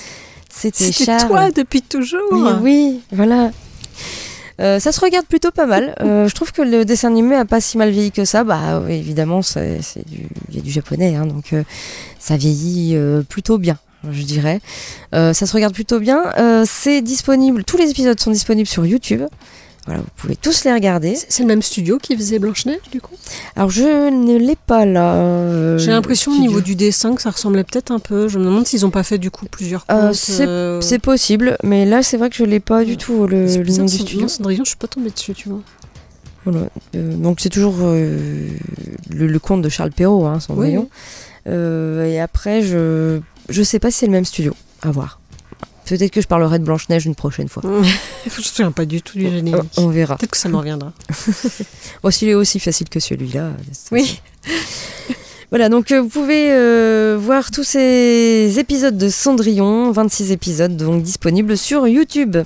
c'était 0.48 0.84
C'était 0.90 1.04
Charles. 1.04 1.28
toi 1.28 1.50
depuis 1.50 1.82
toujours. 1.82 2.20
Mais 2.32 2.52
oui, 2.62 3.00
voilà. 3.12 3.50
Euh, 4.60 4.78
ça 4.78 4.92
se 4.92 5.00
regarde 5.00 5.26
plutôt 5.26 5.50
pas 5.50 5.66
mal. 5.66 5.94
Euh, 6.00 6.28
je 6.28 6.34
trouve 6.34 6.52
que 6.52 6.62
le 6.62 6.84
dessin 6.84 7.08
animé 7.08 7.36
a 7.36 7.44
pas 7.44 7.60
si 7.60 7.78
mal 7.78 7.90
vieilli 7.90 8.12
que 8.12 8.24
ça. 8.24 8.44
Bah 8.44 8.80
oui, 8.84 8.94
évidemment, 8.94 9.42
c'est 9.42 9.80
du, 10.06 10.28
y 10.52 10.58
a 10.58 10.62
du 10.62 10.70
japonais, 10.70 11.16
hein, 11.16 11.26
donc 11.26 11.52
euh, 11.52 11.64
ça 12.18 12.36
vieillit 12.36 12.96
euh, 12.96 13.22
plutôt 13.22 13.58
bien, 13.58 13.78
je 14.10 14.22
dirais. 14.22 14.60
Euh, 15.14 15.32
ça 15.32 15.46
se 15.46 15.52
regarde 15.52 15.74
plutôt 15.74 16.00
bien. 16.00 16.24
C'est 16.66 17.02
disponible. 17.02 17.64
Tous 17.64 17.76
les 17.76 17.90
épisodes 17.90 18.18
sont 18.18 18.30
disponibles 18.30 18.68
sur 18.68 18.86
YouTube. 18.86 19.22
Voilà, 19.86 20.00
vous 20.00 20.06
pouvez 20.16 20.34
tous 20.36 20.64
les 20.64 20.72
regarder. 20.72 21.14
C'est 21.28 21.42
le 21.42 21.46
même 21.46 21.60
studio 21.60 21.98
qui 21.98 22.16
faisait 22.16 22.38
Blanche-Neige, 22.38 22.80
du 22.90 23.02
coup? 23.02 23.14
Alors 23.54 23.68
je 23.70 24.08
ne 24.10 24.38
l'ai 24.38 24.56
pas 24.56 24.86
là. 24.86 25.14
euh, 25.16 25.76
J'ai 25.78 25.90
l'impression 25.90 26.32
au 26.32 26.38
niveau 26.38 26.62
du 26.62 26.74
dessin 26.74 27.14
que 27.14 27.20
ça 27.20 27.28
ressemblait 27.30 27.64
peut-être 27.64 27.90
un 27.90 27.98
peu. 27.98 28.26
Je 28.28 28.38
me 28.38 28.44
demande 28.46 28.66
s'ils 28.66 28.80
n'ont 28.80 28.90
pas 28.90 29.02
fait 29.02 29.18
du 29.18 29.30
coup 29.30 29.44
plusieurs 29.44 29.84
Euh, 29.90 30.14
c'est- 30.14 30.46
euh, 30.48 30.80
C'est 30.80 30.98
possible, 30.98 31.58
mais 31.62 31.84
là 31.84 32.02
c'est 32.02 32.16
vrai 32.16 32.30
que 32.30 32.36
je 32.36 32.44
l'ai 32.44 32.60
pas 32.60 32.82
du 32.84 32.96
tout 32.96 33.26
le, 33.26 33.44
le 33.44 33.62
nom 33.78 33.84
du 33.84 33.88
studio. 33.88 34.28
Cendrillon, 34.28 34.64
je 34.64 34.70
suis 34.70 34.78
pas 34.78 34.86
tombée 34.88 35.10
dessus, 35.10 35.34
tu 35.34 35.50
vois. 35.50 35.60
Voilà. 36.46 36.68
Euh, 36.96 37.14
donc 37.16 37.40
c'est 37.40 37.50
toujours 37.50 37.76
le, 37.78 38.48
le 39.10 39.38
conte 39.38 39.60
de 39.60 39.68
Charles 39.68 39.92
Perrault, 39.92 40.24
hein, 40.24 40.40
Cendrillon. 40.40 40.88
Et 41.46 42.20
après, 42.20 42.62
je 42.62 43.20
je 43.50 43.62
sais 43.62 43.78
pas 43.78 43.90
si 43.90 43.98
c'est 43.98 44.06
le 44.06 44.12
même 44.12 44.24
studio. 44.24 44.54
À 44.80 44.90
voir. 44.90 45.20
Peut-être 45.86 46.10
que 46.10 46.20
je 46.20 46.26
parlerai 46.26 46.58
de 46.58 46.64
Blanche 46.64 46.88
Neige 46.88 47.06
une 47.06 47.14
prochaine 47.14 47.48
fois. 47.48 47.62
je 48.26 48.36
me 48.38 48.42
souviens 48.42 48.72
pas 48.72 48.84
du 48.86 49.02
tout 49.02 49.18
du 49.18 49.28
générique. 49.28 49.62
On, 49.76 49.84
on 49.84 49.88
verra. 49.88 50.16
Peut-être 50.16 50.30
que 50.32 50.36
ça 50.36 50.48
me 50.48 50.56
reviendra. 50.56 50.92
Bon, 52.02 52.10
s'il 52.10 52.28
est 52.28 52.34
aussi 52.34 52.58
facile 52.60 52.88
que 52.88 53.00
celui-là. 53.00 53.52
c'est- 53.72 53.92
Oui. 53.92 54.20
Voilà, 55.50 55.68
donc 55.68 55.92
euh, 55.92 56.00
vous 56.00 56.08
pouvez 56.08 56.50
euh, 56.50 57.16
voir 57.20 57.50
tous 57.50 57.62
ces 57.64 58.54
épisodes 58.58 58.96
de 58.98 59.08
Cendrillon, 59.08 59.92
26 59.92 60.32
épisodes 60.32 60.76
donc 60.76 61.02
disponibles 61.02 61.56
sur 61.56 61.86
YouTube. 61.86 62.36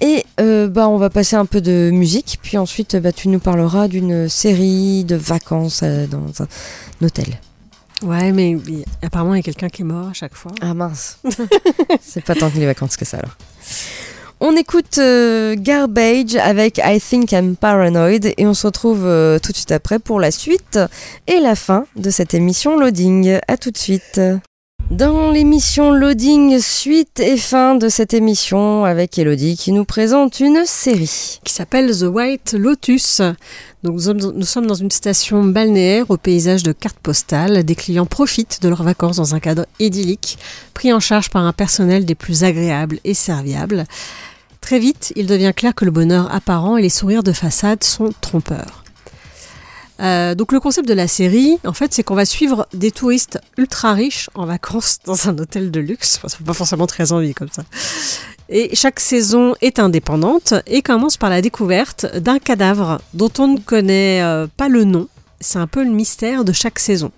Et 0.00 0.24
euh, 0.38 0.68
bah, 0.68 0.88
on 0.88 0.96
va 0.96 1.10
passer 1.10 1.34
un 1.34 1.44
peu 1.46 1.60
de 1.60 1.90
musique, 1.92 2.38
puis 2.40 2.56
ensuite 2.56 2.94
bah, 2.96 3.10
tu 3.10 3.26
nous 3.28 3.40
parleras 3.40 3.88
d'une 3.88 4.28
série 4.28 5.02
de 5.04 5.16
vacances 5.16 5.80
euh, 5.82 6.06
dans 6.06 6.30
un 6.40 6.46
hôtel. 7.04 7.40
Ouais, 8.02 8.30
mais 8.32 8.50
il- 8.52 8.84
apparemment, 9.02 9.34
il 9.34 9.38
y 9.38 9.40
a 9.40 9.42
quelqu'un 9.42 9.68
qui 9.68 9.82
est 9.82 9.84
mort 9.84 10.08
à 10.08 10.12
chaque 10.12 10.34
fois. 10.34 10.52
Ah 10.60 10.72
mince, 10.74 11.18
c'est 12.00 12.24
pas 12.24 12.34
tant 12.34 12.50
que 12.50 12.56
les 12.58 12.66
vacances 12.66 12.96
que 12.96 13.04
ça 13.04 13.18
alors. 13.18 13.36
On 14.40 14.54
écoute 14.54 14.98
euh, 14.98 15.56
Garbage 15.58 16.36
avec 16.36 16.78
I 16.84 17.00
Think 17.00 17.32
I'm 17.32 17.56
Paranoid 17.56 18.24
et 18.36 18.46
on 18.46 18.54
se 18.54 18.68
retrouve 18.68 19.04
euh, 19.04 19.40
tout 19.40 19.50
de 19.50 19.56
suite 19.56 19.72
après 19.72 19.98
pour 19.98 20.20
la 20.20 20.30
suite 20.30 20.78
et 21.26 21.40
la 21.40 21.56
fin 21.56 21.86
de 21.96 22.08
cette 22.10 22.34
émission 22.34 22.78
Loading. 22.78 23.40
À 23.48 23.56
tout 23.56 23.72
de 23.72 23.78
suite. 23.78 24.20
Dans 24.90 25.30
l'émission 25.30 25.92
Loading, 25.92 26.58
suite 26.60 27.20
et 27.20 27.36
fin 27.36 27.74
de 27.74 27.90
cette 27.90 28.14
émission 28.14 28.86
avec 28.86 29.18
Elodie 29.18 29.54
qui 29.54 29.72
nous 29.72 29.84
présente 29.84 30.40
une 30.40 30.62
série. 30.64 31.40
Qui 31.44 31.52
s'appelle 31.52 31.94
The 31.94 32.04
White 32.04 32.54
Lotus. 32.58 33.20
Donc, 33.82 33.96
nous 33.96 34.46
sommes, 34.46 34.66
dans 34.66 34.74
une 34.74 34.90
station 34.90 35.44
balnéaire 35.44 36.10
au 36.10 36.16
paysage 36.16 36.62
de 36.62 36.72
cartes 36.72 36.98
postales. 37.00 37.64
Des 37.64 37.74
clients 37.74 38.06
profitent 38.06 38.62
de 38.62 38.70
leurs 38.70 38.82
vacances 38.82 39.18
dans 39.18 39.34
un 39.34 39.40
cadre 39.40 39.66
idyllique, 39.78 40.38
pris 40.72 40.90
en 40.90 41.00
charge 41.00 41.28
par 41.28 41.44
un 41.44 41.52
personnel 41.52 42.06
des 42.06 42.14
plus 42.14 42.42
agréables 42.42 42.98
et 43.04 43.14
serviables. 43.14 43.84
Très 44.62 44.78
vite, 44.78 45.12
il 45.16 45.26
devient 45.26 45.52
clair 45.54 45.74
que 45.74 45.84
le 45.84 45.90
bonheur 45.90 46.34
apparent 46.34 46.78
et 46.78 46.82
les 46.82 46.88
sourires 46.88 47.22
de 47.22 47.32
façade 47.32 47.84
sont 47.84 48.14
trompeurs. 48.22 48.84
Euh, 50.00 50.34
donc 50.34 50.52
le 50.52 50.60
concept 50.60 50.88
de 50.88 50.94
la 50.94 51.08
série, 51.08 51.58
en 51.64 51.72
fait, 51.72 51.92
c'est 51.92 52.02
qu'on 52.02 52.14
va 52.14 52.24
suivre 52.24 52.68
des 52.72 52.90
touristes 52.90 53.40
ultra 53.56 53.94
riches 53.94 54.30
en 54.34 54.46
vacances 54.46 54.98
dans 55.04 55.28
un 55.28 55.38
hôtel 55.38 55.70
de 55.70 55.80
luxe. 55.80 56.16
Enfin, 56.16 56.28
ça 56.28 56.38
pas 56.44 56.52
forcément 56.52 56.86
très 56.86 57.12
envie 57.12 57.34
comme 57.34 57.48
ça. 57.50 57.64
Et 58.48 58.74
chaque 58.74 59.00
saison 59.00 59.54
est 59.60 59.78
indépendante 59.78 60.54
et 60.66 60.82
commence 60.82 61.16
par 61.16 61.30
la 61.30 61.42
découverte 61.42 62.06
d'un 62.16 62.38
cadavre 62.38 63.00
dont 63.12 63.30
on 63.38 63.48
ne 63.48 63.58
connaît 63.58 64.22
euh, 64.22 64.46
pas 64.56 64.68
le 64.68 64.84
nom. 64.84 65.08
C'est 65.40 65.58
un 65.58 65.66
peu 65.66 65.84
le 65.84 65.90
mystère 65.90 66.44
de 66.44 66.52
chaque 66.52 66.78
saison. 66.78 67.12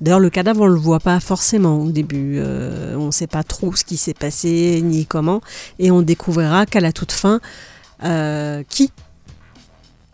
D'ailleurs, 0.00 0.20
le 0.20 0.30
cadavre, 0.30 0.62
on 0.62 0.66
le 0.66 0.78
voit 0.78 0.98
pas 0.98 1.20
forcément 1.20 1.78
au 1.78 1.90
début. 1.90 2.38
Euh, 2.38 2.96
on 2.96 3.06
ne 3.06 3.10
sait 3.10 3.26
pas 3.26 3.42
trop 3.42 3.76
ce 3.76 3.84
qui 3.84 3.98
s'est 3.98 4.14
passé 4.14 4.80
ni 4.82 5.04
comment. 5.04 5.42
Et 5.78 5.90
on 5.90 6.00
découvrira 6.00 6.64
qu'à 6.64 6.80
la 6.80 6.92
toute 6.92 7.12
fin, 7.12 7.40
qui 8.70 8.90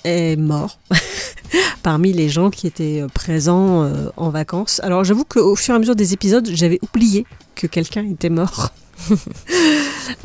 est 0.06 0.36
mort 0.36 0.78
parmi 1.82 2.12
les 2.12 2.28
gens 2.28 2.50
qui 2.50 2.66
étaient 2.66 3.04
présents 3.12 3.82
euh, 3.82 4.08
en 4.16 4.30
vacances. 4.30 4.80
Alors 4.82 5.04
j'avoue 5.04 5.24
qu'au 5.24 5.56
fur 5.56 5.74
et 5.74 5.76
à 5.76 5.78
mesure 5.78 5.96
des 5.96 6.12
épisodes, 6.12 6.48
j'avais 6.52 6.78
oublié 6.82 7.26
que 7.54 7.66
quelqu'un 7.66 8.04
était 8.08 8.30
mort. 8.30 8.70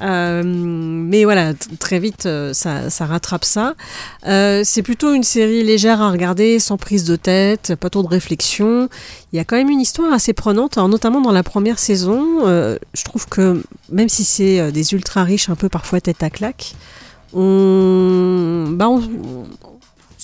Euh, 0.02 0.44
mais 0.46 1.24
voilà, 1.24 1.54
très 1.80 2.00
vite, 2.00 2.26
euh, 2.26 2.54
ça, 2.54 3.06
rattrape 3.06 3.44
ça. 3.44 3.76
Euh, 4.28 4.62
c'est 4.64 4.84
plutôt 4.84 5.14
une 5.14 5.24
série 5.24 5.64
légère 5.64 6.02
à 6.02 6.12
regarder, 6.12 6.60
sans 6.60 6.78
prise 6.78 7.04
de 7.04 7.16
tête, 7.16 7.76
pas 7.80 7.90
trop 7.90 8.04
de 8.04 8.08
réflexion. 8.08 8.90
Il 9.32 9.38
y 9.38 9.40
a 9.40 9.44
quand 9.44 9.56
même 9.56 9.70
une 9.70 9.82
histoire 9.82 10.14
assez 10.14 10.34
prenante, 10.34 10.78
alors 10.78 10.90
notamment 10.90 11.22
dans 11.22 11.32
la 11.32 11.44
première 11.44 11.80
saison. 11.80 12.48
euh, 12.48 12.78
je 12.94 13.04
trouve 13.04 13.28
que 13.28 13.64
même 13.90 14.10
si 14.10 14.24
c'est 14.24 14.60
euh, 14.60 14.72
des 14.72 14.94
ultra 14.94 15.24
riches, 15.24 15.50
un 15.50 15.56
peu 15.56 15.70
parfois 15.70 16.00
tête 16.00 16.24
à 16.24 16.30
claque, 16.30 16.76
on, 17.34 18.68
bah 18.72 18.90
on, 18.90 19.02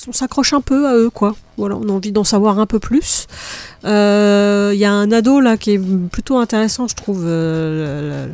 on 0.08 0.12
s'accroche 0.12 0.54
un 0.54 0.62
peu 0.62 0.88
à 0.88 0.95
eux, 0.95 1.10
quoi. 1.10 1.36
Voilà, 1.58 1.76
on 1.76 1.89
a 1.89 1.91
envie 1.91 2.12
d'en 2.12 2.24
savoir 2.24 2.60
un 2.60 2.66
peu 2.66 2.80
plus. 2.80 3.28
Euh, 3.86 4.72
Il 4.74 4.80
y 4.80 4.86
a 4.86 4.91
un 4.91 5.12
ado 5.12 5.39
là 5.39 5.58
qui 5.58 5.72
est 5.72 5.80
plutôt 6.12 6.38
intéressant, 6.38 6.88
je 6.88 6.95
trouve. 6.95 7.24
euh, 7.26 8.28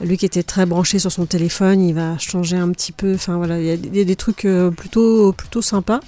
lui 0.00 0.16
qui 0.16 0.26
était 0.26 0.42
très 0.42 0.66
branché 0.66 0.98
sur 0.98 1.12
son 1.12 1.26
téléphone, 1.26 1.80
il 1.80 1.94
va 1.94 2.18
changer 2.18 2.56
un 2.56 2.70
petit 2.70 2.92
peu. 2.92 3.14
Enfin 3.14 3.36
voilà, 3.36 3.58
il 3.60 3.66
y 3.66 4.00
a 4.00 4.04
des, 4.04 4.16
trucs 4.16 4.44
euh, 4.44 4.70
plutôt 4.70 5.32
plutôt 5.32 5.62
sympas. 5.62 6.00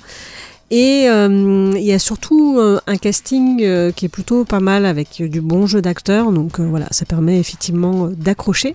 Et 0.70 1.05
il 1.05 1.84
y 1.84 1.92
a 1.92 1.99
surtout 2.01 2.59
un 2.59 2.97
casting 2.97 3.92
qui 3.92 4.05
est 4.07 4.09
plutôt 4.09 4.45
pas 4.45 4.59
mal 4.59 4.86
avec 4.86 5.22
du 5.22 5.40
bon 5.40 5.66
jeu 5.66 5.80
d'acteurs. 5.80 6.32
Donc 6.32 6.59
voilà, 6.59 6.88
ça 6.90 7.05
permet 7.05 7.38
effectivement 7.38 8.09
d'accrocher. 8.09 8.74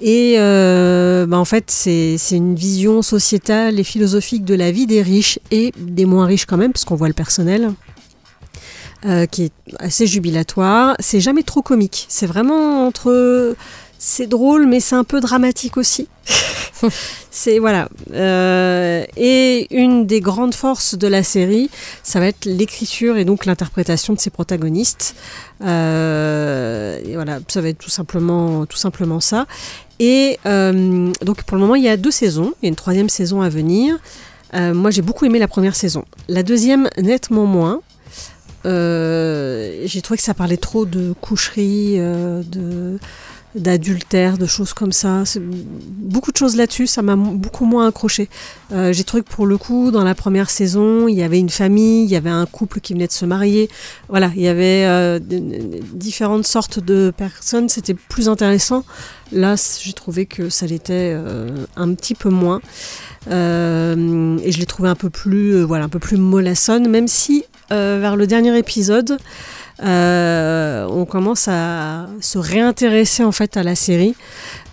Et 0.00 0.34
euh, 0.38 1.26
bah, 1.26 1.38
en 1.38 1.44
fait, 1.44 1.70
c'est 1.70 2.16
une 2.32 2.54
vision 2.54 3.02
sociétale 3.02 3.80
et 3.80 3.84
philosophique 3.84 4.44
de 4.44 4.54
la 4.54 4.70
vie 4.70 4.86
des 4.86 5.02
riches 5.02 5.38
et 5.50 5.72
des 5.78 6.04
moins 6.04 6.26
riches 6.26 6.44
quand 6.46 6.58
même, 6.58 6.72
parce 6.72 6.84
qu'on 6.84 6.96
voit 6.96 7.08
le 7.08 7.14
personnel. 7.14 7.72
euh, 9.04 9.26
qui 9.26 9.44
est 9.44 9.52
assez 9.78 10.06
jubilatoire. 10.06 10.96
C'est 10.98 11.20
jamais 11.20 11.42
trop 11.42 11.62
comique. 11.62 12.06
C'est 12.08 12.26
vraiment 12.26 12.86
entre. 12.86 13.54
C'est 14.08 14.28
drôle, 14.28 14.66
mais 14.66 14.78
c'est 14.78 14.94
un 14.94 15.02
peu 15.02 15.18
dramatique 15.18 15.76
aussi. 15.76 16.06
c'est 17.32 17.58
voilà. 17.58 17.88
Euh, 18.12 19.04
et 19.16 19.66
une 19.76 20.06
des 20.06 20.20
grandes 20.20 20.54
forces 20.54 20.96
de 20.96 21.08
la 21.08 21.24
série, 21.24 21.70
ça 22.04 22.20
va 22.20 22.28
être 22.28 22.44
l'écriture 22.44 23.16
et 23.16 23.24
donc 23.24 23.46
l'interprétation 23.46 24.14
de 24.14 24.20
ses 24.20 24.30
protagonistes. 24.30 25.16
Euh, 25.60 27.00
et 27.04 27.14
voilà, 27.16 27.40
ça 27.48 27.60
va 27.60 27.68
être 27.68 27.78
tout 27.78 27.90
simplement, 27.90 28.64
tout 28.64 28.76
simplement 28.76 29.18
ça. 29.18 29.46
Et 29.98 30.38
euh, 30.46 31.12
donc 31.22 31.42
pour 31.42 31.56
le 31.56 31.62
moment, 31.62 31.74
il 31.74 31.82
y 31.82 31.88
a 31.88 31.96
deux 31.96 32.12
saisons. 32.12 32.54
Il 32.62 32.66
y 32.66 32.68
a 32.68 32.70
une 32.70 32.76
troisième 32.76 33.08
saison 33.08 33.42
à 33.42 33.48
venir. 33.48 33.98
Moi, 34.54 34.92
j'ai 34.92 35.02
beaucoup 35.02 35.24
aimé 35.24 35.40
la 35.40 35.48
première 35.48 35.74
saison. 35.74 36.04
La 36.28 36.44
deuxième, 36.44 36.88
nettement 36.96 37.44
moins. 37.44 37.80
J'ai 38.64 40.00
trouvé 40.00 40.16
que 40.16 40.22
ça 40.22 40.32
parlait 40.32 40.56
trop 40.56 40.86
de 40.86 41.12
coucherie, 41.20 41.98
de 41.98 42.98
d'adultère, 43.56 44.38
de 44.38 44.46
choses 44.46 44.72
comme 44.72 44.92
ça. 44.92 45.24
Beaucoup 45.40 46.30
de 46.30 46.36
choses 46.36 46.56
là-dessus, 46.56 46.86
ça 46.86 47.02
m'a 47.02 47.16
beaucoup 47.16 47.64
moins 47.64 47.88
accroché. 47.88 48.28
Euh, 48.72 48.92
j'ai 48.92 49.04
trouvé 49.04 49.22
que 49.22 49.30
pour 49.30 49.46
le 49.46 49.58
coup, 49.58 49.90
dans 49.90 50.04
la 50.04 50.14
première 50.14 50.50
saison, 50.50 51.08
il 51.08 51.16
y 51.16 51.22
avait 51.22 51.38
une 51.38 51.50
famille, 51.50 52.04
il 52.04 52.10
y 52.10 52.16
avait 52.16 52.30
un 52.30 52.46
couple 52.46 52.80
qui 52.80 52.92
venait 52.92 53.06
de 53.06 53.12
se 53.12 53.24
marier. 53.24 53.68
Voilà, 54.08 54.30
il 54.36 54.42
y 54.42 54.48
avait 54.48 54.84
euh, 54.84 55.18
différentes 55.20 56.46
sortes 56.46 56.80
de 56.80 57.12
personnes. 57.16 57.68
C'était 57.68 57.94
plus 57.94 58.28
intéressant. 58.28 58.84
Là, 59.32 59.56
j'ai 59.80 59.92
trouvé 59.92 60.26
que 60.26 60.50
ça 60.50 60.66
l'était 60.66 61.12
euh, 61.14 61.66
un 61.76 61.94
petit 61.94 62.14
peu 62.14 62.28
moins. 62.28 62.60
Et 63.28 63.32
je 63.32 64.58
l'ai 64.58 64.66
trouvé 64.66 64.88
un 64.88 64.94
peu 64.94 65.10
plus, 65.10 65.62
voilà, 65.62 65.84
un 65.84 65.88
peu 65.88 65.98
plus 65.98 66.16
mollassonne, 66.16 66.88
même 66.88 67.08
si 67.08 67.44
vers 67.70 68.14
le 68.14 68.28
dernier 68.28 68.56
épisode, 68.56 69.18
euh, 69.82 70.86
on 70.88 71.04
commence 71.04 71.48
à 71.48 72.06
se 72.20 72.38
réintéresser 72.38 73.24
en 73.24 73.32
fait 73.32 73.56
à 73.56 73.62
la 73.62 73.74
série. 73.74 74.14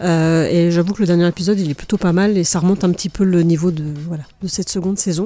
Euh, 0.02 0.48
et 0.50 0.72
j'avoue 0.72 0.94
que 0.94 1.02
le 1.02 1.08
dernier 1.08 1.28
épisode, 1.28 1.60
il 1.60 1.70
est 1.70 1.76
plutôt 1.76 1.98
pas 1.98 2.14
mal 2.14 2.38
et 2.38 2.44
ça 2.44 2.60
remonte 2.60 2.84
un 2.84 2.92
petit 2.92 3.10
peu 3.10 3.24
le 3.24 3.44
niveau 3.44 3.72
de, 3.72 3.84
voilà, 4.08 4.24
de 4.42 4.48
cette 4.48 4.70
seconde 4.70 4.98
saison. 4.98 5.26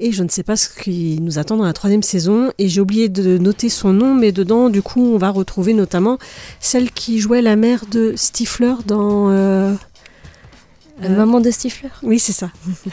Et 0.00 0.12
je 0.12 0.22
ne 0.22 0.28
sais 0.28 0.42
pas 0.42 0.56
ce 0.56 0.68
qui 0.68 1.18
nous 1.20 1.38
attend 1.38 1.56
dans 1.56 1.64
la 1.64 1.72
troisième 1.72 2.02
saison. 2.02 2.50
Et 2.58 2.68
j'ai 2.68 2.80
oublié 2.80 3.08
de 3.08 3.38
noter 3.38 3.68
son 3.68 3.92
nom, 3.92 4.14
mais 4.14 4.32
dedans, 4.32 4.68
du 4.68 4.82
coup, 4.82 5.14
on 5.14 5.18
va 5.18 5.30
retrouver 5.30 5.74
notamment 5.74 6.18
celle 6.60 6.90
qui 6.90 7.18
jouait 7.18 7.42
la 7.42 7.56
mère 7.56 7.84
de 7.90 8.14
Stifler 8.16 8.74
dans. 8.86 9.76
Euh, 11.02 11.08
La 11.08 11.08
maman 11.10 11.40
de 11.40 11.50
Stifler 11.50 11.90
Oui, 12.02 12.18
c'est 12.18 12.32
ça. 12.32 12.50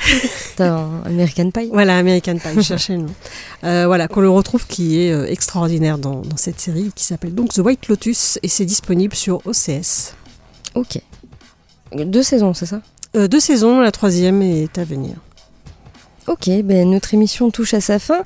Dans 0.58 1.04
American 1.06 1.51
Pie 1.51 1.70
Voilà, 1.72 1.97
American 1.97 2.36
Pie, 2.36 2.56
je 2.56 2.62
cherchais 2.62 2.93
le 2.93 3.04
nom. 3.04 3.14
Euh, 3.64 3.86
voilà, 3.88 4.08
qu'on 4.08 4.22
le 4.22 4.30
retrouve 4.30 4.68
qui 4.68 5.01
est 5.01 5.12
euh, 5.12 5.26
extraordinaire 5.28 5.97
dans, 5.97 6.22
dans 6.22 6.38
cette 6.38 6.60
série 6.60 6.91
qui 6.95 7.04
s'appelle 7.04 7.34
donc 7.34 7.54
The 7.54 7.60
White 7.60 7.88
Lotus 7.88 8.39
et 8.43 8.47
c'est 8.47 8.66
disponible 8.66 9.16
sur 9.16 9.41
OCS. 9.45 10.16
Ok. 10.76 10.99
Deux 11.93 12.24
saisons, 12.24 12.54
c'est 12.54 12.66
ça? 12.66 12.82
Euh, 13.16 13.28
deux 13.28 13.39
saisons, 13.39 13.80
la 13.80 13.91
troisième 13.91 14.41
est 14.41 14.78
à 14.78 14.84
venir. 14.84 15.16
Ok, 16.28 16.49
ben 16.64 16.89
notre 16.89 17.14
émission 17.14 17.51
touche 17.51 17.74
à 17.74 17.82
sa 17.82 17.99
fin. 17.99 18.24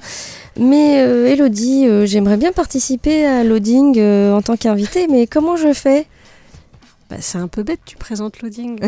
Mais 0.60 1.02
euh, 1.02 1.28
Elodie, 1.28 1.88
euh, 1.88 2.06
j'aimerais 2.06 2.38
bien 2.38 2.52
participer 2.52 3.26
à 3.26 3.44
Loading 3.44 3.96
euh, 3.98 4.36
en 4.36 4.42
tant 4.42 4.56
qu'invitée, 4.56 5.08
mais 5.08 5.26
comment 5.26 5.56
je 5.58 5.74
fais? 5.74 6.06
Bah, 7.10 7.18
c'est 7.22 7.38
un 7.38 7.48
peu 7.48 7.64
bête, 7.64 7.80
tu 7.86 7.96
présentes 7.96 8.42
Loading. 8.42 8.80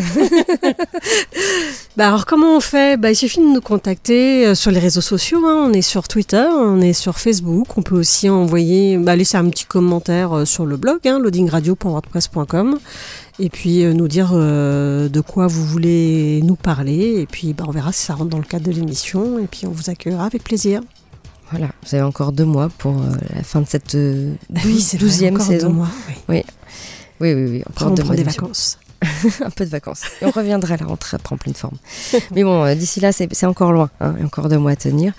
bah, 1.96 2.08
alors, 2.08 2.26
comment 2.26 2.58
on 2.58 2.60
fait? 2.60 2.98
Bah, 3.00 3.12
Il 3.12 3.16
suffit 3.16 3.40
de 3.40 3.46
nous 3.46 3.62
contacter 3.62 4.46
euh, 4.48 4.56
sur 4.56 4.72
les 4.72 4.80
réseaux 4.80 5.00
sociaux. 5.02 5.46
hein. 5.46 5.66
On 5.70 5.74
est 5.74 5.82
sur 5.82 6.08
Twitter, 6.08 6.46
on 6.52 6.82
est 6.82 6.94
sur 6.94 7.18
Facebook. 7.18 7.78
On 7.78 7.82
peut 7.82 7.96
aussi 7.96 8.30
envoyer, 8.30 8.98
bah, 8.98 9.16
laisser 9.16 9.38
un 9.38 9.50
petit 9.50 9.66
commentaire 9.66 10.34
euh, 10.40 10.46
sur 10.46 10.66
le 10.66 10.76
blog, 10.76 11.00
hein, 11.08 11.20
loadingradio.wordpress.com. 11.20 12.80
Et 13.42 13.50
puis 13.50 13.86
euh, 13.86 13.94
nous 13.94 14.10
dire 14.10 14.32
euh, 14.34 15.08
de 15.08 15.22
quoi 15.22 15.48
vous 15.48 15.64
voulez 15.64 16.42
nous 16.44 16.58
parler. 16.58 17.22
Et 17.22 17.26
puis 17.26 17.54
bah, 17.54 17.64
on 17.68 17.72
verra 17.72 17.94
si 17.94 18.06
ça 18.06 18.16
rentre 18.16 18.32
dans 18.32 18.38
le 18.38 18.44
cadre 18.44 18.66
de 18.66 18.72
l'émission. 18.72 19.40
Et 19.40 19.48
puis 19.48 19.66
on 19.66 19.72
vous 19.72 19.90
accueillera 19.90 20.26
avec 20.26 20.44
plaisir. 20.44 20.82
Voilà, 21.52 21.70
vous 21.88 21.96
avez 21.96 22.04
encore 22.04 22.34
deux 22.34 22.46
mois 22.46 22.68
pour 22.78 22.98
euh, 22.98 23.06
la 23.34 23.44
fin 23.44 23.62
de 23.62 23.68
cette 23.68 23.94
Oui, 23.96 24.86
douzième 25.00 25.36
encore 25.36 25.48
saison. 25.48 25.70
deux 25.70 25.74
mois, 25.74 25.88
oui. 26.10 26.14
oui, 26.28 26.44
oui, 27.20 27.34
oui, 27.34 27.46
oui, 27.50 27.64
encore 27.70 27.92
on 27.92 27.96
prend 27.96 28.14
des 28.14 28.24
vacances. 28.24 28.78
un 29.46 29.50
peu 29.50 29.64
de 29.64 29.70
vacances. 29.70 30.02
Et 30.22 30.26
on 30.26 30.32
reviendra 30.32 30.74
à 30.74 30.78
la 30.78 30.86
rentrée 30.86 31.16
après 31.16 31.34
en 31.34 31.38
pleine 31.38 31.56
forme. 31.56 31.78
Mais 32.36 32.44
bon, 32.44 32.66
euh, 32.66 32.76
d'ici 32.76 33.00
là, 33.00 33.12
c'est 33.14 33.46
encore 33.46 33.72
loin. 33.72 33.90
Hein, 34.02 34.16
encore 34.26 34.50
deux 34.50 34.58
mois 34.58 34.72
à 34.72 34.76
tenir. 34.76 35.14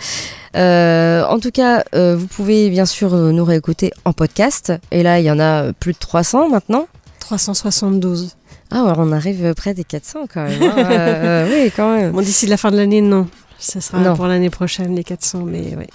Euh, 0.57 1.25
en 1.25 1.39
tout 1.39 1.51
cas, 1.51 1.85
euh, 1.95 2.15
vous 2.15 2.27
pouvez 2.27 2.69
bien 2.69 2.85
sûr 2.85 3.15
nous 3.15 3.45
réécouter 3.45 3.91
en 4.05 4.13
podcast. 4.13 4.73
Et 4.91 5.03
là, 5.03 5.19
il 5.19 5.25
y 5.25 5.31
en 5.31 5.41
a 5.41 5.73
plus 5.73 5.93
de 5.95 5.99
300 5.99 6.51
maintenant. 6.51 6.89
372. 7.21 8.37
Ah, 8.71 8.85
ouais, 8.85 8.93
on 8.99 9.13
arrive 9.13 9.55
près 9.55 9.73
des 9.73 9.85
400 9.85 10.27
quand 10.33 10.45
même. 10.45 10.63
hein. 10.63 10.75
Euh, 10.91 11.49
oui, 11.65 11.73
quand 11.75 11.97
même. 11.97 12.13
Bon, 12.13 12.21
d'ici 12.21 12.47
la 12.47 12.57
fin 12.59 12.71
de 12.71 12.77
l'année, 12.77 13.01
non. 13.01 13.29
Ça 13.59 13.81
sera 13.81 13.99
Non. 13.99 14.15
pour 14.15 14.27
l'année 14.27 14.51
prochaine, 14.51 14.95
les 14.95 15.05
400. 15.05 15.45
Mais 15.47 15.75
ouais. 15.77 15.89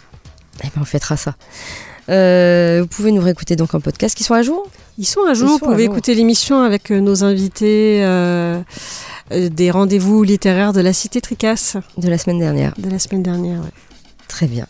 Eh 0.64 0.68
ben, 0.68 0.82
on 0.82 0.86
fêtera 0.86 1.18
ça. 1.18 1.36
Euh, 2.10 2.80
vous 2.82 2.88
pouvez 2.88 3.12
nous 3.12 3.22
réécouter 3.22 3.56
donc 3.56 3.74
en 3.74 3.80
podcast 3.80 4.16
qui 4.16 4.24
sont 4.24 4.34
à 4.36 4.44
jour 4.44 4.68
Ils 4.98 5.06
sont 5.06 5.24
à 5.28 5.34
jour. 5.34 5.50
Vous 5.50 5.60
pouvez 5.60 5.86
écouter 5.86 6.14
l'émission 6.14 6.62
avec 6.62 6.92
euh, 6.92 7.00
nos 7.00 7.24
invités 7.24 8.04
euh, 8.04 8.62
des 9.32 9.72
rendez-vous 9.72 10.24
littéraires 10.24 10.74
de 10.74 10.82
la 10.82 10.94
Cité 10.94 11.20
Tricasse 11.22 11.78
de 11.98 12.08
la 12.10 12.18
semaine 12.18 12.40
dernière. 12.40 12.74
de 12.78 12.90
la 12.90 13.00
semaine 13.00 13.24
dernière. 13.24 13.60
ouais. 13.60 13.72
Très 14.28 14.48
bien. 14.48 14.68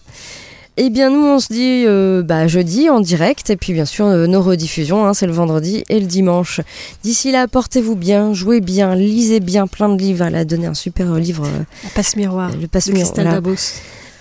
Eh 0.77 0.89
bien, 0.89 1.09
nous, 1.09 1.23
on 1.25 1.39
se 1.39 1.53
dit 1.53 1.85
euh, 1.87 2.21
bah, 2.21 2.47
jeudi 2.47 2.89
en 2.89 2.99
direct. 2.99 3.49
Et 3.49 3.55
puis, 3.55 3.71
bien 3.71 3.85
sûr, 3.85 4.05
euh, 4.05 4.27
nos 4.27 4.41
rediffusions, 4.41 5.05
hein, 5.05 5.13
c'est 5.13 5.25
le 5.25 5.31
vendredi 5.31 5.85
et 5.87 6.01
le 6.01 6.05
dimanche. 6.05 6.59
D'ici 7.01 7.31
là, 7.31 7.47
portez-vous 7.47 7.95
bien, 7.95 8.33
jouez 8.33 8.59
bien, 8.59 8.93
lisez 8.93 9.39
bien 9.39 9.67
plein 9.67 9.87
de 9.87 9.97
livres. 9.97 10.25
Elle 10.25 10.35
a 10.35 10.43
donné 10.43 10.65
un 10.67 10.73
super 10.73 11.13
livre, 11.15 11.45
euh, 11.45 11.63
La 11.85 11.89
passe 11.91 12.17
miroir. 12.17 12.51
le 12.59 12.67
passe 12.67 12.87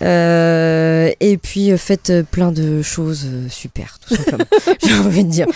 Euh, 0.04 1.10
et 1.20 1.36
puis, 1.38 1.72
euh, 1.72 1.78
faites 1.78 2.10
euh, 2.10 2.22
plein 2.22 2.52
de 2.52 2.82
choses 2.82 3.26
super, 3.48 3.98
tout 4.06 4.14
simplement. 4.14 4.44
J'ai 4.86 4.94
envie 4.98 5.24
de 5.24 5.30
dire. 5.30 5.46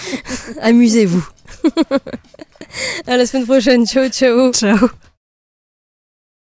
Amusez-vous. 0.62 1.26
à 3.06 3.16
la 3.16 3.26
semaine 3.26 3.46
prochaine. 3.46 3.86
Ciao, 3.86 4.08
ciao. 4.08 4.52
Ciao. 4.52 4.88